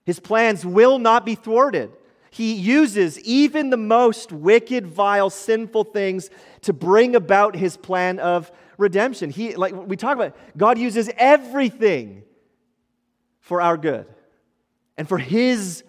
His 0.04 0.20
plans 0.20 0.64
will 0.64 0.98
not 0.98 1.24
be 1.24 1.34
thwarted. 1.34 1.90
He 2.30 2.54
uses 2.54 3.18
even 3.20 3.70
the 3.70 3.76
most 3.76 4.32
wicked, 4.32 4.86
vile, 4.86 5.30
sinful 5.30 5.84
things 5.84 6.30
to 6.62 6.72
bring 6.72 7.14
about 7.14 7.54
his 7.54 7.76
plan 7.76 8.18
of 8.18 8.50
redemption. 8.76 9.30
He, 9.30 9.54
like 9.54 9.74
we 9.74 9.96
talk 9.96 10.16
about, 10.16 10.36
God 10.56 10.78
uses 10.78 11.08
everything 11.16 12.24
for 13.40 13.62
our 13.62 13.76
good 13.76 14.06
and 14.96 15.08
for 15.08 15.18
his 15.18 15.84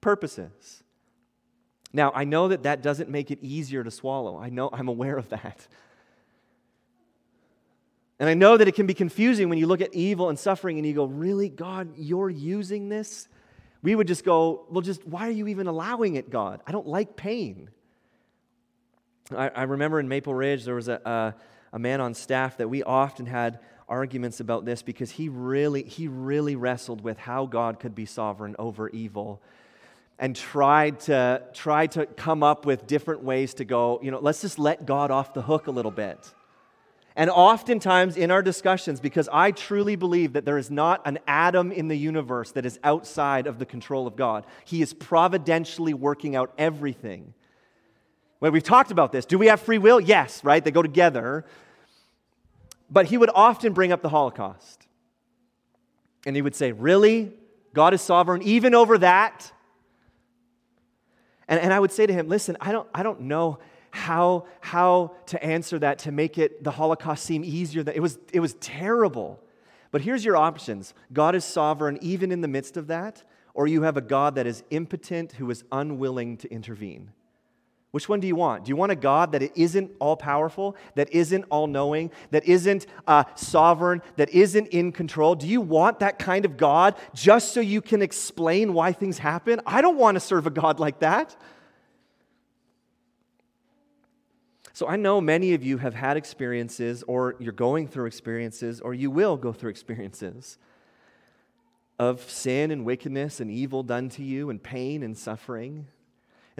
purposes. 0.00 0.79
Now, 1.92 2.12
I 2.14 2.24
know 2.24 2.48
that 2.48 2.62
that 2.62 2.82
doesn't 2.82 3.10
make 3.10 3.30
it 3.30 3.38
easier 3.42 3.82
to 3.82 3.90
swallow. 3.90 4.38
I 4.38 4.48
know, 4.48 4.70
I'm 4.72 4.88
aware 4.88 5.16
of 5.16 5.28
that. 5.30 5.66
And 8.20 8.28
I 8.28 8.34
know 8.34 8.56
that 8.56 8.68
it 8.68 8.74
can 8.74 8.86
be 8.86 8.94
confusing 8.94 9.48
when 9.48 9.58
you 9.58 9.66
look 9.66 9.80
at 9.80 9.94
evil 9.94 10.28
and 10.28 10.38
suffering 10.38 10.76
and 10.76 10.86
you 10.86 10.92
go, 10.92 11.06
Really, 11.06 11.48
God, 11.48 11.94
you're 11.96 12.30
using 12.30 12.90
this? 12.90 13.28
We 13.82 13.94
would 13.94 14.06
just 14.06 14.24
go, 14.24 14.66
Well, 14.68 14.82
just 14.82 15.06
why 15.06 15.26
are 15.26 15.32
you 15.32 15.48
even 15.48 15.66
allowing 15.66 16.16
it, 16.16 16.30
God? 16.30 16.60
I 16.66 16.72
don't 16.72 16.86
like 16.86 17.16
pain. 17.16 17.70
I, 19.34 19.48
I 19.48 19.62
remember 19.62 19.98
in 19.98 20.06
Maple 20.06 20.34
Ridge, 20.34 20.64
there 20.64 20.74
was 20.74 20.88
a, 20.88 21.00
a, 21.04 21.34
a 21.72 21.78
man 21.78 22.00
on 22.02 22.12
staff 22.12 22.58
that 22.58 22.68
we 22.68 22.82
often 22.82 23.24
had 23.24 23.58
arguments 23.88 24.38
about 24.38 24.66
this 24.66 24.82
because 24.82 25.10
he 25.10 25.28
really, 25.28 25.82
he 25.82 26.06
really 26.06 26.56
wrestled 26.56 27.00
with 27.00 27.18
how 27.18 27.46
God 27.46 27.80
could 27.80 27.94
be 27.94 28.04
sovereign 28.04 28.54
over 28.58 28.90
evil 28.90 29.42
and 30.20 30.36
tried 30.36 31.00
to, 31.00 31.42
tried 31.54 31.92
to 31.92 32.04
come 32.04 32.42
up 32.42 32.66
with 32.66 32.86
different 32.86 33.24
ways 33.24 33.54
to 33.54 33.64
go, 33.64 33.98
you 34.02 34.10
know, 34.10 34.20
let's 34.20 34.42
just 34.42 34.58
let 34.58 34.84
God 34.84 35.10
off 35.10 35.32
the 35.32 35.40
hook 35.40 35.66
a 35.66 35.70
little 35.70 35.90
bit. 35.90 36.32
And 37.16 37.30
oftentimes 37.30 38.18
in 38.18 38.30
our 38.30 38.42
discussions, 38.42 39.00
because 39.00 39.30
I 39.32 39.50
truly 39.50 39.96
believe 39.96 40.34
that 40.34 40.44
there 40.44 40.58
is 40.58 40.70
not 40.70 41.00
an 41.06 41.18
atom 41.26 41.72
in 41.72 41.88
the 41.88 41.96
universe 41.96 42.52
that 42.52 42.66
is 42.66 42.78
outside 42.84 43.46
of 43.46 43.58
the 43.58 43.64
control 43.64 44.06
of 44.06 44.14
God, 44.14 44.44
He 44.66 44.82
is 44.82 44.92
providentially 44.92 45.94
working 45.94 46.36
out 46.36 46.52
everything. 46.58 47.32
Well, 48.40 48.52
we've 48.52 48.62
talked 48.62 48.90
about 48.90 49.12
this. 49.12 49.24
Do 49.24 49.38
we 49.38 49.46
have 49.46 49.60
free 49.60 49.78
will? 49.78 50.00
Yes, 50.00 50.44
right? 50.44 50.62
They 50.62 50.70
go 50.70 50.82
together. 50.82 51.46
But 52.90 53.06
he 53.06 53.16
would 53.16 53.30
often 53.34 53.72
bring 53.72 53.90
up 53.90 54.02
the 54.02 54.08
Holocaust. 54.08 54.86
And 56.26 56.36
he 56.36 56.42
would 56.42 56.54
say, 56.54 56.72
Really? 56.72 57.32
God 57.72 57.94
is 57.94 58.02
sovereign 58.02 58.42
even 58.42 58.74
over 58.74 58.98
that? 58.98 59.52
And, 61.50 61.60
and 61.60 61.74
I 61.74 61.80
would 61.80 61.92
say 61.92 62.06
to 62.06 62.12
him, 62.12 62.28
listen, 62.28 62.56
I 62.60 62.72
don't, 62.72 62.88
I 62.94 63.02
don't 63.02 63.22
know 63.22 63.58
how, 63.90 64.46
how 64.60 65.16
to 65.26 65.44
answer 65.44 65.78
that 65.80 65.98
to 66.00 66.12
make 66.12 66.38
it 66.38 66.62
the 66.62 66.70
Holocaust 66.70 67.24
seem 67.24 67.44
easier. 67.44 67.82
It 67.86 68.00
was, 68.00 68.18
it 68.32 68.40
was 68.40 68.54
terrible. 68.54 69.42
But 69.90 70.02
here's 70.02 70.24
your 70.24 70.36
options 70.36 70.94
God 71.12 71.34
is 71.34 71.44
sovereign 71.44 71.98
even 72.00 72.30
in 72.30 72.40
the 72.40 72.48
midst 72.48 72.76
of 72.76 72.86
that, 72.86 73.24
or 73.52 73.66
you 73.66 73.82
have 73.82 73.96
a 73.96 74.00
God 74.00 74.36
that 74.36 74.46
is 74.46 74.62
impotent 74.70 75.32
who 75.32 75.50
is 75.50 75.64
unwilling 75.72 76.36
to 76.38 76.50
intervene. 76.50 77.10
Which 77.92 78.08
one 78.08 78.20
do 78.20 78.28
you 78.28 78.36
want? 78.36 78.64
Do 78.64 78.68
you 78.68 78.76
want 78.76 78.92
a 78.92 78.96
God 78.96 79.32
that 79.32 79.58
isn't 79.58 79.90
all 79.98 80.16
powerful, 80.16 80.76
that 80.94 81.12
isn't 81.12 81.44
all 81.50 81.66
knowing, 81.66 82.12
that 82.30 82.44
isn't 82.44 82.86
uh, 83.06 83.24
sovereign, 83.34 84.00
that 84.16 84.30
isn't 84.30 84.68
in 84.68 84.92
control? 84.92 85.34
Do 85.34 85.48
you 85.48 85.60
want 85.60 85.98
that 85.98 86.18
kind 86.18 86.44
of 86.44 86.56
God 86.56 86.94
just 87.14 87.52
so 87.52 87.60
you 87.60 87.82
can 87.82 88.00
explain 88.00 88.74
why 88.74 88.92
things 88.92 89.18
happen? 89.18 89.60
I 89.66 89.82
don't 89.82 89.96
want 89.96 90.14
to 90.14 90.20
serve 90.20 90.46
a 90.46 90.50
God 90.50 90.78
like 90.78 91.00
that. 91.00 91.36
So 94.72 94.86
I 94.86 94.94
know 94.94 95.20
many 95.20 95.52
of 95.54 95.64
you 95.64 95.78
have 95.78 95.94
had 95.94 96.16
experiences, 96.16 97.02
or 97.08 97.34
you're 97.40 97.52
going 97.52 97.88
through 97.88 98.06
experiences, 98.06 98.80
or 98.80 98.94
you 98.94 99.10
will 99.10 99.36
go 99.36 99.52
through 99.52 99.70
experiences 99.70 100.58
of 101.98 102.22
sin 102.30 102.70
and 102.70 102.86
wickedness 102.86 103.40
and 103.40 103.50
evil 103.50 103.82
done 103.82 104.08
to 104.10 104.22
you, 104.22 104.48
and 104.48 104.62
pain 104.62 105.02
and 105.02 105.18
suffering. 105.18 105.88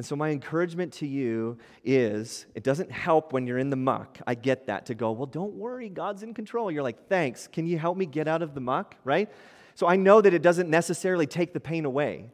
And 0.00 0.06
so, 0.06 0.16
my 0.16 0.30
encouragement 0.30 0.94
to 0.94 1.06
you 1.06 1.58
is 1.84 2.46
it 2.54 2.64
doesn't 2.64 2.90
help 2.90 3.34
when 3.34 3.46
you're 3.46 3.58
in 3.58 3.68
the 3.68 3.76
muck. 3.76 4.18
I 4.26 4.34
get 4.34 4.68
that 4.68 4.86
to 4.86 4.94
go, 4.94 5.12
well, 5.12 5.26
don't 5.26 5.52
worry, 5.52 5.90
God's 5.90 6.22
in 6.22 6.32
control. 6.32 6.70
You're 6.70 6.82
like, 6.82 7.06
thanks. 7.10 7.46
Can 7.46 7.66
you 7.66 7.78
help 7.78 7.98
me 7.98 8.06
get 8.06 8.26
out 8.26 8.40
of 8.40 8.54
the 8.54 8.62
muck, 8.62 8.96
right? 9.04 9.30
So, 9.74 9.86
I 9.86 9.96
know 9.96 10.22
that 10.22 10.32
it 10.32 10.40
doesn't 10.40 10.70
necessarily 10.70 11.26
take 11.26 11.52
the 11.52 11.60
pain 11.60 11.84
away. 11.84 12.30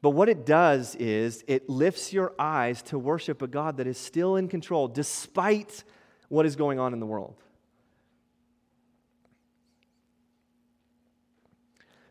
But 0.00 0.12
what 0.12 0.30
it 0.30 0.46
does 0.46 0.94
is 0.94 1.44
it 1.46 1.68
lifts 1.68 2.14
your 2.14 2.32
eyes 2.38 2.80
to 2.84 2.98
worship 2.98 3.42
a 3.42 3.46
God 3.46 3.76
that 3.76 3.86
is 3.86 3.98
still 3.98 4.36
in 4.36 4.48
control 4.48 4.88
despite 4.88 5.84
what 6.30 6.46
is 6.46 6.56
going 6.56 6.78
on 6.78 6.94
in 6.94 6.98
the 6.98 7.04
world. 7.04 7.34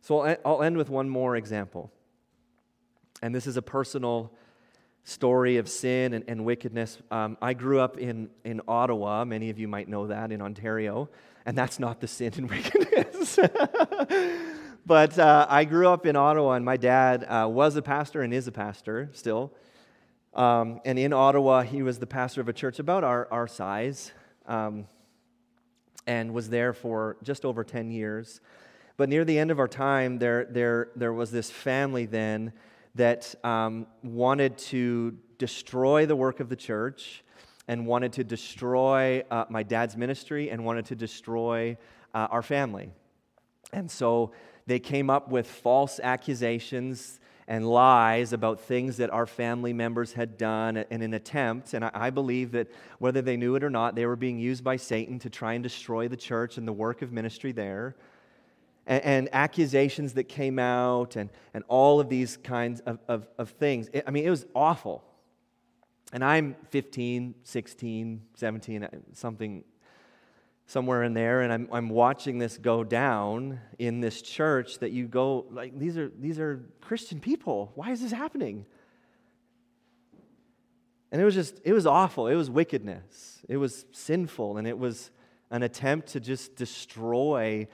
So 0.01 0.37
I'll 0.45 0.61
end 0.61 0.77
with 0.77 0.91
one 0.91 1.09
more 1.09 1.35
example. 1.35 1.91
And 3.23 3.33
this 3.33 3.47
is 3.47 3.57
a 3.57 3.63
personal 3.63 4.31
story 5.03 5.57
of 5.57 5.67
sin 5.67 6.13
and, 6.13 6.23
and 6.27 6.45
wickedness. 6.45 6.97
Um, 7.09 7.37
I 7.41 7.53
grew 7.53 7.79
up 7.79 7.97
in, 7.97 8.29
in 8.43 8.61
Ottawa. 8.67 9.25
Many 9.25 9.49
of 9.49 9.59
you 9.59 9.67
might 9.67 9.87
know 9.87 10.07
that 10.07 10.31
in 10.31 10.41
Ontario. 10.41 11.09
And 11.45 11.57
that's 11.57 11.79
not 11.79 11.99
the 11.99 12.07
sin 12.07 12.33
and 12.35 12.49
wickedness. 12.49 13.39
but 14.85 15.17
uh, 15.17 15.47
I 15.49 15.65
grew 15.65 15.87
up 15.89 16.05
in 16.05 16.15
Ottawa, 16.15 16.53
and 16.53 16.63
my 16.63 16.77
dad 16.77 17.23
uh, 17.23 17.47
was 17.49 17.75
a 17.75 17.81
pastor 17.81 18.21
and 18.21 18.33
is 18.33 18.47
a 18.47 18.51
pastor 18.51 19.09
still. 19.13 19.51
Um, 20.33 20.79
and 20.85 20.97
in 20.97 21.13
Ottawa, 21.13 21.63
he 21.63 21.81
was 21.81 21.99
the 21.99 22.07
pastor 22.07 22.41
of 22.41 22.47
a 22.47 22.53
church 22.53 22.79
about 22.79 23.03
our, 23.03 23.27
our 23.31 23.47
size 23.47 24.11
um, 24.45 24.85
and 26.07 26.33
was 26.33 26.49
there 26.49 26.73
for 26.73 27.17
just 27.23 27.43
over 27.43 27.63
10 27.63 27.91
years. 27.91 28.39
But 28.97 29.09
near 29.09 29.25
the 29.25 29.39
end 29.39 29.51
of 29.51 29.59
our 29.59 29.67
time, 29.67 30.19
there, 30.19 30.45
there, 30.45 30.89
there 30.95 31.11
was 31.11 31.31
this 31.31 31.49
family 31.49 32.05
then 32.05 32.53
that 32.95 33.33
um, 33.45 33.87
wanted 34.03 34.57
to 34.57 35.17
destroy 35.37 36.05
the 36.05 36.15
work 36.15 36.39
of 36.39 36.49
the 36.49 36.55
church 36.55 37.23
and 37.67 37.85
wanted 37.85 38.13
to 38.13 38.23
destroy 38.23 39.23
uh, 39.31 39.45
my 39.49 39.63
dad's 39.63 39.95
ministry 39.95 40.49
and 40.49 40.63
wanted 40.63 40.85
to 40.85 40.95
destroy 40.95 41.77
uh, 42.13 42.27
our 42.29 42.41
family. 42.41 42.91
And 43.71 43.89
so 43.89 44.31
they 44.67 44.79
came 44.79 45.09
up 45.09 45.29
with 45.29 45.47
false 45.47 45.99
accusations 46.01 47.19
and 47.47 47.67
lies 47.67 48.33
about 48.33 48.61
things 48.61 48.97
that 48.97 49.09
our 49.09 49.25
family 49.25 49.73
members 49.73 50.13
had 50.13 50.37
done 50.37 50.77
in 50.89 51.01
an 51.01 51.13
attempt. 51.13 51.73
And 51.73 51.85
I 51.85 52.09
believe 52.09 52.51
that 52.51 52.67
whether 52.99 53.21
they 53.21 53.35
knew 53.35 53.55
it 53.55 53.63
or 53.63 53.69
not, 53.69 53.95
they 53.95 54.05
were 54.05 54.15
being 54.15 54.39
used 54.39 54.63
by 54.63 54.75
Satan 54.75 55.19
to 55.19 55.29
try 55.29 55.53
and 55.53 55.63
destroy 55.63 56.07
the 56.07 56.17
church 56.17 56.57
and 56.57 56.67
the 56.67 56.73
work 56.73 57.01
of 57.01 57.11
ministry 57.11 57.51
there 57.51 57.95
and, 58.87 59.03
and, 59.03 59.29
accusations 59.31 60.13
that 60.13 60.25
came 60.25 60.57
out 60.59 61.15
and, 61.15 61.29
and 61.53 61.63
all 61.67 61.99
of 61.99 62.09
these 62.09 62.37
kinds 62.37 62.81
of, 62.81 62.99
of, 63.07 63.27
of 63.37 63.51
things. 63.51 63.89
It, 63.93 64.03
I 64.07 64.11
mean, 64.11 64.25
it 64.25 64.29
was 64.29 64.45
awful. 64.55 65.03
And 66.13 66.23
I'm 66.23 66.55
15, 66.69 67.35
16, 67.43 68.21
17, 68.35 68.83
uh, 68.83 68.89
something 69.13 69.63
somewhere 70.65 71.03
in 71.03 71.13
there, 71.13 71.41
and 71.41 71.51
I'm, 71.51 71.67
I'm 71.71 71.89
watching 71.89 72.37
this 72.37 72.57
go 72.57 72.83
down 72.83 73.59
in 73.77 73.99
this 73.99 74.21
church 74.21 74.79
that 74.79 74.91
you 74.91 75.05
go, 75.05 75.45
like, 75.51 75.77
these 75.77 75.97
are, 75.97 76.09
these 76.17 76.39
are 76.39 76.63
Christian 76.79 77.19
people. 77.19 77.71
Why 77.75 77.91
is 77.91 78.01
this 78.01 78.11
happening? 78.11 78.65
And 81.11 81.21
it 81.21 81.25
was 81.25 81.35
just, 81.35 81.59
it 81.65 81.73
was 81.73 81.85
awful. 81.85 82.27
It 82.27 82.35
was 82.35 82.49
wickedness. 82.49 83.39
It 83.49 83.57
was 83.57 83.85
sinful, 83.91 84.57
and 84.57 84.65
it 84.65 84.77
was 84.77 85.11
an 85.49 85.61
attempt 85.61 86.07
to 86.09 86.21
just 86.21 86.55
destroy 86.55 87.67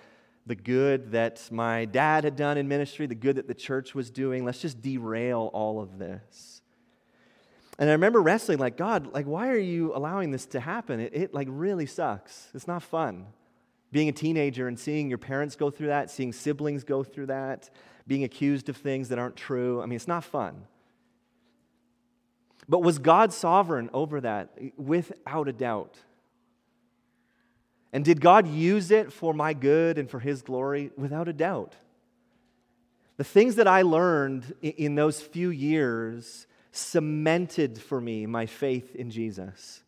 the 0.48 0.56
good 0.56 1.12
that 1.12 1.50
my 1.52 1.86
dad 1.86 2.24
had 2.24 2.36
done 2.36 2.58
in 2.58 2.68
ministry, 2.68 3.06
the 3.06 3.16
good 3.16 3.36
that 3.36 3.48
the 3.48 3.54
church 3.54 3.94
was 3.94 4.10
doing. 4.10 4.46
Let's 4.46 4.62
just 4.62 4.82
derail 4.82 5.52
all 5.54 5.82
of 5.82 6.00
this. 6.00 6.62
And 7.78 7.90
I 7.90 7.94
remember 7.94 8.22
wrestling 8.22 8.58
like, 8.58 8.78
God, 8.78 9.14
like, 9.14 9.26
why 9.26 9.50
are 9.50 9.58
you 9.58 9.94
allowing 9.94 10.32
this 10.32 10.46
to 10.48 10.60
happen? 10.60 11.00
It, 11.00 11.14
it 11.14 11.34
like 11.34 11.48
really 11.52 11.86
sucks. 11.86 12.48
It's 12.54 12.68
not 12.68 12.82
fun. 12.82 13.28
Being 13.92 14.10
a 14.10 14.14
teenager 14.14 14.68
and 14.68 14.80
seeing 14.80 15.10
your 15.10 15.18
parents 15.18 15.56
go 15.56 15.70
through 15.70 15.88
that, 15.88 16.10
seeing 16.10 16.34
siblings 16.34 16.84
go 16.84 17.04
through 17.04 17.28
that, 17.28 17.70
being 18.08 18.24
accused 18.24 18.70
of 18.70 18.78
things 18.78 19.10
that 19.10 19.20
aren't 19.20 19.36
true. 19.36 19.82
I 19.82 19.86
mean, 19.86 19.98
it's 19.98 20.08
not 20.08 20.24
fun. 20.24 20.66
But 22.70 22.84
was 22.84 23.00
God 23.00 23.32
sovereign 23.32 23.90
over 23.94 24.22
that? 24.22 24.58
Without 24.78 25.48
a 25.48 25.54
doubt. 25.54 25.98
And 27.94 28.04
did 28.04 28.22
God 28.22 28.48
use 28.48 28.92
it 28.92 29.14
for 29.14 29.34
my 29.34 29.54
good 29.54 29.98
and 29.98 30.10
for 30.10 30.20
His 30.20 30.42
glory? 30.42 30.92
Without 30.98 31.28
a 31.28 31.34
doubt. 31.34 31.76
The 33.18 33.24
things 33.24 33.56
that 33.56 33.68
I 33.68 33.82
learned 33.82 34.54
in 34.62 34.96
those 34.96 35.22
few 35.22 35.50
years 35.50 36.46
cemented 36.72 37.82
for 37.82 38.00
me 38.00 38.26
my 38.26 38.46
faith 38.46 38.96
in 38.96 39.10
Jesus. 39.10 39.82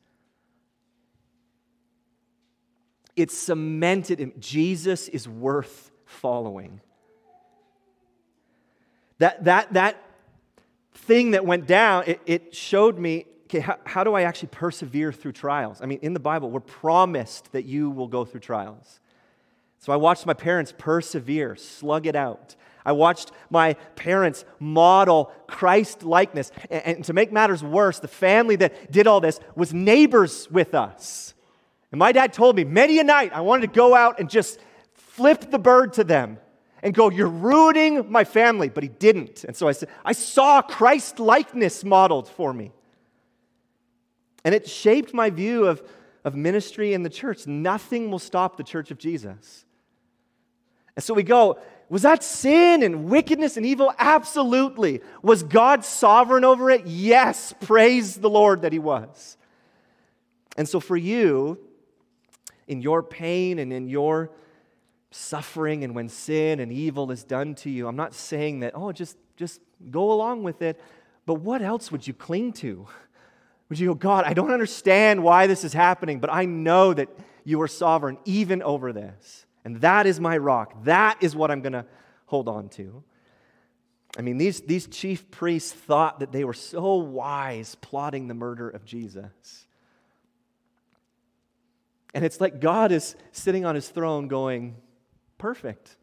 It 3.16 3.32
cemented 3.32 4.20
him. 4.20 4.34
Jesus 4.40 5.08
is 5.10 5.28
worth 5.28 5.92
following. 6.06 6.82
That, 9.20 9.44
that, 9.44 9.74
that 9.74 10.02
thing 10.94 11.32
that 11.32 11.46
went 11.46 11.68
down, 11.68 12.06
it, 12.08 12.22
it 12.26 12.56
showed 12.56 12.98
me 12.98 13.26
okay, 13.50 13.60
how, 13.60 13.78
how 13.86 14.04
do 14.04 14.14
I 14.14 14.24
actually 14.24 14.50
persevere 14.50 15.12
through 15.12 15.32
trials? 15.32 15.82
I 15.82 15.86
mean, 15.88 16.00
in 16.02 16.14
the 16.14 16.20
Bible, 16.20 16.52
we're 16.52 16.60
promised 16.60 17.52
that 17.52 17.66
you 17.66 17.90
will 17.90 18.08
go 18.08 18.24
through 18.24 18.42
trials. 18.42 19.00
So 19.80 19.92
I 19.92 19.96
watched 19.96 20.26
my 20.26 20.34
parents 20.34 20.74
persevere, 20.78 21.56
slug 21.56 22.06
it 22.06 22.16
out. 22.16 22.56
I 22.86 22.92
watched 22.92 23.32
my 23.50 23.74
parents 23.96 24.46
model 24.60 25.32
Christ 25.48 26.04
likeness. 26.04 26.52
And, 26.70 26.86
and, 26.86 27.06
to 27.06 27.14
make 27.14 27.32
matters 27.32 27.64
worse, 27.64 28.00
the 28.00 28.08
family 28.08 28.56
that 28.58 28.92
did 28.92 29.08
all 29.08 29.20
this 29.20 29.40
was 29.56 29.74
neighbors 29.74 30.50
with 30.52 30.74
us. 30.74 31.34
And 31.92 32.00
my 32.00 32.12
dad 32.12 32.34
told 32.34 32.56
me 32.56 32.64
many 32.64 33.00
a 33.00 33.04
night 33.04 33.32
I 33.34 33.42
wanted 33.42 33.62
to 33.62 33.76
go 33.76 33.96
out 33.96 34.20
and 34.20 34.30
just 34.30 34.60
flip 34.94 35.50
the 35.50 35.60
bird 35.60 35.94
to 35.94 36.04
them. 36.04 36.38
and 36.82 36.94
go, 36.94 37.10
You're 37.10 37.28
ruining 37.28 38.10
my 38.12 38.24
family. 38.24 38.70
But 38.70 38.84
he 38.84 38.90
didn't. 38.90 39.44
And 39.44 39.56
so 39.56 39.68
I 39.68 39.72
said, 39.72 39.90
I 40.06 40.14
saw 40.14 40.62
Christ 40.62 41.20
likeness 41.20 41.84
modeled 41.84 42.28
for 42.28 42.54
me. 42.54 42.72
And 44.44 44.56
it 44.56 44.68
shaped 44.68 45.14
my 45.14 45.30
view 45.30 45.66
of, 45.66 45.82
of 46.24 46.36
ministry 46.36 46.94
in 46.94 47.04
the 47.04 47.10
church. 47.10 47.48
Nothing 47.48 48.12
will 48.12 48.20
stop 48.20 48.58
the 48.58 48.64
church 48.64 48.92
of 48.92 48.98
Jesus. 48.98 49.66
And 50.96 51.04
so 51.04 51.14
we 51.14 51.24
go, 51.24 51.60
was 51.90 52.04
that 52.04 52.24
sin 52.24 52.84
and 52.84 53.06
wickedness 53.06 53.58
and 53.58 53.66
evil? 53.66 53.94
Absolutely. 53.98 55.02
Was 55.24 55.44
God 55.44 55.84
sovereign 55.84 56.44
over 56.44 56.70
it? 56.70 56.86
Yes. 56.86 57.54
Praise 57.62 58.16
the 58.16 58.30
Lord 58.30 58.62
that 58.62 58.72
He 58.72 58.80
was. 58.80 59.38
And 60.56 60.68
so 60.68 60.80
for 60.80 60.98
you, 60.98 61.58
in 62.68 62.82
your 62.82 63.02
pain 63.02 63.60
and 63.60 63.74
in 63.74 63.88
your 63.88 64.30
suffering 65.12 65.84
and 65.84 65.96
when 65.96 66.08
sin 66.08 66.60
and 66.60 66.72
evil 66.72 67.12
is 67.12 67.24
done 67.24 67.56
to 67.56 67.70
you, 67.70 67.88
I'm 67.88 67.96
not 67.96 68.14
saying 68.14 68.60
that, 68.60 68.74
oh, 68.76 68.92
just, 68.92 69.18
just 69.36 69.60
go 69.90 70.12
along 70.12 70.44
with 70.44 70.62
it. 70.62 70.80
But 71.26 71.36
what 71.36 71.62
else 71.62 71.92
would 71.92 72.06
you 72.06 72.14
cling 72.14 72.54
to? 72.54 72.88
Would 73.70 73.80
you 73.80 73.88
go, 73.88 73.94
God, 73.94 74.26
I 74.26 74.34
don't 74.34 74.52
understand 74.52 75.24
why 75.24 75.48
this 75.48 75.64
is 75.64 75.74
happening, 75.74 76.20
but 76.20 76.34
I 76.34 76.46
know 76.46 76.94
that 76.94 77.10
you 77.44 77.62
are 77.62 77.68
sovereign 77.68 78.18
even 78.26 78.62
over 78.64 78.92
this. 78.92 79.46
And 79.64 79.82
that 79.82 80.08
is 80.08 80.20
my 80.20 80.38
rock. 80.38 80.84
That 80.86 81.18
is 81.22 81.36
what 81.36 81.52
I'm 81.52 81.62
going 81.62 81.74
to 81.74 81.86
hold 82.26 82.48
on 82.48 82.70
to. 82.70 83.04
I 84.18 84.22
mean, 84.22 84.38
these, 84.38 84.62
these 84.62 84.88
chief 84.88 85.30
priests 85.30 85.72
thought 85.72 86.20
that 86.20 86.32
they 86.32 86.44
were 86.44 86.54
so 86.54 86.96
wise 86.96 87.76
plotting 87.76 88.28
the 88.28 88.34
murder 88.34 88.70
of 88.70 88.86
Jesus. 88.86 89.68
And 92.16 92.26
it's 92.26 92.42
like 92.42 92.60
God 92.60 92.92
is 92.92 93.16
sitting 93.32 93.66
on 93.66 93.76
his 93.76 93.88
throne 93.88 94.28
going, 94.28 94.76
Perfect. 95.38 95.96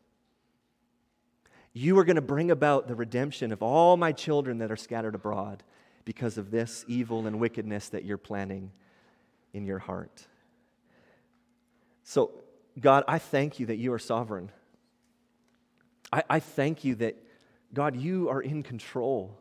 You 1.75 1.99
are 1.99 2.05
going 2.05 2.17
to 2.17 2.23
bring 2.23 2.51
about 2.51 2.89
the 2.89 2.95
redemption 2.95 3.53
of 3.53 3.63
all 3.63 3.99
my 3.99 4.13
children 4.13 4.59
that 4.59 4.71
are 4.71 4.77
scattered 4.77 5.15
abroad 5.15 5.63
because 6.07 6.39
of 6.39 6.51
this 6.51 6.85
evil 6.89 7.27
and 7.27 7.39
wickedness 7.39 7.91
that 7.91 8.05
you're 8.05 8.17
planning 8.17 8.71
in 9.53 9.67
your 9.67 9.81
heart. 9.81 10.27
So, 12.05 12.31
God, 12.81 13.03
I 13.09 13.19
thank 13.19 13.59
you 13.59 13.67
that 13.67 13.77
you 13.77 13.93
are 13.93 13.99
sovereign. 13.99 14.51
I, 16.13 16.23
I 16.31 16.41
thank 16.41 16.85
you 16.85 16.95
that, 16.97 17.17
God, 17.75 17.97
you 17.97 18.29
are 18.29 18.41
in 18.41 18.63
control. 18.63 19.37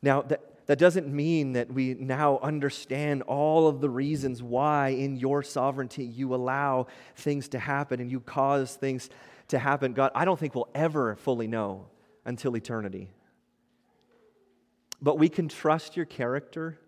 Now, 0.00 0.22
that, 0.22 0.66
that 0.66 0.78
doesn't 0.78 1.06
mean 1.06 1.52
that 1.52 1.70
we 1.70 1.92
now 1.92 2.38
understand 2.42 3.22
all 3.22 3.68
of 3.68 3.82
the 3.82 3.90
reasons 3.90 4.42
why, 4.42 4.88
in 4.88 5.16
your 5.16 5.42
sovereignty, 5.42 6.04
you 6.04 6.34
allow 6.34 6.86
things 7.14 7.48
to 7.48 7.58
happen 7.58 8.00
and 8.00 8.10
you 8.10 8.20
cause 8.20 8.74
things 8.74 9.10
to 9.48 9.58
happen. 9.58 9.92
God, 9.92 10.12
I 10.14 10.24
don't 10.24 10.38
think 10.38 10.54
we'll 10.54 10.70
ever 10.74 11.16
fully 11.16 11.46
know 11.46 11.88
until 12.24 12.56
eternity. 12.56 13.10
But 15.00 15.18
we 15.18 15.28
can 15.28 15.48
trust 15.48 15.96
your 15.96 16.06
character 16.06 16.78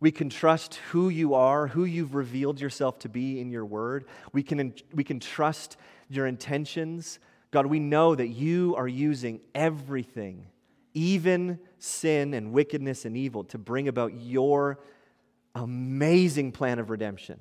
we 0.00 0.10
can 0.10 0.30
trust 0.30 0.76
who 0.90 1.10
you 1.10 1.34
are, 1.34 1.66
who 1.66 1.84
you've 1.84 2.14
revealed 2.14 2.58
yourself 2.58 2.98
to 3.00 3.10
be 3.10 3.38
in 3.38 3.50
your 3.50 3.66
word. 3.66 4.06
We 4.32 4.42
can, 4.42 4.72
we 4.94 5.04
can 5.04 5.20
trust 5.20 5.76
your 6.08 6.26
intentions. 6.26 7.18
God, 7.50 7.66
we 7.66 7.80
know 7.80 8.14
that 8.14 8.28
you 8.28 8.74
are 8.76 8.88
using 8.88 9.40
everything, 9.54 10.46
even 10.94 11.58
sin 11.78 12.32
and 12.32 12.52
wickedness 12.52 13.04
and 13.04 13.14
evil, 13.14 13.44
to 13.44 13.58
bring 13.58 13.88
about 13.88 14.14
your 14.14 14.80
amazing 15.54 16.52
plan 16.52 16.78
of 16.78 16.88
redemption. 16.88 17.38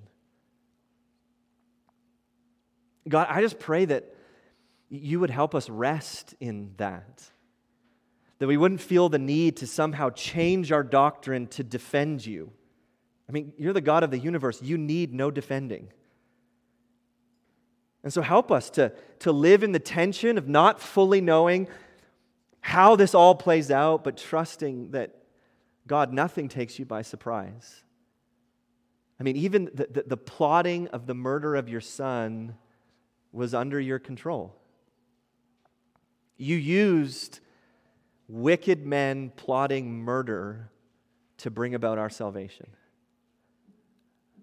God, 3.07 3.28
I 3.30 3.41
just 3.41 3.57
pray 3.57 3.86
that 3.86 4.14
you 4.89 5.22
would 5.22 5.30
help 5.30 5.55
us 5.55 5.70
rest 5.70 6.36
in 6.41 6.74
that 6.76 7.24
that 8.39 8.47
we 8.47 8.57
wouldn't 8.57 8.81
feel 8.81 9.09
the 9.09 9.19
need 9.19 9.57
to 9.57 9.67
somehow 9.67 10.09
change 10.09 10.71
our 10.71 10.83
doctrine 10.83 11.47
to 11.47 11.63
defend 11.63 12.25
you. 12.25 12.51
I 13.27 13.31
mean, 13.31 13.53
you're 13.57 13.73
the 13.73 13.81
God 13.81 14.03
of 14.03 14.11
the 14.11 14.17
universe. 14.17 14.61
You 14.61 14.77
need 14.77 15.13
no 15.13 15.29
defending. 15.29 15.89
And 18.03 18.11
so 18.13 18.21
help 18.21 18.51
us 18.51 18.69
to, 18.71 18.93
to 19.19 19.31
live 19.31 19.61
in 19.61 19.73
the 19.73 19.79
tension 19.79 20.37
of 20.37 20.47
not 20.47 20.79
fully 20.79 21.21
knowing 21.21 21.67
how 22.61 22.95
this 22.95 23.13
all 23.13 23.35
plays 23.35 23.69
out, 23.69 24.03
but 24.03 24.17
trusting 24.17 24.91
that, 24.91 25.15
God, 25.85 26.13
nothing 26.13 26.47
takes 26.47 26.79
you 26.79 26.85
by 26.85 27.01
surprise. 27.01 27.83
I 29.19 29.23
mean, 29.23 29.35
even 29.35 29.65
the, 29.73 29.87
the, 29.91 30.03
the 30.07 30.17
plotting 30.17 30.87
of 30.87 31.05
the 31.05 31.13
murder 31.13 31.55
of 31.55 31.67
your 31.67 31.81
son 31.81 32.55
was 33.33 33.53
under 33.53 33.79
your 33.79 33.99
control. 33.99 34.55
You 36.37 36.55
used 36.55 37.41
wicked 38.30 38.86
men 38.86 39.32
plotting 39.36 39.91
murder 39.91 40.69
to 41.39 41.49
bring 41.51 41.73
about 41.73 41.97
our 41.97 42.09
salvation. 42.09 42.67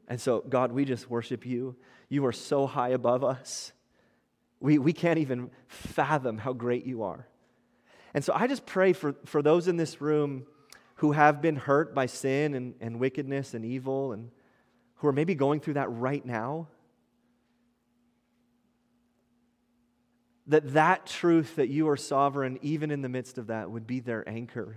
And 0.08 0.20
so, 0.20 0.44
God, 0.46 0.72
we 0.72 0.84
just 0.84 1.08
worship 1.08 1.46
you. 1.46 1.76
You 2.08 2.26
are 2.26 2.32
so 2.32 2.66
high 2.66 2.90
above 2.90 3.24
us. 3.24 3.72
We, 4.60 4.78
we 4.78 4.92
can't 4.92 5.18
even 5.18 5.50
fathom 5.68 6.38
how 6.38 6.52
great 6.52 6.84
you 6.84 7.04
are. 7.04 7.26
And 8.12 8.24
so 8.24 8.32
I 8.34 8.46
just 8.46 8.66
pray 8.66 8.92
for, 8.92 9.14
for 9.24 9.42
those 9.42 9.68
in 9.68 9.76
this 9.76 10.00
room 10.00 10.46
who 10.96 11.12
have 11.12 11.42
been 11.42 11.56
hurt 11.56 11.94
by 11.94 12.06
sin 12.06 12.54
and, 12.54 12.74
and 12.80 12.98
wickedness 12.98 13.54
and 13.54 13.64
evil 13.64 14.12
and 14.12 14.30
who 14.96 15.08
are 15.08 15.12
maybe 15.12 15.34
going 15.34 15.60
through 15.60 15.74
that 15.74 15.90
right 15.90 16.24
now. 16.24 16.68
That 20.48 20.74
that 20.74 21.06
truth 21.06 21.56
that 21.56 21.68
you 21.68 21.88
are 21.88 21.96
sovereign, 21.96 22.58
even 22.62 22.90
in 22.90 23.02
the 23.02 23.08
midst 23.08 23.38
of 23.38 23.48
that, 23.48 23.70
would 23.70 23.86
be 23.86 24.00
their 24.00 24.28
anchor. 24.28 24.76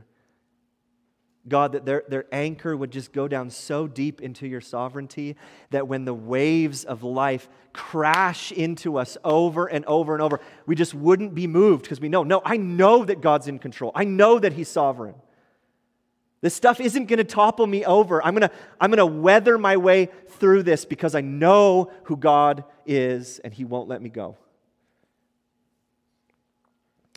God, 1.48 1.72
that 1.72 1.86
their, 1.86 2.04
their 2.08 2.26
anchor 2.32 2.76
would 2.76 2.92
just 2.92 3.14
go 3.14 3.28
down 3.28 3.50
so 3.50 3.88
deep 3.88 4.22
into 4.22 4.48
your 4.48 4.62
sovereignty 4.62 5.36
that 5.72 5.88
when 5.88 6.06
the 6.06 6.14
waves 6.14 6.84
of 6.84 7.04
life 7.04 7.50
crash 7.74 8.52
into 8.52 8.98
us 8.98 9.18
over 9.24 9.66
and 9.66 9.86
over 9.86 10.14
and 10.14 10.22
over, 10.22 10.40
we 10.66 10.76
just 10.76 10.94
wouldn't 10.94 11.34
be 11.34 11.48
moved 11.48 11.84
because 11.84 12.00
we 12.00 12.10
know, 12.10 12.24
no, 12.24 12.42
I 12.44 12.58
know 12.58 13.06
that 13.06 13.22
God's 13.22 13.48
in 13.48 13.58
control. 13.58 13.92
I 13.96 14.04
know 14.04 14.38
that 14.38 14.54
He's 14.54 14.70
sovereign. 14.70 15.16
This 16.42 16.54
stuff 16.54 16.80
isn't 16.80 17.06
going 17.06 17.18
to 17.18 17.24
topple 17.24 17.68
me 17.68 17.84
over. 17.84 18.24
I'm 18.24 18.34
going 18.34 18.48
to 18.48 18.56
I'm 18.80 18.92
going 18.92 18.98
to 18.98 19.06
weather 19.06 19.58
my 19.58 19.78
way 19.78 20.10
through 20.28 20.64
this 20.64 20.86
because 20.86 21.14
I 21.14 21.22
know 21.22 21.92
who 22.04 22.16
God 22.16 22.64
is 22.86 23.40
and 23.40 23.54
He 23.54 23.66
won't 23.66 23.90
let 23.90 24.02
me 24.02 24.10
go. 24.10 24.38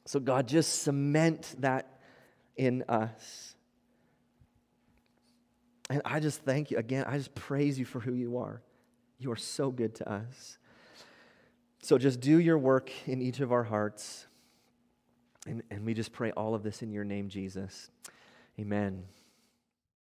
So, 0.04 0.20
God, 0.20 0.48
just 0.48 0.82
cement 0.82 1.54
that 1.60 2.00
in 2.56 2.84
us. 2.88 3.54
And 5.88 6.02
I 6.04 6.20
just 6.20 6.42
thank 6.42 6.70
you. 6.70 6.78
Again, 6.78 7.04
I 7.06 7.18
just 7.18 7.34
praise 7.34 7.78
you 7.78 7.84
for 7.84 8.00
who 8.00 8.12
you 8.12 8.38
are. 8.38 8.62
You 9.18 9.30
are 9.32 9.36
so 9.36 9.70
good 9.70 9.94
to 9.96 10.10
us. 10.10 10.58
So, 11.82 11.98
just 11.98 12.20
do 12.20 12.38
your 12.38 12.58
work 12.58 12.90
in 13.06 13.20
each 13.20 13.40
of 13.40 13.52
our 13.52 13.64
hearts. 13.64 14.26
And, 15.46 15.62
and 15.70 15.84
we 15.84 15.94
just 15.94 16.12
pray 16.12 16.30
all 16.32 16.54
of 16.54 16.62
this 16.62 16.82
in 16.82 16.92
your 16.92 17.04
name, 17.04 17.28
Jesus. 17.28 17.90
Amen. 18.58 19.04